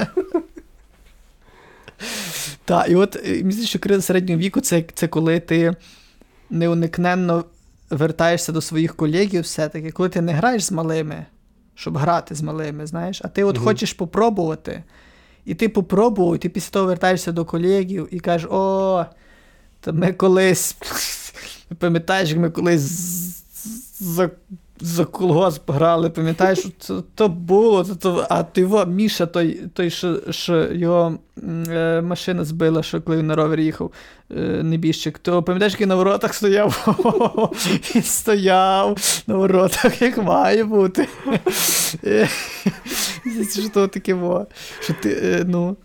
Так, 2.65 2.89
і 2.89 2.95
от 2.95 3.17
е, 3.17 3.21
мені 3.29 3.39
здається, 3.39 3.67
що 3.67 3.79
криза 3.79 4.03
середнього 4.03 4.41
віку 4.41 4.61
це, 4.61 4.85
це 4.95 5.09
коли 5.09 5.41
ти 5.41 5.75
неуникненно 6.51 7.45
вертаєшся 7.91 8.53
до 8.53 8.61
своїх 8.61 8.97
колегів, 8.97 9.43
все-таки, 9.43 9.91
коли 9.91 10.09
ти 10.09 10.21
не 10.21 10.33
граєш 10.33 10.65
з 10.65 10.73
малими, 10.73 11.27
щоб 11.75 11.97
грати 11.97 12.35
з 12.35 12.43
малими, 12.43 12.87
знаєш, 12.87 13.21
а 13.25 13.29
ти 13.29 13.45
от 13.45 13.57
угу. 13.57 13.65
хочеш 13.65 13.93
попробувати. 13.93 14.85
І 15.45 15.55
ти 15.55 15.69
попробував, 15.69 16.35
і 16.35 16.39
ти 16.39 16.49
після 16.49 16.71
того 16.71 16.87
вертаєшся 16.87 17.33
до 17.33 17.45
колегів 17.45 18.09
і 18.11 18.21
кажеш, 18.21 18.49
о, 18.51 19.05
то 19.81 19.93
ми 19.93 20.13
колись. 20.13 20.77
Пам'ятаєш, 21.79 22.29
як 22.31 22.39
ми 22.39 22.51
колись 22.51 23.39
за 24.81 25.05
колгосп 25.05 25.71
грали, 25.71 26.11
пам'ятаєш, 26.11 26.67
то, 26.87 27.05
то 27.15 27.29
було, 27.29 27.85
то, 27.85 27.95
то, 27.95 28.27
а 28.31 28.43
ти 28.43 28.61
його, 28.61 28.87
Міша, 28.87 29.27
той, 29.27 29.61
той 29.75 29.91
що, 29.91 30.21
що 30.31 30.73
його 30.73 31.19
е, 31.69 32.01
машина 32.01 32.45
збила, 32.45 32.83
що 32.83 33.03
коли 33.03 33.19
він 33.19 33.27
на 33.27 33.35
ровер 33.35 33.61
їхав, 33.61 33.93
е, 34.31 34.41
небіжчик, 34.63 35.19
то 35.19 35.43
пам'ятаєш, 35.43 35.73
який 35.73 35.87
на 35.87 35.95
воротах 35.95 36.35
стояв? 36.35 36.95
Він 37.95 38.03
стояв 38.03 39.23
на 39.27 39.35
воротах, 39.35 40.03
як 40.03 40.19
має 40.19 40.65
бути. 40.65 41.09
Що 43.53 43.69
то 43.75 43.89
таке 43.89 44.15
було? 44.15 44.47
Що 44.81 44.95
ти, 45.03 45.21
е, 45.23 45.45
ну, 45.47 45.77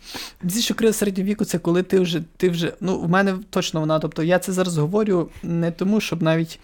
що 0.60 0.74
криза 0.74 0.94
середнього 0.94 1.30
віку 1.30 1.46
це 1.46 1.60
коли 1.60 1.84
ти 1.84 2.00
вже, 2.00 2.22
ти 2.38 2.50
вже, 2.50 2.74
ну, 2.82 3.00
в 3.00 3.10
мене 3.10 3.36
точно 3.50 3.80
вона, 3.80 4.00
тобто 4.00 4.24
я 4.24 4.40
це 4.40 4.52
зараз 4.52 4.78
говорю 4.78 5.30
не 5.44 5.72
тому, 5.72 6.02
щоб 6.02 6.24
навіть. 6.24 6.60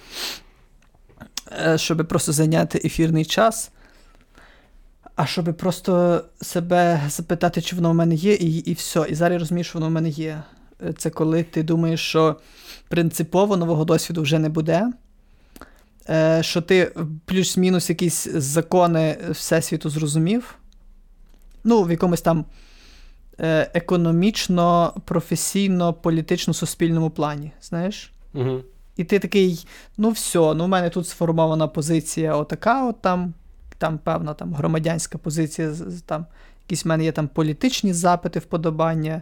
Е, 1.51 1.77
щоб 1.77 2.07
просто 2.07 2.31
зайняти 2.31 2.81
ефірний 2.85 3.25
час, 3.25 3.71
а 5.15 5.25
щоб 5.25 5.57
просто 5.57 6.23
себе 6.41 7.01
запитати, 7.09 7.61
чи 7.61 7.75
воно 7.75 7.91
в 7.91 7.93
мене 7.93 8.15
є, 8.15 8.33
і 8.33 8.57
і 8.57 8.73
все. 8.73 9.05
І 9.09 9.15
зараз 9.15 9.33
я 9.33 9.39
розумію, 9.39 9.63
що 9.63 9.79
воно 9.79 9.87
в 9.87 9.91
мене 9.91 10.09
є. 10.09 10.43
Е, 10.87 10.93
це 10.93 11.09
коли 11.09 11.43
ти 11.43 11.63
думаєш, 11.63 11.99
що 11.99 12.35
принципово 12.87 13.57
нового 13.57 13.85
досвіду 13.85 14.21
вже 14.21 14.39
не 14.39 14.49
буде. 14.49 14.91
Е, 16.09 16.43
що 16.43 16.61
ти 16.61 16.91
плюс-мінус 17.25 17.89
якісь 17.89 18.27
закони 18.33 19.17
Всесвіту 19.29 19.89
зрозумів. 19.89 20.55
Ну, 21.63 21.83
в 21.83 21.91
якомусь 21.91 22.21
там 22.21 22.45
економічно, 23.73 24.93
професійно, 25.05 25.93
політично 25.93 26.53
суспільному 26.53 27.09
плані. 27.09 27.51
Знаєш? 27.61 28.11
Угу. 28.33 28.61
І 28.99 29.03
ти 29.03 29.19
такий, 29.19 29.67
ну 29.97 30.09
все, 30.09 30.39
ну 30.39 30.65
в 30.65 30.67
мене 30.67 30.89
тут 30.89 31.07
сформована 31.07 31.67
позиція 31.67 32.35
отака, 32.35 32.87
от 32.87 33.01
там, 33.01 33.33
там 33.77 33.97
певна 33.97 34.33
там 34.33 34.53
громадянська 34.53 35.17
позиція, 35.17 35.73
там 36.05 36.25
якісь 36.67 36.85
в 36.85 36.87
мене 36.87 37.03
є 37.03 37.11
там 37.11 37.27
політичні 37.27 37.93
запити, 37.93 38.39
вподобання. 38.39 39.21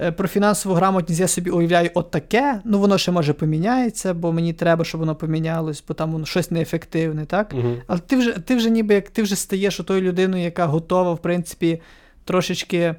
Е, 0.00 0.12
про 0.12 0.28
фінансову 0.28 0.74
грамотність 0.74 1.20
я 1.20 1.28
собі 1.28 1.50
уявляю 1.50 1.90
от 1.94 2.10
таке, 2.10 2.60
ну 2.64 2.78
воно 2.78 2.98
ще 2.98 3.12
може 3.12 3.32
поміняється, 3.32 4.14
бо 4.14 4.32
мені 4.32 4.52
треба, 4.52 4.84
щоб 4.84 4.98
воно 4.98 5.16
помінялось, 5.16 5.84
бо 5.88 5.94
там 5.94 6.12
воно 6.12 6.26
щось 6.26 6.50
неефективне, 6.50 7.26
так? 7.26 7.52
Угу. 7.54 7.76
Але 7.86 8.00
ти 8.00 8.16
вже 8.16 8.32
ти 8.32 8.56
вже 8.56 8.70
ніби 8.70 8.94
як 8.94 9.10
ти 9.10 9.22
вже 9.22 9.36
стаєш 9.36 9.76
тою 9.76 10.00
людиною, 10.00 10.44
яка 10.44 10.66
готова, 10.66 11.12
в 11.12 11.22
принципі, 11.22 11.82
трошечки, 12.24 12.94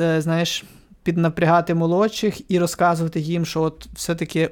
е, 0.00 0.20
знаєш, 0.20 0.64
піднапрягати 1.08 1.74
молодших 1.74 2.50
і 2.50 2.58
розказувати 2.58 3.20
їм, 3.20 3.46
що 3.46 3.62
от 3.62 3.88
все-таки 3.94 4.50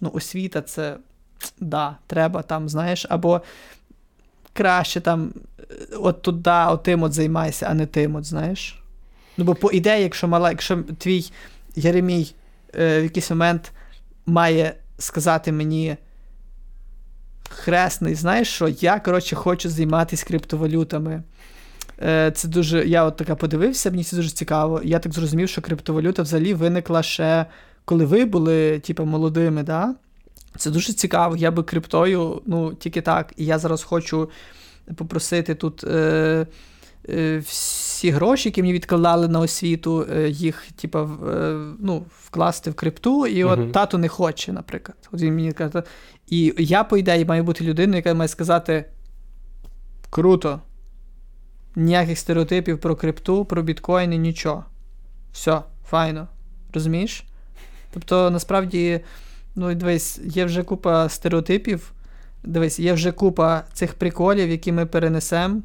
ну, 0.00 0.10
освіта 0.14 0.62
це 0.62 0.96
да, 1.60 1.96
треба 2.06 2.42
там, 2.42 2.68
знаєш, 2.68 3.06
або 3.08 3.40
краще 4.52 5.00
там 5.00 5.32
от 6.00 6.22
туди, 6.22 6.50
от 6.50 6.82
тим 6.82 7.02
от 7.02 7.12
займайся, 7.12 7.66
а 7.70 7.74
не 7.74 7.86
тим, 7.86 8.14
от, 8.14 8.24
знаєш. 8.24 8.82
Ну, 9.36 9.44
бо 9.44 9.54
по 9.54 9.70
ідеї, 9.70 10.02
якщо 10.02 10.28
мала, 10.28 10.50
якщо 10.50 10.82
твій 10.98 11.30
Єремій 11.76 12.34
е, 12.74 13.00
в 13.00 13.02
якийсь 13.02 13.30
момент 13.30 13.72
має 14.26 14.74
сказати 14.98 15.52
мені. 15.52 15.96
Хресний, 17.48 18.14
знаєш 18.14 18.48
що? 18.48 18.68
Я, 18.68 19.00
коротше, 19.00 19.36
хочу 19.36 19.70
займатися 19.70 20.26
криптовалютами. 20.26 21.22
Е, 22.02 22.30
це 22.30 22.48
дуже. 22.48 22.86
Я 22.86 23.04
от 23.04 23.16
така 23.16 23.34
подивився, 23.34 23.90
мені 23.90 24.04
це 24.04 24.16
дуже 24.16 24.30
цікаво. 24.30 24.80
Я 24.84 24.98
так 24.98 25.12
зрозумів, 25.12 25.48
що 25.48 25.62
криптовалюта 25.62 26.22
взагалі 26.22 26.54
виникла 26.54 27.02
ще 27.02 27.46
коли 27.84 28.04
ви 28.04 28.24
були, 28.24 28.78
типу, 28.78 29.04
молодими. 29.04 29.62
да? 29.62 29.94
Це 30.56 30.70
дуже 30.70 30.92
цікаво. 30.92 31.36
Я 31.36 31.50
би 31.50 31.62
криптою, 31.62 32.42
ну, 32.46 32.74
тільки 32.74 33.00
так. 33.00 33.32
І 33.36 33.44
я 33.44 33.58
зараз 33.58 33.82
хочу 33.82 34.30
попросити 34.96 35.54
тут 35.54 35.84
е, 35.84 36.46
е, 37.08 37.38
всі 37.38 38.10
гроші, 38.10 38.48
які 38.48 38.62
мені 38.62 38.72
відкладали 38.72 39.28
на 39.28 39.40
освіту, 39.40 40.06
е, 40.12 40.28
їх, 40.28 40.66
типу, 40.76 40.98
е, 40.98 41.56
ну, 41.80 42.04
вкласти 42.20 42.70
в 42.70 42.74
крипту. 42.74 43.26
І 43.26 43.44
от 43.44 43.58
uh 43.58 43.70
тато 43.70 43.98
не 43.98 44.08
хоче, 44.08 44.52
наприклад. 44.52 44.98
От 45.12 45.20
він 45.20 45.34
мені 45.34 45.52
каже, 45.52 45.82
І 46.28 46.54
я, 46.58 46.84
по 46.84 46.96
ідеї, 46.96 47.24
маю 47.24 47.44
бути 47.44 47.64
людиною, 47.64 47.96
яка 47.96 48.14
має 48.14 48.28
сказати: 48.28 48.84
круто 50.10 50.60
ніяких 51.76 52.18
стереотипів 52.18 52.80
про 52.80 52.96
крипту, 52.96 53.44
про 53.44 53.62
біткоїни, 53.62 54.16
нічого. 54.16 54.64
Все, 55.32 55.60
файно. 55.90 56.28
Розумієш? 56.72 57.24
Тобто, 57.92 58.30
насправді, 58.30 59.00
ну, 59.54 59.74
дивись, 59.74 60.20
є 60.24 60.44
вже 60.44 60.62
купа 60.62 61.08
стереотипів. 61.08 61.92
Дивись, 62.42 62.78
є 62.78 62.92
вже 62.92 63.12
купа 63.12 63.64
цих 63.72 63.94
приколів, 63.94 64.50
які 64.50 64.72
ми 64.72 64.86
перенесемо 64.86 65.62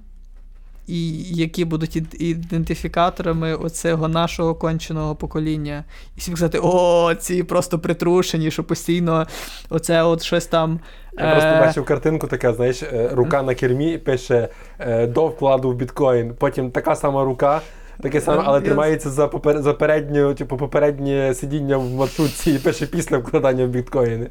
і 0.90 1.24
які 1.36 1.66
будуть 1.66 2.22
ідентифікаторами 2.22 3.56
оцього 3.56 4.08
нашого 4.08 4.56
конченого 4.56 5.16
покоління. 5.16 5.84
І 6.16 6.20
всі 6.20 6.32
сказати, 6.32 6.60
о, 6.64 7.14
ці 7.16 7.44
просто 7.44 7.80
притрушені, 7.80 8.52
що 8.52 8.64
постійно 8.64 9.28
оце 9.70 10.04
от 10.04 10.24
щось 10.24 10.46
там. 10.46 10.80
Я 11.14 11.26
е... 11.26 11.32
просто 11.32 11.50
бачив 11.50 11.86
картинку, 11.86 12.28
така, 12.28 12.54
знаєш, 12.54 12.84
е, 12.84 13.10
рука 13.14 13.44
на 13.44 13.56
кермі 13.56 13.98
пише 13.98 14.50
е, 14.80 15.08
до 15.08 15.28
вкладу 15.28 15.72
в 15.72 15.76
біткоін. 15.76 16.34
Потім 16.40 16.72
така 16.72 16.96
сама 16.96 17.24
рука. 17.24 17.62
Таке 18.02 18.22
саме, 18.22 18.44
але 18.46 18.62
тримається 18.62 19.10
за 19.10 19.28
попер... 19.28 19.62
за 19.62 19.74
переднє, 19.74 20.34
типу, 20.34 20.58
попереднє 20.58 21.34
сидіння 21.34 21.78
в 21.78 21.90
маршрутці 21.90 22.52
і 22.52 22.58
пише 22.58 22.86
після 22.86 23.18
вкладання 23.18 23.66
в 23.66 23.70
біткоїни. 23.70 24.30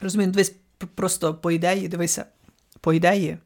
Розумію, 0.00 0.30
дивись, 0.30 0.56
просто 0.94 1.34
по 1.34 1.50
ідеї, 1.50 1.88
дивися, 1.88 2.24
по 2.80 2.92
ідеї, 2.92 3.38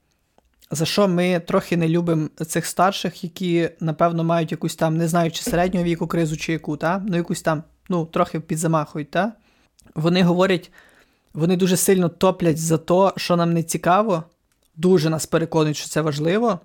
за 0.71 0.85
що 0.85 1.09
ми 1.09 1.41
трохи 1.41 1.77
не 1.77 1.89
любимо 1.89 2.29
цих 2.47 2.67
старших, 2.67 3.25
які, 3.25 3.71
напевно, 3.81 4.25
мають 4.25 4.53
якусь 4.53 4.77
там, 4.77 4.97
не 4.97 5.09
знаю, 5.09 5.31
чи 5.31 5.43
середнього 5.43 5.85
віку 5.85 6.07
кризу, 6.07 6.37
чи 6.37 6.53
яку, 6.53 6.77
та? 6.77 7.03
ну 7.07 7.17
якусь 7.17 7.43
там, 7.43 7.63
ну, 7.89 8.05
трохи 8.07 8.41
підзамахують, 8.41 9.11
та? 9.11 9.33
Вони 9.95 10.23
говорять, 10.23 10.71
вони 11.35 11.57
дуже 11.57 11.77
сильно 11.77 12.09
топлять 12.09 12.59
за 12.59 12.79
те, 12.79 13.13
що 13.17 13.37
нам 13.37 13.53
не 13.53 13.63
цікаво, 13.63 14.25
дуже 14.77 15.11
нас 15.11 15.27
переконують, 15.27 15.77
що 15.77 15.89
це 15.89 16.01
важливо. 16.01 16.61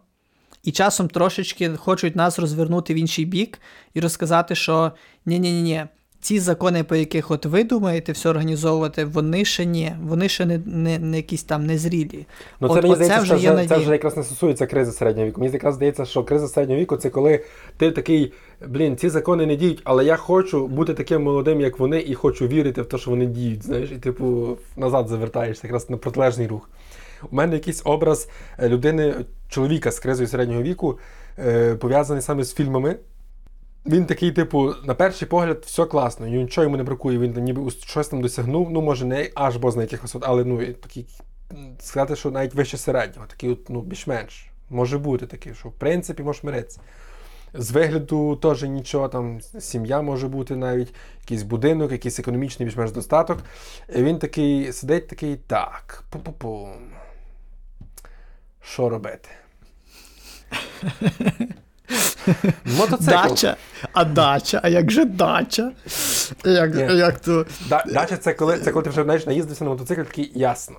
І 0.63 0.71
часом 0.71 1.07
трошечки 1.07 1.75
хочуть 1.75 2.15
нас 2.15 2.39
розвернути 2.39 2.93
в 2.93 2.97
інший 2.97 3.25
бік 3.25 3.59
і 3.93 3.99
розказати, 3.99 4.55
що 4.55 4.91
ні-ні-ні, 5.25 5.85
ці 6.25 6.39
закони, 6.39 6.83
по 6.83 6.95
яких 6.95 7.31
от 7.31 7.45
ви 7.45 7.63
думаєте 7.63 8.11
все 8.11 8.29
організовувати, 8.29 9.05
вони 9.05 9.45
ще 9.45 9.65
ні, 9.65 9.91
вони 10.03 10.29
ще 10.29 10.45
не 10.45 10.61
не, 10.65 10.99
не 10.99 11.17
якісь 11.17 11.43
там 11.43 11.65
незрілі. 11.65 12.25
Ну, 12.59 12.67
це 12.67 12.73
от, 12.73 12.83
мені 12.83 12.95
здається, 12.95 13.17
це, 13.17 13.35
вже, 13.35 13.67
це 13.67 13.77
вже 13.77 13.91
якраз 13.91 14.17
не 14.17 14.23
стосується 14.23 14.65
кризи 14.67 14.91
середнього 14.91 15.27
віку. 15.27 15.41
Мені 15.41 15.53
якраз 15.53 15.75
здається, 15.75 16.05
що 16.05 16.23
криза 16.23 16.47
середнього 16.47 16.81
віку 16.81 16.97
це 16.97 17.09
коли 17.09 17.43
ти 17.77 17.91
такий, 17.91 18.33
блін, 18.67 18.97
ці 18.97 19.09
закони 19.09 19.45
не 19.45 19.55
діють, 19.55 19.81
але 19.83 20.05
я 20.05 20.15
хочу 20.15 20.67
бути 20.67 20.93
таким 20.93 21.23
молодим, 21.23 21.61
як 21.61 21.79
вони, 21.79 22.01
і 22.01 22.13
хочу 22.13 22.47
вірити 22.47 22.81
в 22.81 22.85
те, 22.85 22.97
що 22.97 23.11
вони 23.11 23.25
діють. 23.25 23.63
Знаєш, 23.63 23.91
і 23.91 23.95
типу 23.95 24.57
назад 24.77 25.07
завертаєшся, 25.07 25.67
якраз 25.67 25.89
на 25.89 25.97
протилежний 25.97 26.47
рух. 26.47 26.69
У 27.31 27.35
мене 27.35 27.53
якийсь 27.53 27.81
образ 27.85 28.29
е, 28.59 28.69
людини, 28.69 29.15
чоловіка 29.49 29.91
з 29.91 29.99
кризою 29.99 30.27
середнього 30.27 30.61
віку, 30.61 30.99
е, 31.39 31.75
пов'язаний 31.75 32.21
саме 32.21 32.43
з 32.43 32.53
фільмами. 32.53 32.95
Він 33.85 34.05
такий, 34.05 34.31
типу, 34.31 34.73
на 34.83 34.93
перший 34.93 35.27
погляд, 35.27 35.63
все 35.65 35.85
класно, 35.85 36.27
нічого 36.27 36.63
йому 36.63 36.77
не 36.77 36.83
бракує, 36.83 37.19
він 37.19 37.43
ніби 37.43 37.71
щось 37.71 38.07
там 38.07 38.21
досягнув, 38.21 38.71
ну, 38.71 38.81
може, 38.81 39.05
не 39.05 39.29
аж 39.35 39.57
бозна 39.57 39.81
якихось, 39.81 40.15
але 40.21 40.43
ну, 40.43 40.73
такий, 40.73 41.07
сказати, 41.79 42.15
що 42.15 42.31
навіть 42.31 42.53
вище 42.53 42.77
середнього, 42.77 43.27
такий, 43.27 43.59
ну, 43.69 43.81
більш-менш. 43.81 44.49
Може 44.69 44.97
бути 44.97 45.27
такий, 45.27 45.53
що 45.53 45.69
в 45.69 45.73
принципі 45.73 46.23
можеш 46.23 46.43
миритися. 46.43 46.79
З 47.53 47.71
вигляду 47.71 48.35
теж 48.35 48.63
нічого, 48.63 49.07
там 49.07 49.41
сім'я 49.59 50.01
може 50.01 50.27
бути 50.27 50.55
навіть, 50.55 50.93
якийсь 51.21 51.43
будинок, 51.43 51.91
якийсь 51.91 52.19
економічний 52.19 52.65
більш-менш 52.65 52.91
достаток. 52.91 53.43
І 53.95 54.03
Він 54.03 54.19
такий 54.19 54.73
сидить, 54.73 55.07
такий, 55.07 55.35
так, 55.35 56.03
пу-пу-пу. 56.11 56.69
Що 58.61 58.89
робити? 58.89 59.29
Мотоцикл. 62.77 63.11
Дача, 63.11 63.55
а 63.93 64.05
дача, 64.05 64.59
а 64.63 64.69
як 64.69 64.91
же 64.91 65.05
дача? 65.05 65.71
Як, 66.45 66.75
як 66.91 67.19
то... 67.19 67.45
Да, 67.69 67.83
Дача 67.87 68.17
це 68.17 68.33
коли 68.33 68.59
це 68.59 68.71
коли 68.71 68.83
ти 68.83 68.89
вже 68.89 69.03
знаєш, 69.03 69.25
наїздився 69.25 69.63
на 69.63 69.69
мотоцикл, 69.69 70.01
такий 70.01 70.31
ясно. 70.35 70.75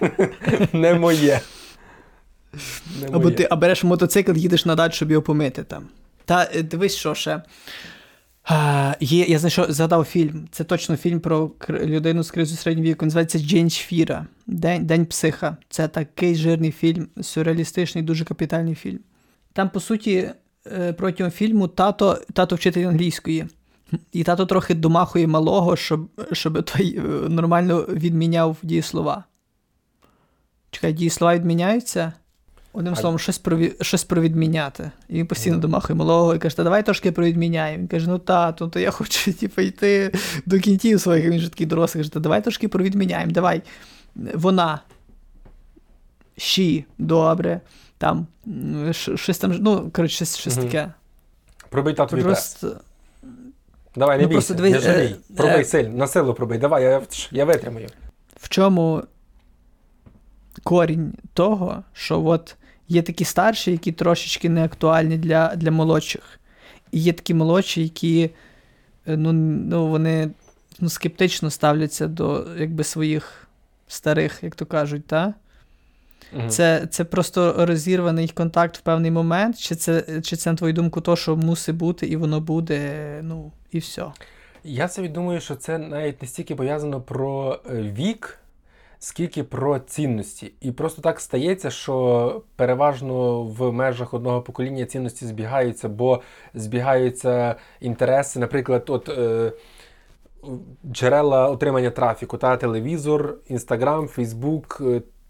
Не 0.72 0.94
моє. 0.94 1.40
Не 3.00 3.06
Або 3.06 3.20
моє. 3.20 3.34
ти 3.34 3.48
а 3.50 3.56
береш 3.56 3.84
мотоцикл, 3.84 4.32
їдеш 4.32 4.64
на 4.64 4.74
дачу, 4.74 4.96
щоб 4.96 5.10
його 5.10 5.22
помити 5.22 5.62
там. 5.62 5.88
Та 6.24 6.48
е, 6.54 6.62
дивись, 6.62 6.96
що 6.96 7.14
ще. 7.14 7.42
А, 8.44 8.94
є, 9.00 9.24
Я 9.24 9.38
знайшов, 9.38 9.72
згадав 9.72 10.04
фільм. 10.04 10.48
Це 10.52 10.64
точно 10.64 10.96
фільм 10.96 11.20
про 11.20 11.50
людину 11.70 12.22
з 12.22 12.30
кризою 12.30 12.58
середнього 12.58 12.90
віку. 12.90 13.04
Називається 13.06 13.38
Джейн 13.38 13.70
Шфіра. 13.70 14.26
День 14.46 14.86
День 14.86 15.06
психа. 15.06 15.56
Це 15.70 15.88
такий 15.88 16.34
жирний 16.34 16.72
фільм, 16.72 17.08
сюрреалістичний, 17.22 18.04
дуже 18.04 18.24
капітальний 18.24 18.74
фільм. 18.74 18.98
Там, 19.58 19.70
по 19.70 19.80
суті, 19.80 20.30
Е, 20.72 20.92
протягом 20.92 21.32
фільму 21.32 21.68
тато 21.68 22.18
тато 22.32 22.56
вчитель 22.56 22.86
англійської. 22.86 23.46
І 24.12 24.24
тато 24.24 24.46
трохи 24.46 24.74
домахує 24.74 25.26
малого, 25.26 25.76
щоб 25.76 26.08
щоб 26.32 26.62
той 26.62 26.98
е, 26.98 27.00
нормально 27.28 27.80
відміняв 27.80 28.56
дієслова. 28.62 29.24
Чекай, 30.70 30.92
дієслова 30.92 31.34
відміняються? 31.34 32.12
Одним 32.72 32.96
словом, 32.96 33.18
щось 33.18 33.38
про 33.38 33.58
щось 33.80 34.04
про 34.04 34.22
відміняти. 34.22 34.90
І 35.08 35.14
він 35.14 35.26
постійно 35.26 35.56
mm. 35.56 35.60
домахує 35.60 35.96
малого 35.96 36.34
і 36.34 36.38
каже, 36.38 36.56
та 36.56 36.64
давай 36.64 36.84
трошки 36.84 37.12
провідміняємо. 37.12 37.78
Він 37.78 37.88
каже, 37.88 38.08
ну 38.08 38.18
тато, 38.18 38.68
то 38.68 38.80
я 38.80 38.90
хочу 38.90 39.32
типу, 39.40 39.62
йти 39.62 40.12
до 40.46 40.60
кінців 40.60 41.00
своїх, 41.00 41.30
він 41.30 41.38
же 41.38 41.48
такий 41.48 41.66
дорослий, 41.66 42.00
каже, 42.02 42.12
та 42.12 42.20
давай 42.20 42.42
трошки 42.42 42.68
провідміняємо, 42.68 43.32
давай. 43.32 43.62
Вона. 44.34 44.80
She, 46.38 46.84
добре 46.98 47.60
там 47.98 48.26
щось 48.92 49.38
там, 49.38 49.52
ну, 49.52 49.90
коротше, 49.90 50.14
щось, 50.14 50.36
щось 50.36 50.56
угу. 50.56 50.66
таке. 50.66 50.92
Пробий 51.68 51.94
татові 51.94 52.22
просто... 52.22 52.80
Давай, 53.96 54.18
не 54.18 54.22
ну, 54.22 54.28
бійся, 54.28 54.54
дивись, 54.54 54.72
не 54.72 54.80
жалій. 54.80 55.16
Е, 55.30 55.34
пробий 55.36 55.60
е, 55.60 55.64
сильно, 55.64 55.96
на 55.96 56.06
силу 56.06 56.34
пробий, 56.34 56.58
давай, 56.58 56.82
я 56.82 57.02
я 57.30 57.44
витримаю. 57.44 57.88
В 58.36 58.48
чому 58.48 59.02
корінь 60.62 61.12
того, 61.34 61.82
що 61.92 62.24
от 62.24 62.56
є 62.88 63.02
такі 63.02 63.24
старші, 63.24 63.72
які 63.72 63.92
трошечки 63.92 64.48
не 64.48 64.64
актуальні 64.64 65.18
для 65.18 65.56
для 65.56 65.70
молодших. 65.70 66.40
І 66.92 67.00
є 67.00 67.12
такі 67.12 67.34
молодші, 67.34 67.82
які 67.82 68.30
е, 69.06 69.16
ну, 69.16 69.32
ну, 69.32 69.86
вони 69.86 70.30
ну, 70.80 70.88
скептично 70.88 71.50
ставляться 71.50 72.06
до 72.06 72.46
якби, 72.58 72.84
своїх 72.84 73.48
старих, 73.88 74.42
як 74.42 74.54
то 74.54 74.66
кажуть, 74.66 75.06
так? 75.06 75.34
Це 76.48 76.86
це 76.90 77.04
просто 77.04 77.66
розірваний 77.66 78.28
контакт 78.28 78.76
в 78.76 78.80
певний 78.80 79.10
момент, 79.10 79.58
чи 79.58 79.74
це, 79.74 80.20
чи 80.22 80.36
це 80.36 80.50
на 80.50 80.56
твою 80.56 80.72
думку, 80.72 81.00
то, 81.00 81.16
що 81.16 81.36
мусить 81.36 81.76
бути, 81.76 82.06
і 82.06 82.16
воно 82.16 82.40
буде, 82.40 82.90
ну, 83.22 83.52
і 83.70 83.78
все. 83.78 84.04
Я 84.64 84.88
собі 84.88 85.08
думаю, 85.08 85.40
що 85.40 85.54
це 85.54 85.78
навіть 85.78 86.22
не 86.22 86.28
стільки 86.28 86.54
пов'язано 86.54 87.00
про 87.00 87.60
е, 87.70 87.82
вік, 87.82 88.38
скільки 88.98 89.44
про 89.44 89.78
цінності. 89.78 90.52
І 90.60 90.72
просто 90.72 91.02
так 91.02 91.20
стається, 91.20 91.70
що 91.70 92.42
переважно 92.56 93.42
в 93.42 93.72
межах 93.72 94.14
одного 94.14 94.42
покоління 94.42 94.84
цінності 94.84 95.26
збігаються, 95.26 95.88
бо 95.88 96.22
збігаються 96.54 97.54
інтереси, 97.80 98.38
наприклад, 98.38 98.84
от. 98.88 99.08
Е, 99.08 99.52
Джерела 100.92 101.48
отримання 101.48 101.90
трафіку, 101.90 102.36
та 102.36 102.56
телевізор, 102.56 103.34
інстаграм, 103.48 104.08
фейсбук, 104.08 104.82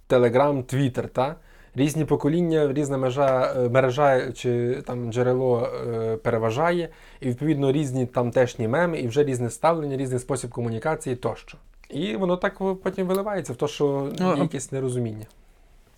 Телеграм, 0.08 0.62
Твіттер, 0.62 1.08
та? 1.08 1.36
Різні 1.74 2.04
покоління, 2.04 2.72
різна 2.72 2.98
межа, 2.98 3.54
е, 3.56 3.68
мережа 3.68 4.32
чи 4.32 4.82
там 4.86 5.12
джерело 5.12 5.68
е, 5.88 6.16
переважає, 6.16 6.88
і 7.20 7.28
відповідно 7.28 7.72
різні 7.72 8.06
там 8.06 8.30
тешні 8.30 8.68
меми, 8.68 8.98
і 8.98 9.08
вже 9.08 9.24
різне 9.24 9.50
ставлення, 9.50 9.96
різний 9.96 10.18
спосіб 10.18 10.50
комунікації 10.50 11.16
тощо. 11.16 11.58
І 11.90 12.16
воно 12.16 12.36
так 12.36 12.58
потім 12.82 13.06
виливається 13.06 13.52
в 13.52 13.56
те, 13.56 13.68
що 13.68 14.08
є 14.12 14.16
ну, 14.20 14.36
якесь 14.36 14.72
нерозуміння. 14.72 15.26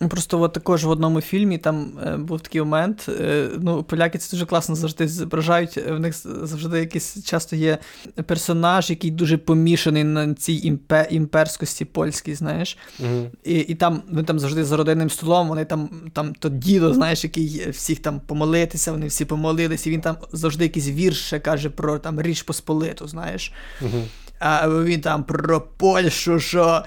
Ну, 0.03 0.09
просто 0.09 0.41
от 0.41 0.53
також 0.53 0.85
в 0.85 0.91
одному 0.91 1.21
фільмі 1.21 1.59
там 1.59 1.93
е, 2.07 2.17
був 2.17 2.41
такий 2.41 2.61
момент. 2.61 3.07
Е, 3.21 3.49
ну, 3.59 3.83
Поляки 3.83 4.19
це 4.19 4.37
дуже 4.37 4.47
класно 4.47 4.75
завжди 4.75 5.09
зображають. 5.09 5.77
В 5.77 5.99
них 5.99 6.15
завжди 6.25 6.79
якийсь 6.79 7.25
часто 7.25 7.57
є 7.57 7.79
персонаж, 8.27 8.91
який 8.91 9.11
дуже 9.11 9.39
помішаний 9.39 10.05
на 10.05 10.35
цій 10.35 10.61
імпе, 10.63 11.09
імперськості 11.11 11.85
польській, 11.85 12.35
знаєш. 12.35 12.79
Mm-hmm. 13.01 13.31
І 13.45 13.59
і 13.59 13.75
там 13.75 14.03
вони 14.11 14.23
там 14.23 14.39
завжди 14.39 14.65
за 14.65 14.77
родинним 14.77 15.11
столом, 15.11 15.49
вони 15.49 15.65
там 15.65 15.91
там 16.13 16.35
то 16.35 16.49
дідо, 16.49 16.95
знаєш, 16.95 17.25
який 17.25 17.71
всіх 17.71 17.99
там 17.99 18.21
помолитися, 18.21 18.93
вони 18.93 19.07
всі 19.07 19.25
помолились, 19.25 19.87
і 19.87 19.91
він 19.91 20.01
там 20.01 20.17
завжди 20.33 20.65
якийсь 20.65 20.89
вірш 20.89 21.35
каже 21.43 21.71
про 21.71 21.99
там 21.99 22.23
Річ 22.23 22.43
Посполиту, 22.43 23.09
знаєш. 23.09 23.53
Mm-hmm 23.83 24.03
а 24.41 24.68
він 24.68 25.01
там 25.01 25.24
про 25.24 25.61
Польщу, 25.61 26.41
що 26.41 26.84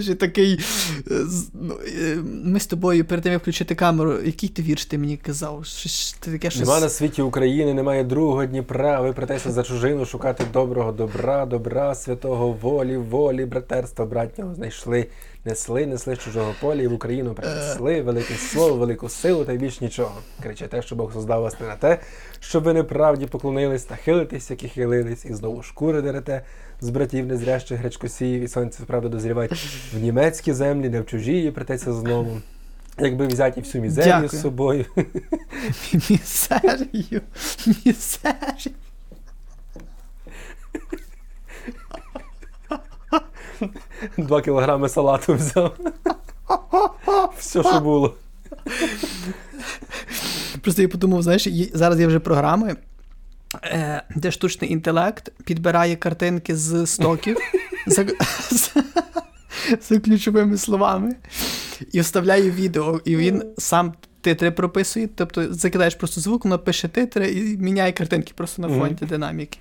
що 0.00 0.14
такий. 0.14 0.60
Ну, 1.54 1.78
ми 2.44 2.60
з 2.60 2.66
тобою 2.66 3.04
перед 3.04 3.22
тим 3.24 3.32
як 3.32 3.42
включити 3.42 3.74
камеру, 3.74 4.18
який 4.24 4.48
ти 4.48 4.62
вірш 4.62 4.84
ти 4.84 4.98
мені 4.98 5.16
казав? 5.16 5.64
ти 6.20 6.30
таке, 6.32 6.50
щось... 6.50 6.66
Нема 6.66 6.80
на 6.80 6.88
світі 6.88 7.22
України, 7.22 7.74
немає 7.74 8.04
другого 8.04 8.46
Дніпра, 8.46 9.00
ви 9.00 9.12
притеся 9.12 9.52
за 9.52 9.62
чужину 9.62 10.06
шукати 10.06 10.44
доброго 10.52 10.92
добра, 10.92 11.46
добра, 11.46 11.94
святого 11.94 12.52
волі, 12.52 12.96
волі, 12.96 13.44
братерства, 13.44 14.06
братнього 14.06 14.54
знайшли 14.54 15.06
несли, 15.44 15.86
несли 15.86 16.14
з 16.14 16.18
чужого 16.18 16.54
поля 16.60 16.82
і 16.82 16.86
в 16.86 16.92
Україну 16.92 17.34
принесли 17.34 18.02
велике 18.02 18.34
слово, 18.34 18.76
велику 18.76 19.08
силу 19.08 19.44
та 19.44 19.52
й 19.52 19.58
більш 19.58 19.80
нічого. 19.80 20.14
Кричите, 20.42 20.82
що 20.82 20.96
Бог 20.96 21.12
создав 21.12 21.42
вас 21.42 21.60
не 21.60 21.66
на 21.66 21.76
те, 21.76 21.98
щоб 22.40 22.64
ви 22.64 22.72
неправді 22.72 23.26
поклонились 23.26 23.84
та 23.84 23.96
хилитесь, 23.96 24.50
як 24.50 24.62
і 24.62 24.68
хилились, 24.68 25.24
і 25.24 25.34
знову 25.34 25.62
шкури 25.62 26.02
дерете 26.02 26.42
з 26.80 26.90
братів 26.90 27.26
незрящих 27.26 27.78
гречкосіїв, 27.78 28.42
і 28.42 28.48
сонце 28.48 28.82
правда 28.86 29.08
дозрівають 29.08 29.52
в 29.94 29.98
німецькі 29.98 30.52
землі, 30.52 30.88
не 30.88 31.00
в 31.00 31.06
чужі, 31.06 31.42
і 31.42 31.50
притеться 31.50 31.92
знову. 31.92 32.40
Якби 33.00 33.26
взяти 33.26 33.60
всю 33.60 33.82
мізерію 33.82 34.12
Дякую. 34.12 34.28
з 34.28 34.40
собою. 34.40 34.84
Мізерію. 35.92 37.20
Мізерію. 37.66 38.74
Два 44.16 44.42
кілограми 44.42 44.88
салату 44.88 45.34
взяв. 45.34 45.76
Все, 47.38 47.62
що 47.62 47.80
було. 47.80 48.14
Просто 50.62 50.82
я 50.82 50.88
подумав, 50.88 51.22
знаєш, 51.22 51.48
зараз 51.74 52.00
є 52.00 52.06
вже 52.06 52.18
програми, 52.18 52.76
е, 53.64 54.02
де 54.16 54.30
штучний 54.30 54.72
інтелект 54.72 55.32
підбирає 55.44 55.96
картинки 55.96 56.56
з 56.56 56.86
стоків 56.86 57.36
за, 57.86 58.06
за 59.80 60.00
ключовими 60.00 60.56
словами 60.56 61.16
і 61.92 62.00
вставляє 62.00 62.50
відео, 62.50 63.00
і 63.04 63.16
він 63.16 63.44
сам 63.58 63.94
титри 64.20 64.50
прописує, 64.50 65.08
тобто 65.14 65.54
закидаєш 65.54 65.94
просто 65.94 66.20
звук, 66.20 66.44
воно 66.44 66.58
пише 66.58 66.88
титри 66.88 67.30
і 67.32 67.56
міняє 67.56 67.92
картинки 67.92 68.32
просто 68.36 68.62
на 68.62 68.68
mm-hmm. 68.68 69.06
динаміки. 69.06 69.58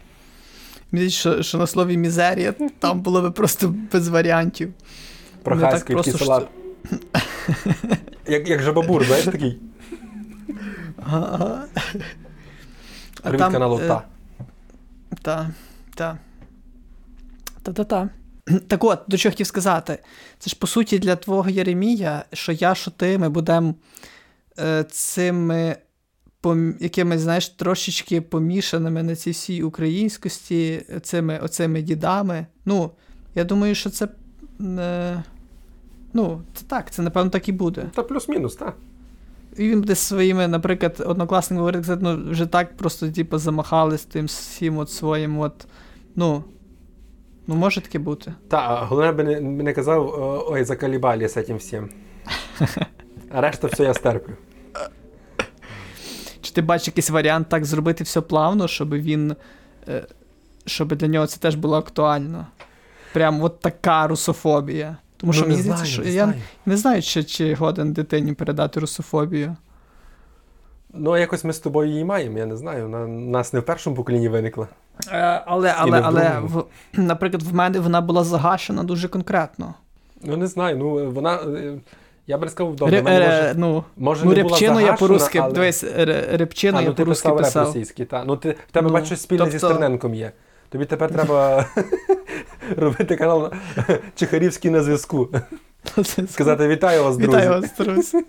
Що, 1.07 1.43
що 1.43 1.57
на 1.57 1.67
слові 1.67 1.97
мізерія 1.97 2.53
там 2.79 3.01
було 3.01 3.21
би 3.21 3.31
просто 3.31 3.75
без 3.91 4.07
варіантів. 4.07 4.73
Прохаський 5.43 6.03
салат. 6.03 6.47
Як 8.27 8.49
як 8.49 8.61
жабабур, 8.61 9.05
знаєш 9.05 9.25
такий. 9.25 9.59
Ага. 11.05 11.65
Привіт 13.23 13.39
каналу 13.39 13.79
е, 13.79 13.87
Та. 13.87 14.03
Та, 15.21 15.49
та. 15.95 16.17
Та-та-та. 17.63 18.09
Так 18.67 18.83
от, 18.83 18.99
до 19.07 19.17
чого 19.17 19.31
хотів 19.31 19.47
сказати. 19.47 19.99
Це 20.39 20.49
ж 20.49 20.55
по 20.59 20.67
суті 20.67 20.99
для 20.99 21.15
твого 21.15 21.49
Єремія, 21.49 22.25
що 22.33 22.51
я, 22.51 22.75
що 22.75 22.91
ти, 22.91 23.17
ми 23.17 23.29
будемо 23.29 23.75
е, 24.59 24.83
цими 24.83 25.75
пом... 26.47 26.75
якимись, 26.79 27.21
знаєш, 27.21 27.49
трошечки 27.49 28.21
помішаними 28.21 29.03
на 29.03 29.15
цій 29.15 29.31
всій 29.31 29.63
українськості, 29.63 30.85
цими 31.01 31.39
оцими 31.39 31.81
дідами. 31.81 32.45
Ну, 32.65 32.91
я 33.35 33.43
думаю, 33.43 33.75
що 33.75 33.89
це. 33.89 34.07
Е, 34.61 35.23
ну, 36.13 36.41
це 36.53 36.65
так, 36.65 36.91
це 36.91 37.01
напевно 37.01 37.29
так 37.29 37.49
і 37.49 37.51
буде. 37.51 37.85
Та 37.95 38.03
плюс-мінус, 38.03 38.55
так. 38.55 38.75
І 39.57 39.69
він 39.69 39.79
буде 39.79 39.95
зі 39.95 40.01
своїми, 40.01 40.47
наприклад, 40.47 41.03
однокласниками 41.07 41.59
говорить, 41.59 42.01
ну, 42.01 42.31
вже 42.31 42.45
так 42.45 42.77
просто, 42.77 43.11
типу, 43.11 43.37
замахались 43.37 44.05
тим 44.05 44.25
всім 44.25 44.77
от 44.77 44.89
своїм, 44.89 45.39
от. 45.39 45.67
Ну. 46.15 46.43
Ну, 47.47 47.55
може 47.55 47.81
таке 47.81 47.99
бути. 47.99 48.33
Та, 48.47 48.85
головне 48.85 49.11
би 49.11 49.23
не, 49.23 49.41
не 49.41 49.73
казав, 49.73 50.13
ой, 50.49 50.63
закалібалі 50.63 51.27
з 51.27 51.43
цим 51.43 51.57
всім. 51.57 51.89
А 53.31 53.41
решта 53.41 53.67
все 53.67 53.83
я 53.83 53.93
стерплю. 53.93 54.33
Ти 56.57 56.61
бачиш 56.61 56.87
якийсь 56.87 57.09
варіант 57.09 57.49
так 57.49 57.65
зробити 57.65 58.03
все 58.03 58.21
плавно, 58.21 58.67
щоб 58.67 58.93
він. 58.93 59.35
е, 59.87 60.05
Щоб 60.65 60.95
для 60.95 61.07
нього 61.07 61.27
це 61.27 61.39
теж 61.39 61.55
було 61.55 61.77
актуально? 61.77 62.47
Прям 63.13 63.41
от 63.41 63.59
така 63.59 64.07
русофобія. 64.07 64.97
Тому 65.17 65.33
що 65.33 65.41
ну, 65.41 65.47
мені 65.47 65.57
не 65.57 65.63
здається, 65.63 65.85
знаю, 65.85 65.93
що 65.93 66.03
не 66.03 66.11
я 66.11 66.23
знаю. 66.23 66.41
не 66.65 66.77
знаю, 66.77 67.01
чи, 67.01 67.23
чи 67.23 67.53
годен 67.53 67.93
дитині 67.93 68.33
передати 68.33 68.79
русофобію. 68.79 69.55
Ну, 70.93 71.17
якось 71.17 71.43
ми 71.43 71.53
з 71.53 71.59
тобою 71.59 71.89
її 71.89 72.05
маємо, 72.05 72.37
я 72.37 72.45
не 72.45 72.57
знаю. 72.57 72.83
Вона 72.83 73.07
нас 73.07 73.53
не 73.53 73.59
в 73.59 73.65
першому 73.65 73.95
поколінні 73.95 74.29
виникла. 74.29 74.67
Е, 75.11 75.43
але, 75.45 75.75
але, 75.77 76.01
але 76.01 76.39
в, 76.39 76.63
наприклад, 76.93 77.43
в 77.43 77.55
мене 77.55 77.79
вона 77.79 78.01
була 78.01 78.23
загашена 78.23 78.83
дуже 78.83 79.07
конкретно. 79.07 79.73
Ну, 80.23 80.37
не 80.37 80.47
знаю, 80.47 80.77
ну 80.77 81.11
вона. 81.11 81.39
Я 82.27 82.37
би 82.37 82.45
не 82.45 82.51
сказав, 82.51 82.75
Ре, 82.81 83.01
ре, 83.01 83.01
може, 83.01 83.53
ну, 83.57 83.83
може 83.97 84.25
ну, 84.25 84.33
не 84.33 84.43
була 84.43 84.55
репчину 84.55 84.79
я 84.79 84.93
по-русски. 84.93 85.39
але... 85.39 85.53
Дивись, 85.53 85.83
репчину 86.31 86.77
а, 86.77 86.81
ну, 86.81 86.93
по-русски 86.93 87.29
писав 87.29 87.37
писав. 87.37 87.67
російський, 87.67 88.05
та. 88.05 88.23
Ну, 88.23 88.37
ти, 88.37 88.51
в 88.51 88.71
тебе 88.71 88.87
Ну, 88.87 88.93
бачиш 88.93 89.07
щось 89.07 89.21
спільне 89.21 89.45
зі 89.45 89.51
тобто- 89.51 89.67
Стерненком 89.67 90.15
є. 90.15 90.31
Тобі 90.69 90.85
тепер 90.85 91.11
треба 91.11 91.65
робити 92.77 93.15
канал 93.15 93.51
Чехарівський 94.15 94.71
на 94.71 94.83
зв'язку. 94.83 95.29
Сказати 96.29 96.67
вітаю 96.67 97.03
вас, 97.03 97.17
друзі. 97.17 97.37
Вітаю 97.37 97.49
вас, 97.49 97.73
друзі. 97.77 98.25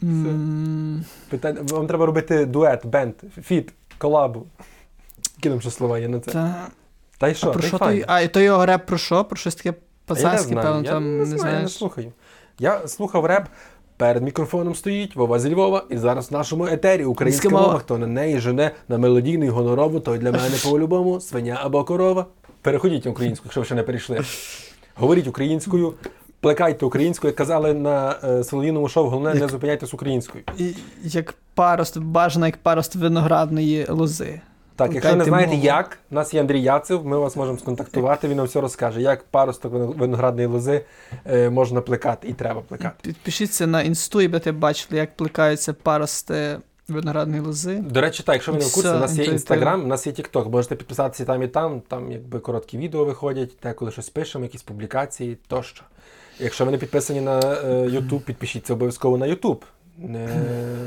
Питання, 1.28 1.60
вам 1.62 1.86
треба 1.86 2.06
робити 2.06 2.46
дует, 2.46 2.86
бенд, 2.86 3.14
фіт, 3.42 3.72
колабу. 3.98 4.46
Які 5.36 5.48
там 5.48 5.60
ще 5.60 5.70
слова 5.70 5.98
є 5.98 6.08
на 6.08 6.20
це? 6.20 6.30
Та, 7.18 7.28
й 7.28 7.30
а 7.30 7.34
що? 7.34 7.52
про 7.52 7.60
та 7.60 7.66
й 7.66 7.68
що 7.68 7.78
той? 7.78 8.04
А 8.06 8.20
і 8.20 8.28
той 8.28 8.44
його 8.44 8.66
реп 8.66 8.86
про 8.86 8.98
що? 8.98 9.24
Про 9.24 9.36
щось 9.36 9.54
таке 9.54 9.74
Я 10.08 10.14
не 10.14 10.22
пацанське, 10.22 10.54
певно, 10.54 10.82
я 10.84 10.90
там 10.90 11.18
не 11.18 11.24
не 11.26 11.38
знаю, 11.38 11.56
я 11.56 11.62
не 11.62 11.68
слухаю. 11.68 12.12
Я 12.58 12.88
слухав 12.88 13.26
реп. 13.26 13.44
Перед 13.96 14.22
мікрофоном 14.22 14.74
стоїть 14.74 15.16
Вова 15.16 15.38
зі 15.38 15.54
Львова, 15.54 15.84
і 15.90 15.96
зараз 15.96 16.30
в 16.30 16.32
нашому 16.32 16.66
етері 16.66 17.04
українська 17.04 17.48
мова. 17.48 17.78
хто 17.78 17.98
на 17.98 18.06
неї 18.06 18.38
жене 18.38 18.70
на 18.88 18.98
мелодійну 18.98 19.44
і 19.44 19.48
гонорову, 19.48 20.00
той 20.00 20.18
для 20.18 20.32
мене 20.32 20.56
по-любому 20.64 21.20
свиня 21.20 21.58
або 21.62 21.84
корова. 21.84 22.26
Переходіть 22.62 23.04
на 23.04 23.10
українську, 23.10 23.44
якщо 23.46 23.60
ви 23.60 23.64
ще 23.66 23.74
не 23.74 23.82
перейшли. 23.82 24.20
Говоріть 24.94 25.26
українською, 25.26 25.94
плекайте 26.40 26.86
українською, 26.86 27.28
як 27.28 27.36
казали 27.36 27.74
на 27.74 28.16
е, 28.24 28.44
солов'їному 28.44 28.88
шоу, 28.88 29.08
головне 29.08 29.34
не 29.34 29.48
зупиняйтесь 29.48 29.94
українською. 29.94 30.44
І, 30.58 30.74
як 31.02 31.34
парост, 31.54 31.98
бажано 31.98 32.46
як 32.46 32.56
парост 32.56 32.96
виноградної 32.96 33.86
лози. 33.88 34.40
Так, 34.76 34.94
якщо 34.94 35.16
не 35.16 35.24
знаєте, 35.24 35.52
мову. 35.52 35.64
як, 35.64 35.98
у 36.10 36.14
нас 36.14 36.34
є 36.34 36.40
Андрій 36.40 36.62
Яцев, 36.62 37.06
ми 37.06 37.18
вас 37.18 37.36
можемо 37.36 37.58
сконтактувати, 37.58 38.28
він 38.28 38.36
нам 38.36 38.46
все 38.46 38.60
розкаже, 38.60 39.02
як 39.02 39.24
паросток 39.24 39.72
виноградної 39.72 40.48
лози 40.48 40.84
е, 41.26 41.50
можна 41.50 41.80
плекати 41.80 42.28
і 42.28 42.32
треба 42.32 42.60
плекати. 42.60 42.94
Підпишіться 43.02 43.66
на 43.66 43.82
інсту, 43.82 44.20
і 44.20 44.28
будете 44.28 44.52
бачили, 44.52 44.98
як 44.98 45.16
плекаються 45.16 45.72
парости 45.72 46.58
виноградної 46.88 47.42
лози. 47.42 47.78
До 47.78 48.00
речі, 48.00 48.22
так, 48.22 48.34
якщо 48.34 48.52
ви 48.52 48.58
не 48.58 48.64
в 48.64 48.72
курсі, 48.74 48.88
у 48.88 48.92
нас 48.92 49.18
є 49.18 49.24
інстаграм, 49.24 49.84
у 49.84 49.86
нас 49.86 50.06
є 50.06 50.12
Тікток. 50.12 50.52
Можете 50.52 50.76
підписатися 50.76 51.22
і 51.22 51.26
там 51.26 51.42
і 51.42 51.48
там. 51.48 51.80
Там 51.88 52.12
якби 52.12 52.38
короткі 52.38 52.78
відео 52.78 53.04
виходять, 53.04 53.50
деколи 53.62 53.90
щось 53.90 54.10
пишемо, 54.10 54.44
якісь 54.44 54.62
публікації 54.62 55.38
тощо. 55.48 55.84
Якщо 56.38 56.64
ви 56.64 56.70
не 56.70 56.78
підписані 56.78 57.20
на 57.20 57.38
е, 57.38 57.64
YouTube, 57.88 58.20
підпишіться 58.20 58.72
обов'язково 58.72 59.18
на 59.18 59.26
YouTube. 59.26 59.62
Не 59.96 60.26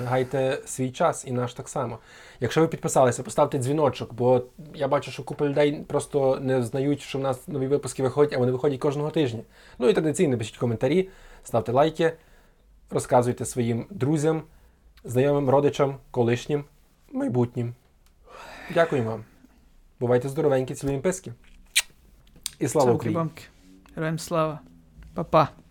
гайте 0.05 0.61
свій 0.65 0.91
час 0.91 1.27
і 1.27 1.31
наш 1.31 1.53
так 1.53 1.69
само. 1.69 1.99
Якщо 2.39 2.61
ви 2.61 2.67
підписалися, 2.67 3.23
поставте 3.23 3.57
дзвіночок, 3.57 4.13
бо 4.13 4.41
я 4.73 4.87
бачу, 4.87 5.11
що 5.11 5.23
купа 5.23 5.45
людей 5.45 5.83
просто 5.87 6.39
не 6.41 6.63
знають, 6.63 7.01
що 7.01 7.19
в 7.19 7.21
нас 7.21 7.47
нові 7.47 7.67
випуски 7.67 8.03
виходять, 8.03 8.33
а 8.33 8.37
вони 8.37 8.51
виходять 8.51 8.79
кожного 8.79 9.09
тижня. 9.09 9.39
Ну 9.79 9.89
і 9.89 9.93
традиційно 9.93 10.37
пишіть 10.37 10.57
коментарі, 10.57 11.09
ставте 11.43 11.71
лайки, 11.71 12.13
розказуйте 12.89 13.45
своїм 13.45 13.85
друзям, 13.89 14.43
знайомим, 15.03 15.49
родичам, 15.49 15.97
колишнім, 16.11 16.63
майбутнім. 17.11 17.73
Дякуємо 18.73 19.09
вам. 19.09 19.23
Бувайте 19.99 20.29
здоровенькі, 20.29 20.75
цілуємо 20.75 21.03
писки. 21.03 21.33
І 22.59 22.67
слава 22.67 22.91
Україні! 22.93 23.29
Героям 23.95 24.19
слава. 24.19 24.59
Па-па. 25.13 25.64